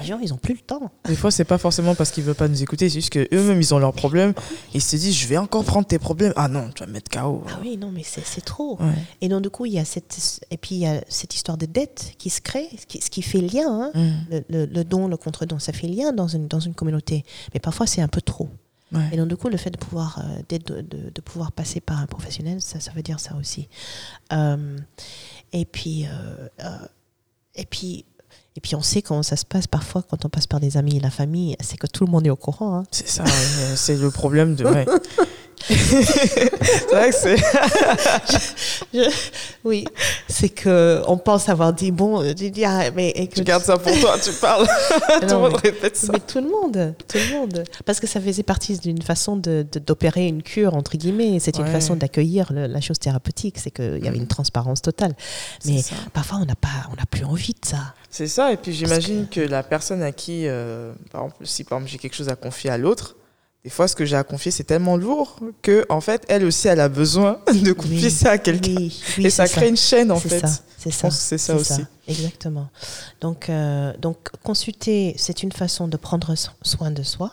[0.00, 0.90] Les gens, ils n'ont plus le temps.
[1.04, 3.74] Des fois, c'est pas forcément parce qu'ils veulent pas nous écouter, c'est juste qu'eux-mêmes, ils
[3.74, 4.32] ont leurs problèmes.
[4.72, 6.32] Ils se disent, je vais encore prendre tes problèmes.
[6.36, 7.44] Ah non, tu vas me mettre KO.
[7.48, 8.80] Ah oui, non, mais c'est c'est trop.
[8.80, 8.92] Ouais.
[9.20, 11.58] Et donc, du coup, il y a cette, et puis, il y a cette histoire
[11.58, 13.90] de dette qui se crée, ce qui, ce qui fait lien, hein.
[13.94, 14.10] Mm.
[14.30, 17.24] le, le- le don, le contre-don, ça fait lien dans une, dans une communauté.
[17.52, 18.48] Mais parfois, c'est un peu trop.
[18.92, 19.08] Ouais.
[19.12, 21.98] Et donc, du coup, le fait de pouvoir, euh, de, de- de pouvoir passer par
[21.98, 23.68] un professionnel, ça, ça veut dire ça aussi.
[24.32, 24.76] Euh,
[25.52, 26.48] et puis, euh,
[27.54, 28.04] et puis,
[28.54, 30.98] et puis, on sait comment ça se passe parfois quand on passe par des amis
[30.98, 32.76] et la famille, c'est que tout le monde est au courant.
[32.76, 32.84] hein.
[32.90, 33.24] C'est ça,
[33.76, 34.64] c'est le problème de.
[34.66, 34.84] Ouais.
[35.68, 37.36] c'est vrai que c'est.
[39.64, 39.84] Oui,
[40.28, 43.64] c'est que on pense avoir dit bon, euh, tu dis ah, mais Tu écoute, gardes
[43.64, 44.66] ça pour toi, tu parles.
[45.20, 46.12] tout le monde mais- répète ça.
[46.12, 49.64] mais tout le monde, tout le monde, parce que ça faisait partie d'une façon de
[49.70, 51.38] de- d'opérer une cure entre guillemets.
[51.40, 51.70] C'est une Ouais.
[51.72, 55.14] façon d'accueillir la chose thérapeutique, c'est qu'il y avait une transparence totale.
[55.64, 55.80] Mais
[56.12, 57.94] parfois on n'a pas, on n'a plus envie de ça.
[58.10, 59.40] C'est ça, et puis j'imagine que...
[59.40, 62.68] la personne à qui, euh, par exemple, si par exemple j'ai quelque chose à confier
[62.70, 63.16] à l'autre,
[63.64, 66.66] des fois ce que j'ai à confier c'est tellement lourd que en fait elle aussi
[66.68, 68.74] elle a besoin de confier Oui, ça à quelqu'un.
[68.76, 70.40] Oui, oui, et ça crée une chaîne en C'est fait.
[70.40, 71.10] ça, c'est ça.
[71.10, 71.84] c'est ça aussi.
[72.08, 72.68] exactement.
[73.20, 77.32] Donc, euh, donc, consulter, c'est une façon de prendre so- soin de soi,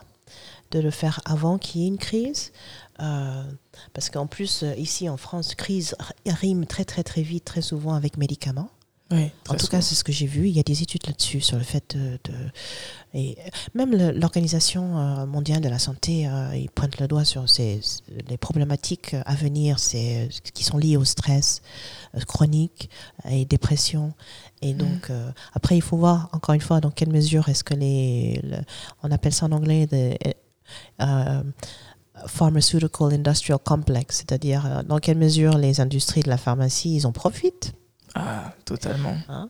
[0.69, 2.51] de le faire avant qu'il y ait une crise.
[3.01, 3.43] Euh,
[3.93, 5.95] parce qu'en plus, euh, ici en France, crise
[6.27, 8.69] rime très très très vite, très souvent avec médicaments.
[9.49, 10.48] En tout cas, c'est ce que j'ai vu.
[10.49, 12.52] Il y a des études là-dessus sur le fait de, de-
[13.15, 13.38] et
[13.73, 17.81] même l'organisation euh, mondiale de la santé, euh, ils pointent le doigt sur ces,
[18.30, 21.64] les problématiques à venir, c'est qui sont liées au stress
[22.15, 22.90] euh, chronique
[23.27, 24.14] et dépression.
[24.61, 27.73] Et donc euh, après, il faut voir encore une fois dans quelle mesure est-ce que
[27.73, 28.61] les, le-
[29.02, 30.15] on appelle ça en anglais des
[31.02, 31.41] euh,
[32.27, 37.11] pharmaceutical industrial complex, c'est-à-dire euh, dans quelle mesure les industries de la pharmacie ils en
[37.11, 37.73] profitent.
[38.15, 39.15] Ah, totalement.
[39.27, 39.49] Hein?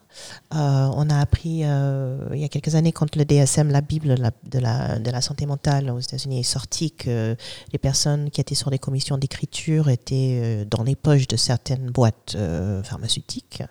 [0.53, 4.15] Euh, on a appris euh, il y a quelques années quand le DSM, la Bible
[4.15, 7.35] de la, de la, de la santé mentale aux États-Unis est sorti que
[7.71, 11.89] les personnes qui étaient sur des commissions d'écriture étaient euh, dans les poches de certaines
[11.89, 13.63] boîtes euh, pharmaceutiques,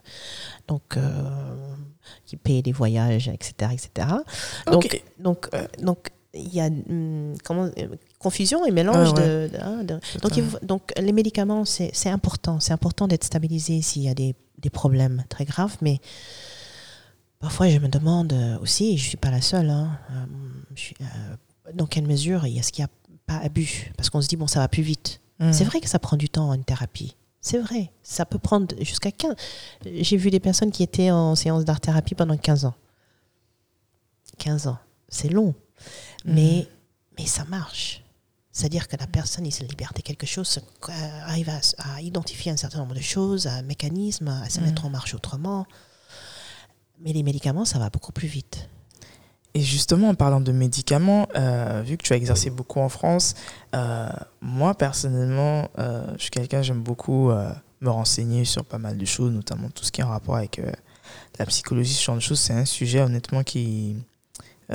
[0.68, 0.96] donc
[2.24, 4.08] qui payaient des voyages, etc., etc.
[4.70, 5.48] Donc, donc,
[5.82, 7.70] donc il y a hum, comment
[8.18, 9.48] confusion et mélange Ah ouais.
[9.48, 13.80] de, de- hein, de- donc, il donc les médicaments c'est important c'est important d'être stabilisé
[13.82, 16.00] s'il y a des, des problèmes très graves mais
[17.38, 20.26] parfois je me demande euh, aussi et je suis pas la seule hein, euh,
[20.74, 21.36] suis, euh,
[21.74, 22.92] dans quelle mesure est-ce qu'il n'y a
[23.26, 23.92] pas abus?
[23.96, 25.20] Parce qu'on se dit bon ça va plus vite.
[25.38, 25.52] Mm.
[25.52, 27.14] c'est vrai que ça prend du temps une thérapie.
[27.40, 27.92] C'est vrai.
[28.02, 29.36] Ça peut prendre jusqu'à 15
[29.84, 32.74] j'ai vu des personnes qui étaient en séance d'art thérapie pendant 15 ans.
[34.38, 34.78] 15 ans.
[35.08, 35.54] C'est long.
[36.24, 36.66] Mais,
[37.16, 38.02] mais ça marche.
[38.58, 40.92] C'est-à-dire que la personne, il se libère de quelque chose, se- euh,
[41.26, 41.60] arrive à,
[41.94, 44.66] à identifier un certain nombre de choses, un mécanisme, à se Mhm.
[44.66, 45.64] mettre en marche autrement.
[47.00, 48.68] Mais les médicaments, ça va beaucoup plus vite.
[49.54, 53.34] Et justement, en parlant de médicaments, euh, vu que tu as exercé beaucoup en France,
[53.76, 54.08] euh,
[54.40, 57.30] moi personnellement, euh, je suis quelqu'un, j'aime beaucoup
[57.80, 60.60] me renseigner sur pas mal de choses, notamment tout ce qui est en rapport avec
[61.38, 62.40] la psychologie, ce genre de choses.
[62.40, 63.96] C'est un sujet honnêtement qui,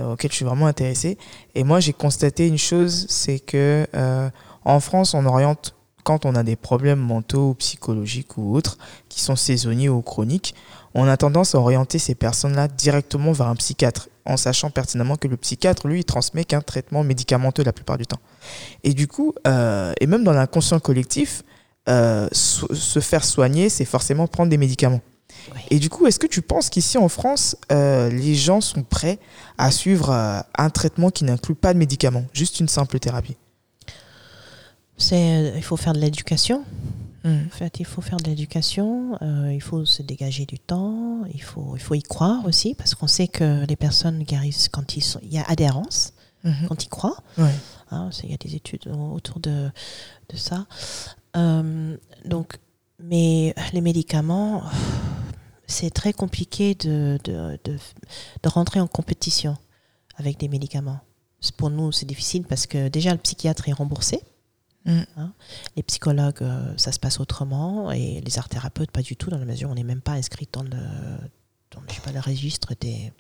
[0.02, 1.18] auquel je suis vraiment intéressé.
[1.56, 4.30] Et moi, j'ai constaté une chose, c'est que euh,
[4.66, 8.78] en France, on oriente quand on a des problèmes mentaux ou psychologiques ou autres,
[9.10, 10.54] qui sont saisonniers ou chroniques,
[10.94, 15.28] on a tendance à orienter ces personnes-là directement vers un psychiatre, en sachant pertinemment que
[15.28, 18.20] le psychiatre, lui, il transmet qu'un traitement médicamenteux la plupart du temps.
[18.84, 21.44] Et du coup, euh, et même dans l'inconscient collectif,
[21.90, 25.02] euh, se faire soigner, c'est forcément prendre des médicaments.
[25.54, 25.62] Oui.
[25.72, 29.20] Et du coup, est-ce que tu penses qu'ici en France, euh, les gens sont prêts
[29.58, 33.36] à suivre euh, un traitement qui n'inclut pas de médicaments, juste une simple thérapie
[34.98, 36.64] C'est, il faut faire de l'éducation.
[37.24, 37.46] Mm.
[37.48, 41.42] En fait, il faut faire de l'éducation, euh, il faut se dégager du temps, il
[41.42, 45.02] faut, il faut y croire aussi, parce qu'on sait que les personnes arrivent quand ils
[45.02, 46.14] sont, il y a adhérence
[46.44, 46.68] Mhm.
[46.68, 47.18] quand ils croient.
[47.38, 47.54] Ouais.
[47.92, 49.70] Hein, il y a des études autour de,
[50.30, 50.66] de ça.
[51.38, 51.96] Euh,
[52.26, 52.58] donc,
[53.00, 54.64] mais les médicaments,
[55.68, 57.78] c'est très compliqué de, de, de,
[58.44, 59.58] de rentrer en compétition
[60.18, 61.00] avec des médicaments.
[61.58, 64.22] Pour nous, c'est difficile parce que déjà, le psychiatre est remboursé.
[64.86, 65.02] Mm.
[65.18, 65.34] Hein.
[65.76, 67.92] Les psychologues, euh, ça se passe autrement.
[67.92, 70.14] Et les art thérapeutes, pas du tout, dans la mesure où on n'est même pas
[70.14, 70.70] inscrit dans le,
[71.72, 73.12] dans, je sais pas, le registre des.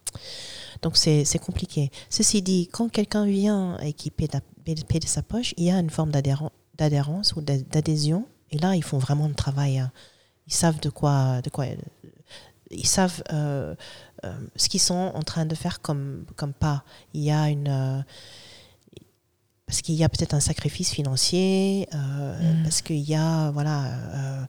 [0.81, 1.91] Donc, c'est compliqué.
[2.09, 5.79] Ceci dit, quand quelqu'un vient et qui paie de, paie sa poche, il y a
[5.79, 8.25] une forme d'adhéren- d'adhérence ou d'a- d'adhésion.
[8.51, 9.79] Et là, ils font vraiment le travail.
[9.79, 9.91] hein.
[10.47, 11.41] Ils savent de quoi.
[11.41, 11.65] De quoi
[12.75, 13.75] ils savent euh,
[14.25, 16.83] euh, ce qu'ils sont en train de faire comme, comme pas.
[17.13, 17.67] Il y a une.
[17.67, 18.01] euh,
[19.65, 22.63] parce qu'il y a peut-être un sacrifice financier, Mm.
[22.63, 23.49] parce qu'il y a.
[23.51, 24.47] Voilà.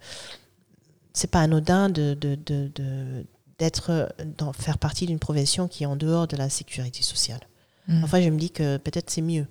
[1.13, 3.25] c'est pas anodin de, de, de, de,
[3.59, 7.41] d'être dans faire partie d'une profession qui est en dehors de la sécurité sociale.
[7.89, 8.05] Mm.
[8.05, 9.47] Enfin, je me dis que peut-être c'est mieux.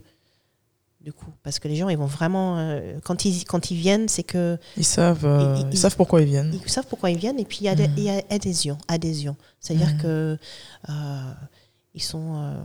[1.04, 4.08] Du coup, parce que les gens, ils vont vraiment euh, quand ils quand ils viennent,
[4.08, 6.58] c'est que Ils savent, euh, Ils- ils, ils- savent pourquoi ils viennent.
[6.66, 7.94] ils savent pourquoi ils viennent et puis il y a, Mm.
[7.98, 9.36] il y a adhésion, adhésion.
[9.60, 9.98] C'est-à-dire Mm.
[9.98, 10.38] que
[10.90, 11.34] euh,
[11.94, 12.56] ils sont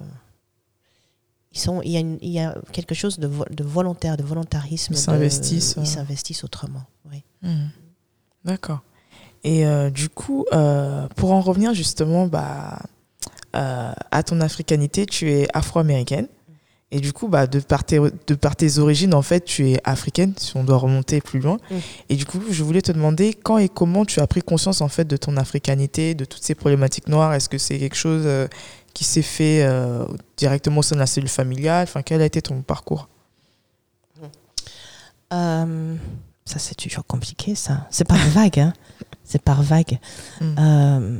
[1.52, 4.16] ils sont il y a, une- il y a quelque chose de, vo- de volontaire,
[4.16, 4.92] de volontarisme.
[4.94, 5.74] Ils s'investissent.
[5.78, 6.84] Ils s'investissent autrement.
[7.10, 7.24] Oui.
[7.42, 7.68] Hmm.
[8.44, 8.80] D'accord.
[9.42, 10.44] Et du coup,
[11.16, 12.78] pour en revenir justement bah,
[13.52, 16.28] à ton africanité, tu es afro-américaine.
[16.90, 19.80] Et du coup, bah, de, par tes, de par tes origines, en fait, tu es
[19.84, 21.58] africaine, si on doit remonter plus loin.
[21.70, 21.76] Mm.
[22.08, 24.88] Et du coup, je voulais te demander quand et comment tu as pris conscience en
[24.88, 27.34] fait de ton africanité, de toutes ces problématiques noires?
[27.34, 28.48] Est-ce que c'est quelque chose euh,
[28.94, 30.06] qui s'est fait euh,
[30.38, 31.84] directement au sein de la cellule familiale?
[31.84, 33.08] Enfin, quel a été ton parcours?
[35.30, 35.94] Euh,
[36.46, 37.86] ça c'est toujours compliqué ça.
[37.90, 38.60] C'est par vague.
[38.60, 38.72] Hein.
[39.24, 39.98] C'est par vague.
[40.40, 41.18] Mm.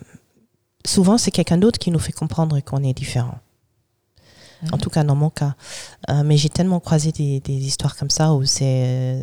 [0.87, 3.39] Souvent c'est quelqu'un d'autre qui nous fait comprendre qu'on est différent.
[4.73, 5.55] En tout cas, dans mon cas.
[6.11, 8.65] Euh, mais j'ai tellement croisé des, des histoires comme ça où c'est.
[8.65, 9.23] euh,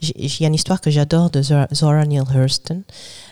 [0.00, 2.82] j'ai- Il y a une histoire que j'adore de Zora, Zora Neale Hurston.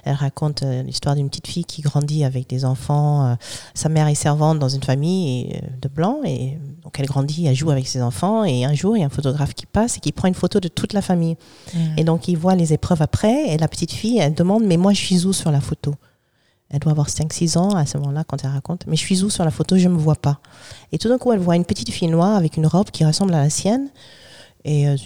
[0.05, 3.27] Elle raconte euh, l'histoire d'une petite fille qui grandit avec des enfants.
[3.27, 3.35] euh,
[3.75, 6.21] sa mère est servante dans une famille et, euh, de blancs.
[6.25, 8.45] Et donc elle grandit, elle joue avec ses enfants.
[8.45, 10.61] Et un jour, il y a un photographe qui passe et qui prend une photo
[10.61, 11.37] de toute la famille.
[11.75, 11.79] Mm.
[11.99, 13.49] Et donc, il voit les épreuves après.
[13.53, 15.95] Et la petite fille, elle demande Mais moi, je suis où sur la photo?
[16.71, 18.87] Elle doit avoir 5-6 ans à ce moment-là quand elle raconte.
[18.87, 20.41] Mais je suis où sur la photo Je ne me vois pas.
[20.93, 23.35] Et tout d'un coup, elle voit une petite fille noire avec une robe qui ressemble
[23.35, 23.89] à la sienne.
[24.65, 24.97] Et, euh,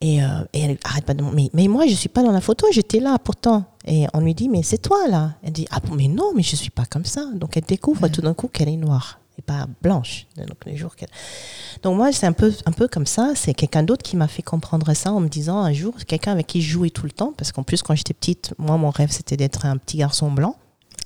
[0.00, 2.32] et, euh, et elle arrête pas de mais, mais moi, je ne suis pas dans
[2.32, 3.64] la photo, j'étais là pourtant.
[3.86, 6.52] Et on lui dit Mais c'est toi là Elle dit Ah mais non, mais je
[6.52, 7.26] ne suis pas comme ça.
[7.34, 10.26] Donc, elle découvre tout d'un coup qu'elle est noire et pas blanche.
[10.36, 10.94] Donc, les jours.
[11.82, 13.32] Donc moi, c'est un peu, un peu comme ça.
[13.34, 16.46] C'est quelqu'un d'autre qui m'a fait comprendre ça en me disant un jour, quelqu'un avec
[16.46, 19.10] qui je jouais tout le temps, parce qu'en plus, quand j'étais petite, moi, mon rêve,
[19.10, 20.56] c'était d'être un petit garçon blanc.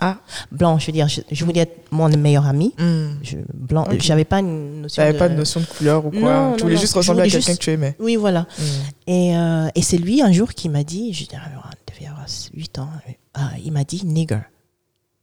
[0.00, 0.16] Ah.
[0.50, 2.74] Blanc, je veux dire, je, je voulais être mon meilleur ami.
[2.78, 3.18] Mm.
[3.22, 5.18] Je, blanc, j'avais pas une notion T'avais de...
[5.18, 6.80] pas de notion de couleur ou quoi Non, Tu non, voulais non.
[6.80, 7.94] juste ressembler à quelqu'un juste- que tu aimais.
[8.00, 8.40] Oui, voilà.
[8.42, 8.62] Mm.
[9.08, 12.78] Et, euh, et c'est lui, un jour, qui m'a dit, je il devait avoir 8
[12.78, 12.88] ans,
[13.34, 14.40] ah, il m'a dit nigger.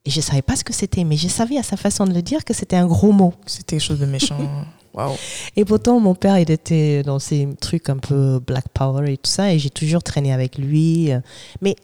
[0.06, 2.22] Et je savais pas ce que c'était, mais je savais à sa façon de le
[2.22, 3.34] dire que c'était un gros mot.
[3.46, 4.38] C'était quelque chose de méchant.
[4.94, 5.16] Waouh.
[5.56, 9.30] Et pourtant, mon père, il était dans ces trucs un peu Black Power et tout
[9.30, 11.12] ça, et j'ai toujours traîné avec lui.
[11.12, 11.20] euh,
[11.62, 11.76] Mais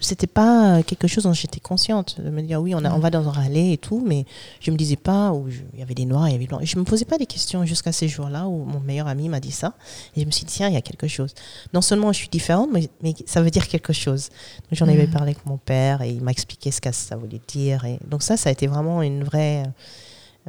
[0.00, 3.10] c'était pas quelque chose dont j'étais consciente de me dire oui, on, a, on va
[3.10, 4.26] dans un rallye et tout, mais
[4.60, 6.62] je me disais pas où il y avait des noirs, il y avait des blancs.
[6.62, 9.40] Et je me posais pas des questions jusqu'à ces jours-là où mon meilleur ami m'a
[9.40, 9.74] dit ça,
[10.16, 11.34] et je me suis dit tiens, il y a quelque chose.
[11.72, 14.28] Non seulement je suis différente, mais, mais ça veut dire quelque chose.
[14.70, 15.12] Donc j'en avais Mhm.
[15.12, 17.84] parlé avec mon père et il m'a expliqué ce que ça voulait dire.
[17.86, 19.62] Et donc ça, ça a été vraiment une vraie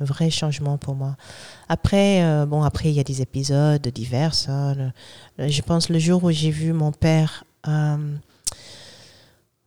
[0.02, 1.16] un vrai changement pour moi.
[1.70, 4.34] Après, euh, bon, après il y a des épisodes divers.
[4.34, 4.92] ça, le-
[5.38, 7.98] le- je pense le jour où j'ai vu mon père euh,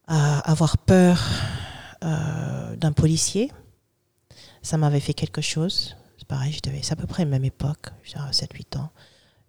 [0.09, 1.21] avoir peur
[2.05, 3.51] euh, d'un policier,
[4.63, 5.97] ça m'avait fait quelque chose.
[6.19, 8.91] C'est pareil, j'étais c'est à peu près la même époque, 7-8 ans.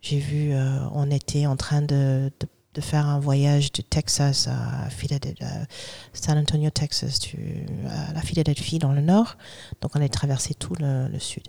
[0.02, 4.90] J'ai vu, euh, on était en train de, de, faire un voyage de Texas à
[4.92, 5.44] Philadelphie,
[6.14, 7.20] San Antonio, Texas,
[7.90, 9.36] à la Philadelphie dans le nord.
[9.82, 11.44] Donc on a traversé tout le, sud.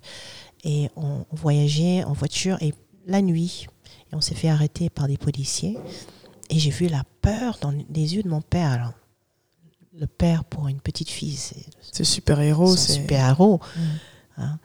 [0.64, 2.72] Et on, voyageait en voiture et
[3.06, 3.66] la nuit,
[4.12, 5.76] on s'est fait arrêter par des policiers.
[6.48, 8.94] Et j'ai vu la peur dans les yeux de mon père.
[9.98, 12.76] Le père pour une petite fille, c'est C'est super héros.
[12.76, 13.60] son C'est super héros.
[13.76, 13.80] Mm.
[14.42, 14.58] hein.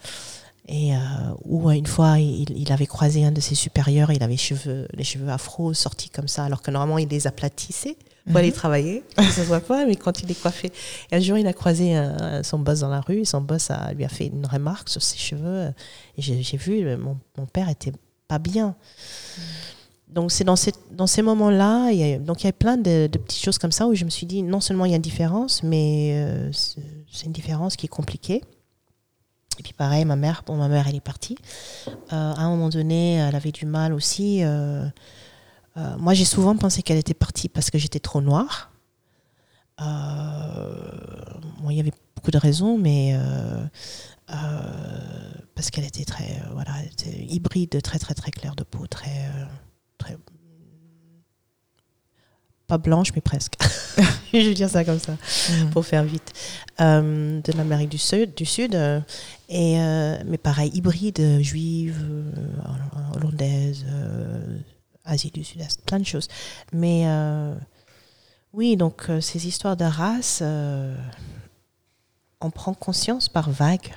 [0.68, 1.00] Et euh,
[1.44, 5.04] où une fois, il, il avait croisé un de ses supérieurs, il avait cheveux, les
[5.04, 7.98] cheveux afro sortis comme ça, alors que normalement, il les aplatissait
[8.28, 8.54] pour aller Mhm.
[8.54, 9.04] travailler.
[9.18, 10.72] Ça se voit pas, mais quand il est coiffé.
[11.12, 13.72] Et un jour, il a croisé un- son boss dans la rue, et son boss
[13.72, 15.74] a, lui a fait une remarque sur ses cheveux.
[16.18, 17.92] Et j'ai vu, euh, mon, mon père était
[18.30, 18.76] pas bien.
[20.14, 23.88] Donc, c'est dans, ces- moments-là, donc il y a plein de, petites choses comme ça
[23.88, 27.26] où je me suis dit, non seulement il y a une différence, mais euh, c'est
[27.26, 28.44] une différence qui est compliquée.
[29.60, 31.36] Et puis pareil, ma mère, bon, ma mère, elle est partie.
[31.88, 34.44] Euh, à un moment donné, elle avait du mal aussi.
[34.44, 34.86] euh,
[35.98, 38.72] moi, j'ai souvent pensé qu'elle était partie parce que j'étais trop noire.
[39.80, 43.18] Bon, il y avait beaucoup de raisons, mais
[45.56, 49.28] parce qu'elle était très, voilà, elle était hybride, très très très claire de peau, très,
[50.04, 50.18] très
[52.68, 53.56] pas blanche, mais presque.
[54.34, 55.18] Je veux dire ça comme ça
[55.52, 55.70] Mhm.
[55.72, 56.32] pour faire vite,
[56.82, 59.00] euh, de l'Amérique du Sud, du Sud euh,
[59.50, 62.02] et, euh, mais pareil, hybride, juive,
[63.14, 63.86] hollandaise,
[65.06, 66.28] Asie du Sud-Est, plein de choses.
[66.72, 67.06] Mais
[68.54, 70.42] oui, donc ces histoires de race,
[72.42, 73.94] on prend conscience par vague,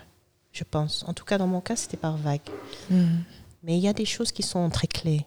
[0.52, 1.04] je pense.
[1.06, 2.40] En tout cas, dans mon cas, c'était par vague.
[2.90, 3.22] Mhm.
[3.62, 5.24] Mais il y a des choses qui sont très clés,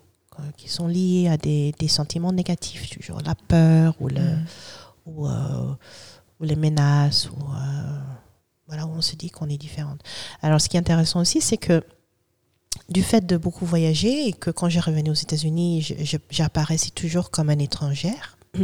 [0.57, 4.37] qui sont liées à des, des sentiments négatifs, toujours la peur ou le
[5.05, 5.73] ou, euh,
[6.39, 7.99] ou les menaces, ou euh,
[8.67, 10.01] voilà, où on se dit qu'on est différente.
[10.41, 11.83] Alors, ce qui est intéressant aussi, c'est que
[12.87, 15.95] du fait de beaucoup voyager et que quand j'ai revenu aux États-Unis,
[16.29, 18.37] j'apparaissais toujours comme une étrangère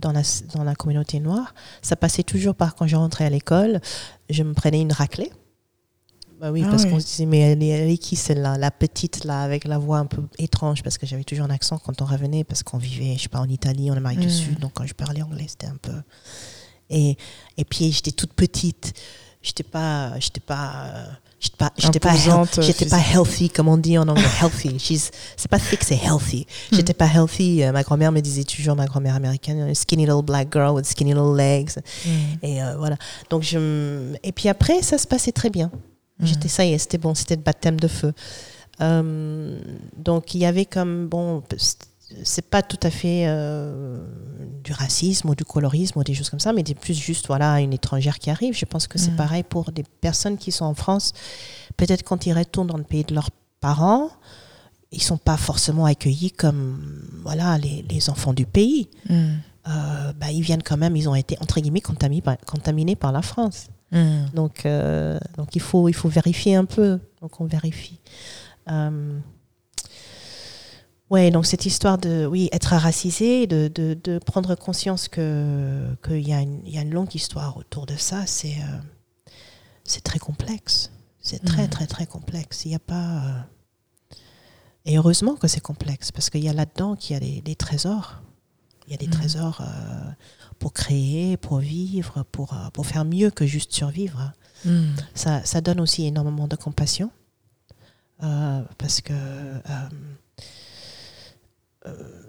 [0.00, 0.22] dans la,
[0.54, 1.54] dans la communauté noire.
[1.82, 3.80] Ça passait toujours par quand je rentrais à l'école,
[4.28, 5.32] je me prenais une raclée.
[6.40, 8.56] Bah oui, ah parce qu'on se disait, mais elle est, qui celle-là?
[8.56, 11.76] La petite, là, avec la voix un peu étrange, parce que j'avais toujours un accent
[11.78, 14.30] quand on revenait, parce qu'on vivait, je sais pas, en Italie, en Amérique du hmm.
[14.30, 15.92] Sud, donc quand je parlais anglais, c'était un peu.
[16.88, 17.18] Et,
[17.58, 18.94] et puis, j'étais toute petite.
[19.42, 20.18] J'étais pas.
[20.18, 20.92] J'étais pas.
[21.42, 22.14] J'étais pas, j'étais pas,
[22.60, 24.78] j'étais pas healthy, comme on dit en anglais, healthy.
[25.36, 26.46] c'est pas thick, c'est healthy.
[26.70, 26.76] Hmm.
[26.76, 27.64] J'étais pas healthy.
[27.64, 31.12] Euh, ma grand-mère me disait toujours, ma grand-mère américaine, skinny little black girl with skinny
[31.12, 31.70] little legs.
[32.04, 32.10] Hmm.
[32.42, 32.96] Et euh, voilà.
[33.28, 35.70] Donc je, et puis après, ça se passait très bien.
[36.20, 36.26] Hmm.
[36.26, 38.12] J'étais, ça y est, c'était bon, c'était le baptême de feu.
[38.80, 39.58] Euh,
[39.96, 41.42] donc il y avait comme, bon,
[42.24, 44.02] c'est pas tout à fait euh,
[44.64, 47.60] du racisme ou du colorisme ou des choses comme ça, mais c'est plus juste voilà
[47.60, 48.56] une étrangère qui arrive.
[48.56, 49.16] Je pense que c'est mm.
[49.16, 51.12] pareil pour des personnes qui sont en France.
[51.76, 53.30] Peut-être quand ils retournent dans le pays de leurs
[53.60, 54.10] parents,
[54.92, 58.88] ils sont pas forcément accueillis comme voilà les, les enfants du pays.
[59.08, 59.14] Mm.
[59.68, 63.12] Euh, bah, ils viennent quand même, ils ont été entre guillemets contaminés par, contaminés par
[63.12, 63.68] la France.
[63.92, 64.26] Mm.
[64.34, 67.00] Donc euh, donc il faut il faut vérifier un peu.
[67.20, 68.00] Donc on vérifie.
[71.10, 76.26] Ouais, donc cette histoire de oui être racisé, de, de, de prendre conscience que qu'il
[76.26, 79.32] y, a une, y a une longue histoire autour de ça, c'est euh,
[79.82, 80.92] c'est très complexe.
[81.20, 81.70] C'est très mm.
[81.70, 82.64] très très complexe.
[82.64, 84.16] Il n'y a pas euh,
[84.84, 87.56] et heureusement que c'est complexe parce qu'il y a là-dedans qu'il y a des, des,
[87.56, 88.22] trésors.
[88.86, 89.10] Il y a des mm.
[89.10, 90.10] trésors euh,
[90.60, 94.32] pour créer, pour vivre, pour pour faire mieux que juste survivre.
[94.64, 94.92] Mm.
[95.14, 97.10] Ça, ça donne aussi énormément de compassion
[98.78, 99.14] parce que
[101.86, 102.22] euh,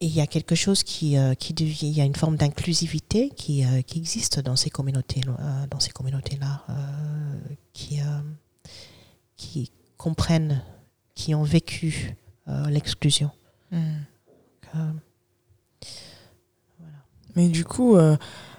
[0.00, 3.30] il y a quelque chose qui, euh, qui devient, il y a une forme d'inclusivité
[3.30, 5.20] qui, euh, qui existe dans ces communautés,
[5.70, 6.64] dans ces communautés-là,
[7.72, 8.00] qui,
[9.36, 10.60] qui comprennent,
[11.14, 12.16] qui ont vécu
[12.68, 13.30] l'exclusion.
[13.70, 14.00] Hmm.
[17.36, 17.96] Mais du coup,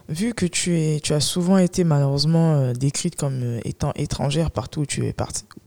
[0.10, 4.86] vu que tu, as souvent été malheureusement euh, décrite comme euh, étant étrangère partout où
[4.86, 5.14] tu es,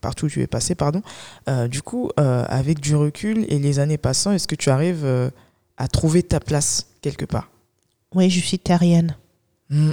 [0.00, 1.02] partout où tu es passé, pardon,
[1.48, 5.06] euh, du coup, avec du recul et les années passant, est-ce que tu arrives
[5.76, 7.50] à trouver ta place quelque part?
[8.14, 9.16] Oui, je suis terrienne.
[9.68, 9.90] Mm.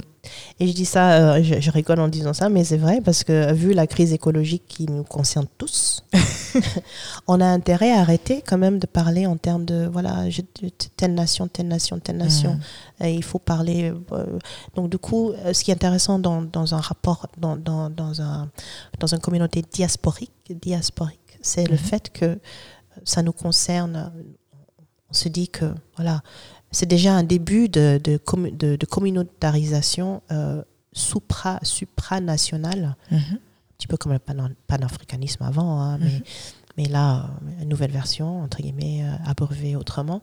[0.60, 3.52] Et je dis ça, euh, je, rigole en disant ça, mais c'est vrai parce que
[3.52, 6.04] vu la crise écologique qui nous concerne tous,
[7.26, 10.24] on a intérêt à arrêter quand même de parler en termes de voilà
[10.96, 12.58] telle nation, telle nation, telle nation.
[13.00, 13.06] Mm.
[13.06, 13.92] il faut parler.
[14.12, 14.38] Euh,
[14.76, 18.22] donc du coup, euh, ce qui est intéressant dans, dans un rapport, dans, dans, dans,
[18.22, 18.48] un,
[19.00, 21.78] dans une communauté diasporique, diasporique, c'est le mm-hmm.
[21.78, 22.38] fait que
[23.02, 24.12] ça nous concerne.
[25.10, 26.22] On se dit que voilà
[26.74, 28.18] c'est déjà un début de, de,
[28.76, 33.18] de, communautarisation euh, supra, supranationale, mhm.
[33.18, 33.38] un
[33.78, 34.18] petit peu comme le
[34.66, 36.22] panafricanisme avant, hein, mais, mhm.
[36.76, 37.30] mais, là,
[37.60, 40.22] une nouvelle version, entre guillemets, euh, abreuvée autrement.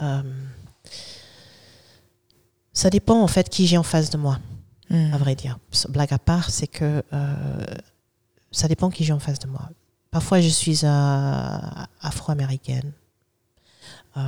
[0.00, 0.22] Euh,
[2.72, 4.38] ça dépend en fait qui j'ai en face de moi,
[4.88, 5.12] mhm.
[5.12, 5.58] à vrai dire.
[5.90, 7.02] Blague à part, c'est que
[8.50, 9.68] ça dépend qui j'ai en face de moi.
[10.10, 12.90] Parfois, je suis afro-américaine.
[14.16, 14.20] Euh,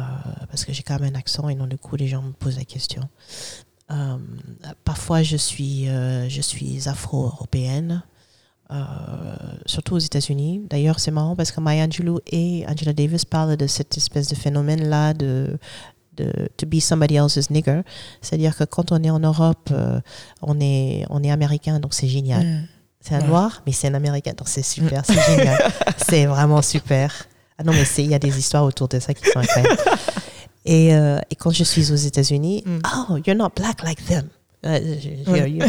[0.48, 2.58] parce que j'ai quand même un accent et non du coup les gens me posent
[2.58, 3.02] la question.
[3.90, 4.16] Euh,
[4.84, 8.02] parfois je suis, euh, je suis afro-européenne,
[9.66, 10.62] surtout aux États-Unis.
[10.70, 14.34] D'ailleurs c'est marrant parce que Maya Angelou et Angela Davis parlent de cette espèce de
[14.34, 15.58] phénomène-là de,
[16.16, 17.82] de to be somebody else's nigger.
[18.20, 19.70] C'est-à-dire que quand on est en Europe,
[20.40, 22.46] on, est, on est américain, donc c'est génial.
[22.46, 22.68] Mm.
[23.00, 25.58] C'est un noir, mais c'est un américain, donc c'est super, c'est génial.
[26.08, 27.26] c'est vraiment super.
[27.62, 29.76] Ah non, mais il y a des histoires autour de ça qui sont incroyables.
[30.64, 32.78] et, euh, et, quand je suis aux États-Unis, mm.
[33.08, 34.28] oh, you're not black like them.
[34.64, 34.96] Euh,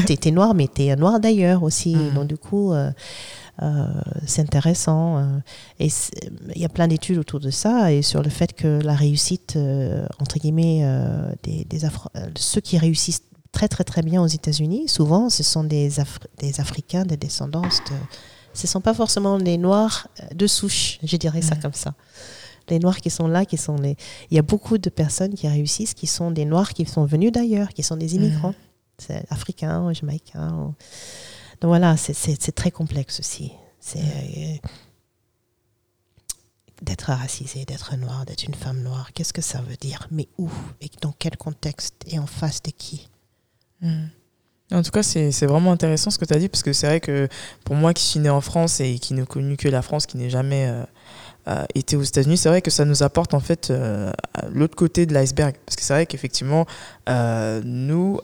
[0.05, 1.95] t'es noir, mais t'es noir d'ailleurs aussi.
[1.95, 2.13] Mm.
[2.15, 2.91] Donc, du coup, euh,
[3.61, 3.85] euh
[4.25, 5.23] c'est intéressant.
[5.79, 5.89] Et
[6.55, 9.57] il y a plein d'études autour de ça et sur le fait que la réussite,
[10.19, 10.83] entre guillemets,
[11.43, 11.87] des, des
[12.35, 15.91] ceux qui réussissent très, très, très bien aux États-Unis, souvent, ce sont des,
[16.39, 17.95] des Africains, des descendants de
[18.53, 21.93] ce ne sont pas forcément les Noirs euh, de souche, je dirais ça comme ça.
[22.69, 23.97] Les Noirs qui sont là, qui sont les...
[24.31, 27.31] Il y a beaucoup de personnes qui réussissent, qui sont des Noirs qui sont venus
[27.31, 28.55] d'ailleurs, qui sont des immigrants,
[28.97, 30.73] c'est africains, jamaïcains.
[31.59, 33.51] Donc voilà, c'est très complexe aussi.
[33.79, 34.67] C'est euh,
[36.81, 39.11] d'être racisé, d'être noir, d'être une femme noire.
[39.13, 40.07] Qu'est-ce que ça veut dire?
[40.11, 40.49] Mais où?
[40.79, 41.95] Et dans quel contexte?
[42.07, 43.09] Et en face de qui?
[44.73, 46.99] En tout cas, c'est vraiment intéressant ce que tu as dit, parce que c'est vrai
[46.99, 47.27] que
[47.63, 50.17] pour moi qui suis né en France et qui ne connu que la France, qui
[50.17, 50.83] n'ai jamais euh,
[51.47, 53.71] euh, été aux États-Unis, c'est vrai que ça nous apporte en fait
[54.51, 55.55] l'autre côté de l'iceberg.
[55.65, 56.65] Parce que c'est vrai qu'effectivement,
[57.07, 58.19] nous,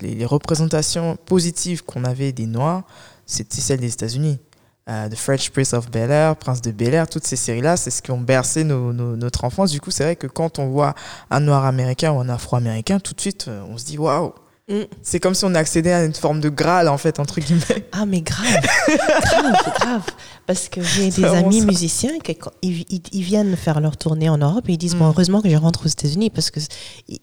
[0.00, 2.82] les, les, représentations positives qu'on avait des Noirs,
[3.26, 4.38] c'était celles des États-Unis.
[4.86, 8.02] The French Prince of Bel Air, Prince de Bel Air, toutes ces séries-là, c'est ce
[8.02, 9.70] qui ont bercé nos, notre enfance.
[9.70, 10.94] Du coup, c'est vrai que quand on voit
[11.30, 14.34] un Noir américain ou un Afro-américain, tout de suite, on se dit waouh,
[14.68, 14.84] Mm.
[15.02, 17.86] C'est comme si on accédait à une forme de Graal, en fait, entre guillemets.
[17.92, 18.46] Ah, mais grave,
[18.88, 20.02] grave, grave.
[20.46, 24.68] Parce que j'ai des amis musiciens qui ils, ils, viennent faire leur tournée en Europe
[24.68, 25.10] et ils disent, bon, mm.
[25.10, 26.60] heureusement que je rentre aux États-Unis parce que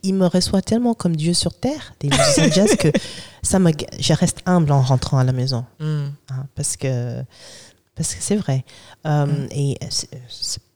[0.03, 2.89] ils me reçoivent tellement comme Dieu sur terre, des musiciens jazz, que
[3.41, 5.65] ça me, je reste humble en rentrant à la maison.
[5.79, 6.05] Mm.
[6.29, 7.23] Hein, parce que
[7.95, 8.63] parce que c'est vrai.
[9.05, 9.47] Euh.
[9.51, 9.77] Et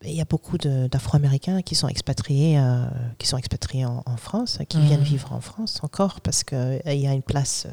[0.05, 2.85] il y a beaucoup d'Afro-Américains qui sont expatriés, euh,
[3.17, 5.03] qui sont expatriés en, France, qui viennent mm.
[5.03, 7.67] vivre en France encore parce qu'il euh, y a une place.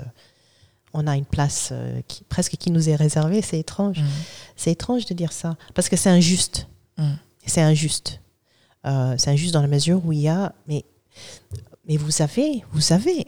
[0.92, 1.72] on a une place
[2.08, 3.42] qui, presque qui nous est réservée.
[3.42, 4.00] C'est étrange.
[4.00, 4.06] Mm.
[4.56, 6.68] C'est étrange de dire ça parce que c'est injuste.
[7.44, 8.20] C'est injuste.
[8.84, 10.54] c'est injuste dans la mesure où il y a.
[10.68, 10.84] Mais,
[11.88, 13.26] mais vous savez, vous savez.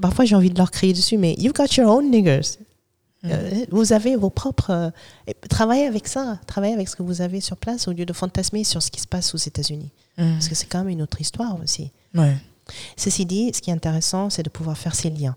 [0.00, 2.58] Parfois, j'ai envie de leur crier dessus, mais you've got your own niggers.
[3.24, 4.70] Euh, vous avez vos propres.
[4.70, 4.90] Euh,
[5.48, 8.64] travaillez avec ça, travaillez avec ce que vous avez sur place au lieu de fantasmer
[8.64, 9.90] sur ce qui se passe aux États-Unis.
[10.18, 10.32] Mm.
[10.32, 11.92] Parce que c'est quand même une autre histoire aussi.
[12.96, 15.36] Ceci dit, ce qui est intéressant, c'est de pouvoir faire ces liens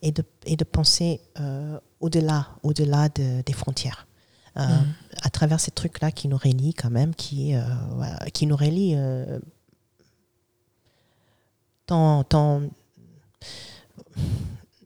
[0.00, 4.06] et de, et de penser euh, au-delà au -delà des frontières.
[4.56, 4.62] Mm.
[5.22, 7.54] À travers ces trucs-là qui nous relient quand même, qui,
[8.34, 8.96] qui nous relient
[11.86, 12.62] tant, tant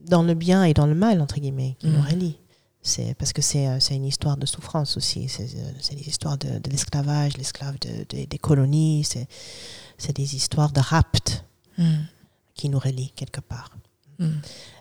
[0.06, 2.06] dans le bien et dans le mal, entre guillemets, qui nous mm.
[2.06, 2.38] relie.
[2.82, 5.28] C'est parce que c'est euh, une histoire de souffrance aussi.
[5.28, 5.46] C'est
[5.94, 9.04] des histoires de, l'esclavage, l'esclave de, des colonies.
[9.98, 11.44] C'est des histoires de rapt
[11.78, 11.94] mm.
[12.54, 13.70] qui nous relient quelque part.
[14.18, 14.30] Mm.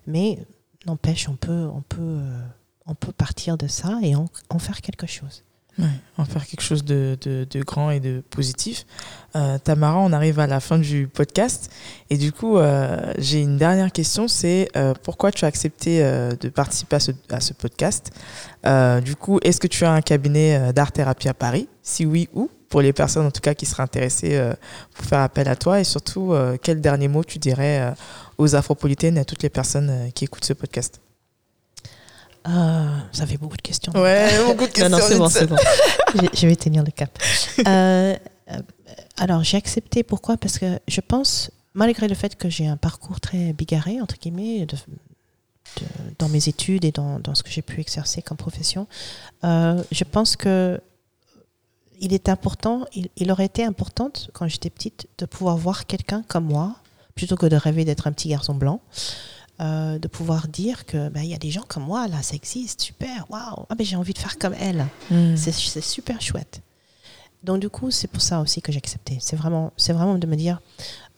[0.07, 0.39] Mais
[0.85, 2.41] n'empêche, on peut, on, peut, euh,
[2.85, 5.43] on peut partir de ça et en faire quelque chose.
[5.77, 5.87] Ouais,
[6.17, 7.17] en faire quelque chose de,
[7.55, 8.85] grand et de positif.
[9.35, 11.69] Euh, Tamara, on arrive à la fin du podcast.
[12.09, 16.49] Et du coup, euh, j'ai une dernière question, c'est euh, pourquoi tu as accepté de
[16.49, 18.11] participer à ce, à ce podcast?
[19.03, 21.67] Du coup, est-ce que tu as un cabinet d'art-thérapie à Paris?
[21.83, 22.49] Si oui, où?
[22.69, 24.41] Pour les personnes en tout cas qui seraient intéressées
[24.93, 25.79] pour faire appel à toi.
[25.79, 27.93] Et surtout, quel dernier mot tu dirais
[28.37, 30.99] aux Afropolitaines et à toutes les personnes qui écoutent ce podcast?
[32.45, 33.91] Ah, ça fait beaucoup de questions.
[33.93, 34.89] Ouais, beaucoup de questions.
[34.89, 35.55] non, non, c'est bon, c'est bon.
[36.33, 37.09] je, vais tenir le cap.
[37.59, 38.15] Euh,
[38.51, 38.59] euh,
[39.17, 40.03] alors, j'ai accepté.
[40.03, 40.37] Pourquoi?
[40.37, 44.67] Parce que je pense, malgré le fait que j'ai un parcours très bigarré, entre guillemets,
[46.19, 48.87] dans mes études et dans, dans ce que j'ai pu exercer comme profession,
[49.43, 50.79] euh, je pense que
[51.99, 56.23] il est important, il, il aurait été important, quand j'étais petite, de pouvoir voir quelqu'un
[56.27, 56.75] comme moi,
[57.15, 58.81] plutôt que de rêver d'être un petit garçon blanc.
[59.61, 62.35] Euh, de pouvoir dire que ben, il y a des gens comme moi là, ça
[62.35, 64.85] existe, super, waouh, ah, ben, j'ai envie de faire comme elle.
[65.09, 65.37] Hmm.
[65.37, 66.61] C'est super chouette.
[67.41, 69.17] Donc du coup, c'est pour ça aussi que j'ai accepté.
[69.21, 70.59] C'est vraiment, c'est vraiment de me dire,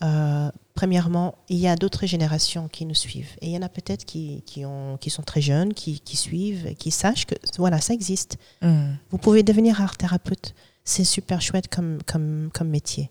[0.03, 3.31] euh, premièrement, il y a d'autres générations qui nous suivent.
[3.41, 6.15] Et il y en a peut-être qui, qui, ont, qui sont très jeunes, qui, qui
[6.15, 8.38] suivent, qui sachent que voilà, ça existe.
[8.61, 8.91] Hmm.
[9.09, 10.53] Vous pouvez devenir art thérapeute.
[10.84, 13.09] C'est super chouette comme, comme, comme métier.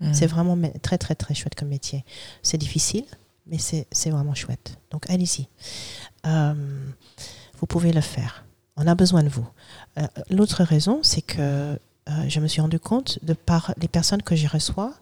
[0.00, 0.12] Hmm.
[0.12, 2.04] C'est vraiment très, très, très chouette comme métier.
[2.42, 3.04] C'est difficile
[3.46, 4.78] mais c'est vraiment chouette.
[4.90, 5.48] Donc allez-y.
[6.26, 6.54] Euh,
[7.58, 8.44] vous pouvez le faire.
[8.76, 9.46] On a besoin de vous.
[9.98, 14.22] Euh, l'autre raison, c'est que euh, je me suis rendu compte, de par les personnes
[14.22, 14.94] que j'y reçois,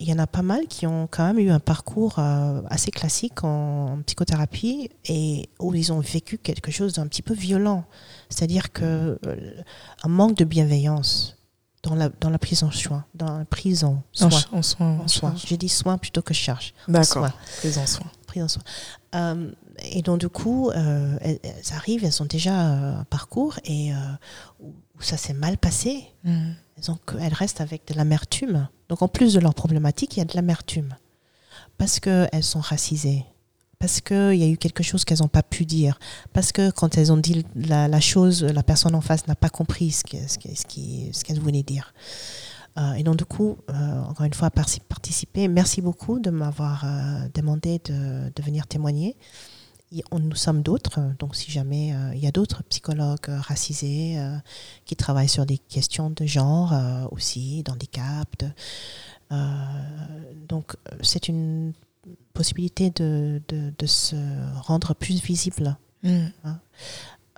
[0.00, 2.18] il y en a pas mal qui ont quand même eu un parcours
[2.70, 7.84] assez classique en, psychothérapie et où ils ont vécu quelque chose d'un petit peu violent.
[8.30, 9.18] C'est-à-dire que
[10.02, 11.36] un manque de bienveillance
[11.82, 14.28] dans la, dans la prise en soin, dans la prise en soin.
[14.52, 15.34] En, soin, en soin.
[15.36, 16.74] J'ai dit soin plutôt que charge.
[16.86, 17.28] D'accord.
[17.58, 18.06] Prise en soin.
[18.26, 18.62] Prise en soin.
[19.14, 19.50] Euh,
[19.82, 21.40] et donc, du coup, euh, elles,
[21.72, 23.96] arrivent, elles ont déjà un parcours et euh,
[24.60, 26.04] où ça s'est mal passé.
[26.24, 26.52] Mm.
[26.86, 28.68] Donc, elles restent avec de l'amertume.
[28.88, 30.94] Donc, en plus de leur problématique, il y a de l'amertume.
[31.78, 33.24] Parce qu'elles sont racisées,
[33.82, 35.98] parce qu'il y a eu quelque chose qu'elles n'ont pas pu dire,
[36.32, 39.90] parce que quand elles ont dit la, chose, la personne en face n'a pas compris
[39.90, 41.92] ce qu'elle ce voulait dire.
[42.78, 45.48] Euh, et donc du coup, euh, encore une fois, participer.
[45.48, 49.16] Merci beaucoup de m'avoir euh, demandé de, venir témoigner.
[50.12, 54.16] nous sommes d'autres, donc si jamais il y a d'autres psychologues racisés
[54.84, 56.72] qui travaillent sur des questions de genre
[57.10, 58.44] aussi, d'handicap.
[60.48, 61.72] Donc c'est une
[62.32, 64.16] possibilité de, de, de, se
[64.62, 65.76] rendre plus visible.
[66.02, 66.26] Mm.
[66.44, 66.60] Hein.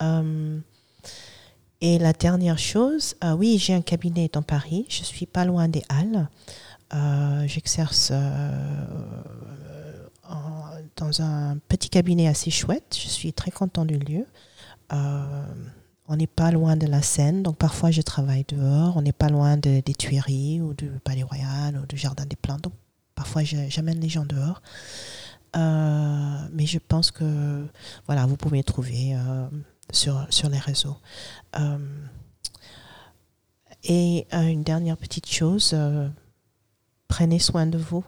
[0.02, 0.58] Euh,
[1.80, 4.86] et la dernière chose, euh, oui, j'ai un cabinet dans Paris.
[4.88, 6.28] Je suis pas loin des Halles.
[6.94, 8.12] Euh, j'exerce
[10.96, 12.96] dans un petit cabinet assez chouette.
[12.98, 14.26] Je suis très content du lieu.
[14.90, 18.96] on n'est pas loin de la Seine, donc parfois je travaille dehors.
[18.96, 22.62] On n'est pas loin des Tuileries ou du Palais Royal ou du Jardin des Plantes.
[22.62, 22.74] Donc
[23.14, 24.60] parfois j'amène les gens dehors.
[25.56, 27.66] Euh, mais je pense que
[28.06, 29.46] voilà, vous pouvez trouver euh,
[29.90, 30.96] sur, sur les réseaux.
[31.58, 31.78] Euh,
[33.84, 35.76] et une dernière petite chose,
[37.06, 38.02] prenez soin de vous.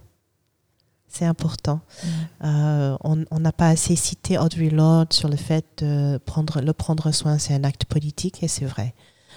[1.07, 1.81] C'est important.
[2.43, 2.97] Mm.
[3.03, 7.39] on n'a pas assez cité Audrey Lorde sur le fait de prendre le prendre soin,
[7.39, 8.95] c'est un acte politique et c'est vrai.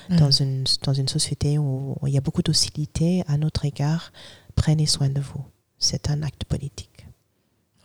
[0.10, 0.18] Mm.
[0.18, 4.14] Dans, une, dans une société où il y a beaucoup d'hostilité à notre égard,
[4.56, 5.44] prenez soin de vous.
[5.80, 6.90] C'est un acte politique.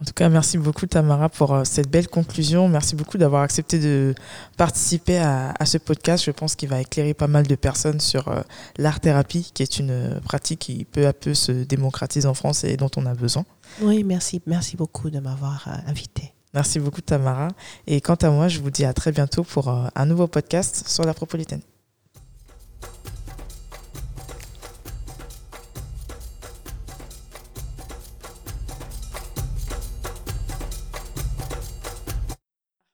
[0.03, 2.69] En tout cas, merci beaucoup Tamara pour euh, cette belle conclusion.
[2.69, 4.15] Merci beaucoup d'avoir accepté de
[4.57, 6.25] participer à, ce podcast.
[6.25, 8.43] Je pense qu'il va éclairer pas mal de personnes sur euh,
[8.77, 12.77] l'art-thérapie, qui est une euh, pratique qui peu à peu se démocratise en France et
[12.77, 13.47] dont on a besoin.
[13.81, 14.43] Oui, merci.
[14.47, 16.35] Merci beaucoup de m'avoir invité.
[16.53, 17.49] Merci beaucoup Tamara.
[17.87, 21.05] Et quant à moi, je vous dis à très bientôt pour un nouveau podcast sur
[21.05, 21.63] l'Afropolitaine.